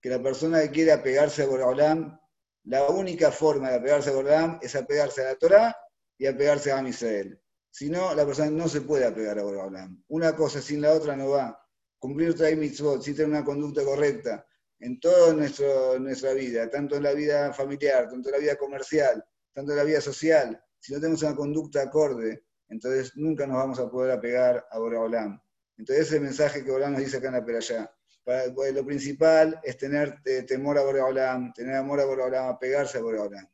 Que 0.00 0.08
la 0.08 0.22
persona 0.22 0.62
que 0.62 0.70
quiere 0.70 0.92
apegarse 0.92 1.42
a 1.42 1.46
Boreolam 1.46 2.18
la 2.64 2.86
única 2.88 3.30
forma 3.30 3.68
de 3.68 3.76
apegarse 3.76 4.10
a 4.10 4.14
Boreolam 4.14 4.58
es 4.62 4.74
apegarse 4.76 5.22
a 5.22 5.32
la 5.32 5.34
Torah 5.36 5.76
y 6.16 6.26
apegarse 6.26 6.72
a 6.72 6.88
Israel. 6.88 7.38
Si 7.70 7.90
no, 7.90 8.14
la 8.14 8.24
persona 8.24 8.50
no 8.50 8.66
se 8.66 8.80
puede 8.80 9.04
apegar 9.04 9.38
a 9.38 9.42
Boreolam. 9.42 10.02
Una 10.08 10.34
cosa 10.34 10.62
sin 10.62 10.80
la 10.80 10.92
otra 10.92 11.16
no 11.16 11.28
va. 11.28 11.67
Cumplir 11.98 12.28
nuestra 12.28 12.50
mitzvot, 12.56 13.02
si 13.02 13.14
tener 13.14 13.30
una 13.30 13.44
conducta 13.44 13.84
correcta 13.84 14.46
en 14.80 15.00
toda 15.00 15.32
nuestra 15.32 16.32
vida, 16.34 16.70
tanto 16.70 16.96
en 16.96 17.02
la 17.02 17.12
vida 17.12 17.52
familiar, 17.52 18.08
tanto 18.08 18.28
en 18.28 18.34
la 18.34 18.40
vida 18.40 18.56
comercial, 18.56 19.24
tanto 19.52 19.72
en 19.72 19.78
la 19.78 19.84
vida 19.84 20.00
social, 20.00 20.62
si 20.78 20.92
no 20.92 21.00
tenemos 21.00 21.22
una 21.22 21.34
conducta 21.34 21.82
acorde, 21.82 22.44
entonces 22.68 23.12
nunca 23.16 23.46
nos 23.46 23.56
vamos 23.56 23.78
a 23.80 23.90
poder 23.90 24.12
apegar 24.12 24.66
a 24.70 24.78
Boraholam. 24.78 25.40
Entonces 25.76 26.06
ese 26.06 26.20
mensaje 26.20 26.62
que 26.62 26.70
Boraholam 26.70 26.92
nos 26.92 27.02
dice 27.02 27.16
acá 27.16 27.28
en 27.28 27.34
la 27.34 27.44
Perayá. 27.44 27.92
Pues, 28.24 28.74
lo 28.74 28.84
principal 28.84 29.58
es 29.62 29.78
tener 29.78 30.20
eh, 30.24 30.42
temor 30.42 30.78
a 30.78 30.82
Boraholam, 30.82 31.52
tener 31.52 31.76
amor 31.76 32.00
a 32.00 32.04
Boraholam, 32.04 32.48
apegarse 32.48 32.98
a 32.98 33.00
Boraholam. 33.00 33.48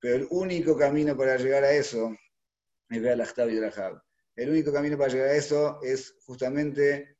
Pero 0.00 0.16
el 0.16 0.26
único 0.30 0.76
camino 0.76 1.16
para 1.16 1.36
llegar 1.36 1.62
a 1.64 1.72
eso 1.72 2.16
es 2.88 3.02
ver 3.02 3.20
a 3.20 3.46
y 3.46 3.60
Rahab. 3.60 4.02
El 4.34 4.50
único 4.50 4.72
camino 4.72 4.98
para 4.98 5.12
llegar 5.12 5.28
a 5.28 5.34
eso 5.34 5.78
es 5.82 6.16
justamente 6.26 7.13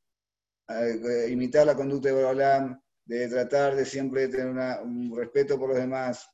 imitar 1.28 1.66
la 1.66 1.74
conducta 1.74 2.08
de 2.08 2.14
Boraholam, 2.14 2.80
de 3.04 3.28
tratar 3.28 3.74
de 3.74 3.84
siempre 3.84 4.28
tener 4.28 4.48
un 4.82 5.14
respeto 5.16 5.58
por 5.58 5.70
los 5.70 5.78
demás, 5.78 6.28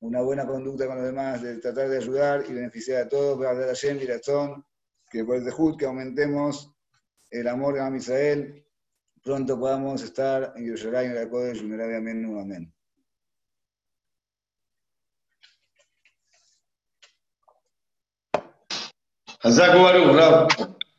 una 0.00 0.20
buena 0.20 0.46
conducta 0.46 0.86
con 0.86 0.96
los 0.96 1.06
demás, 1.06 1.42
de 1.42 1.58
tratar 1.58 1.88
de 1.88 1.96
ayudar 1.96 2.44
y 2.48 2.52
beneficiar 2.52 3.02
a 3.02 3.08
todos, 3.08 3.38
para 3.38 3.54
dar 3.54 3.70
a 3.70 3.74
Shem 3.74 3.98
y 4.00 4.06
razón, 4.06 4.64
que 5.10 5.24
por 5.24 5.36
el 5.36 5.44
Tejud, 5.44 5.76
que 5.76 5.86
aumentemos 5.86 6.70
el 7.30 7.48
amor 7.48 7.78
a 7.80 7.94
Israel, 7.96 8.64
pronto 9.22 9.58
podamos 9.58 10.02
estar 10.02 10.52
en 10.56 10.64
Yerushalayim, 10.66 11.10
en 11.10 11.16
la 11.16 11.28
Kodesh, 11.28 11.62
y 11.62 11.72
amén, 11.72 12.38
amén. 12.40 12.74
Hazako 19.40 19.82
Baruch, 19.82 20.16
Rab. 20.16 20.48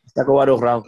Hazako 0.06 0.32
Baruch, 0.34 0.60
Rab. 0.60 0.82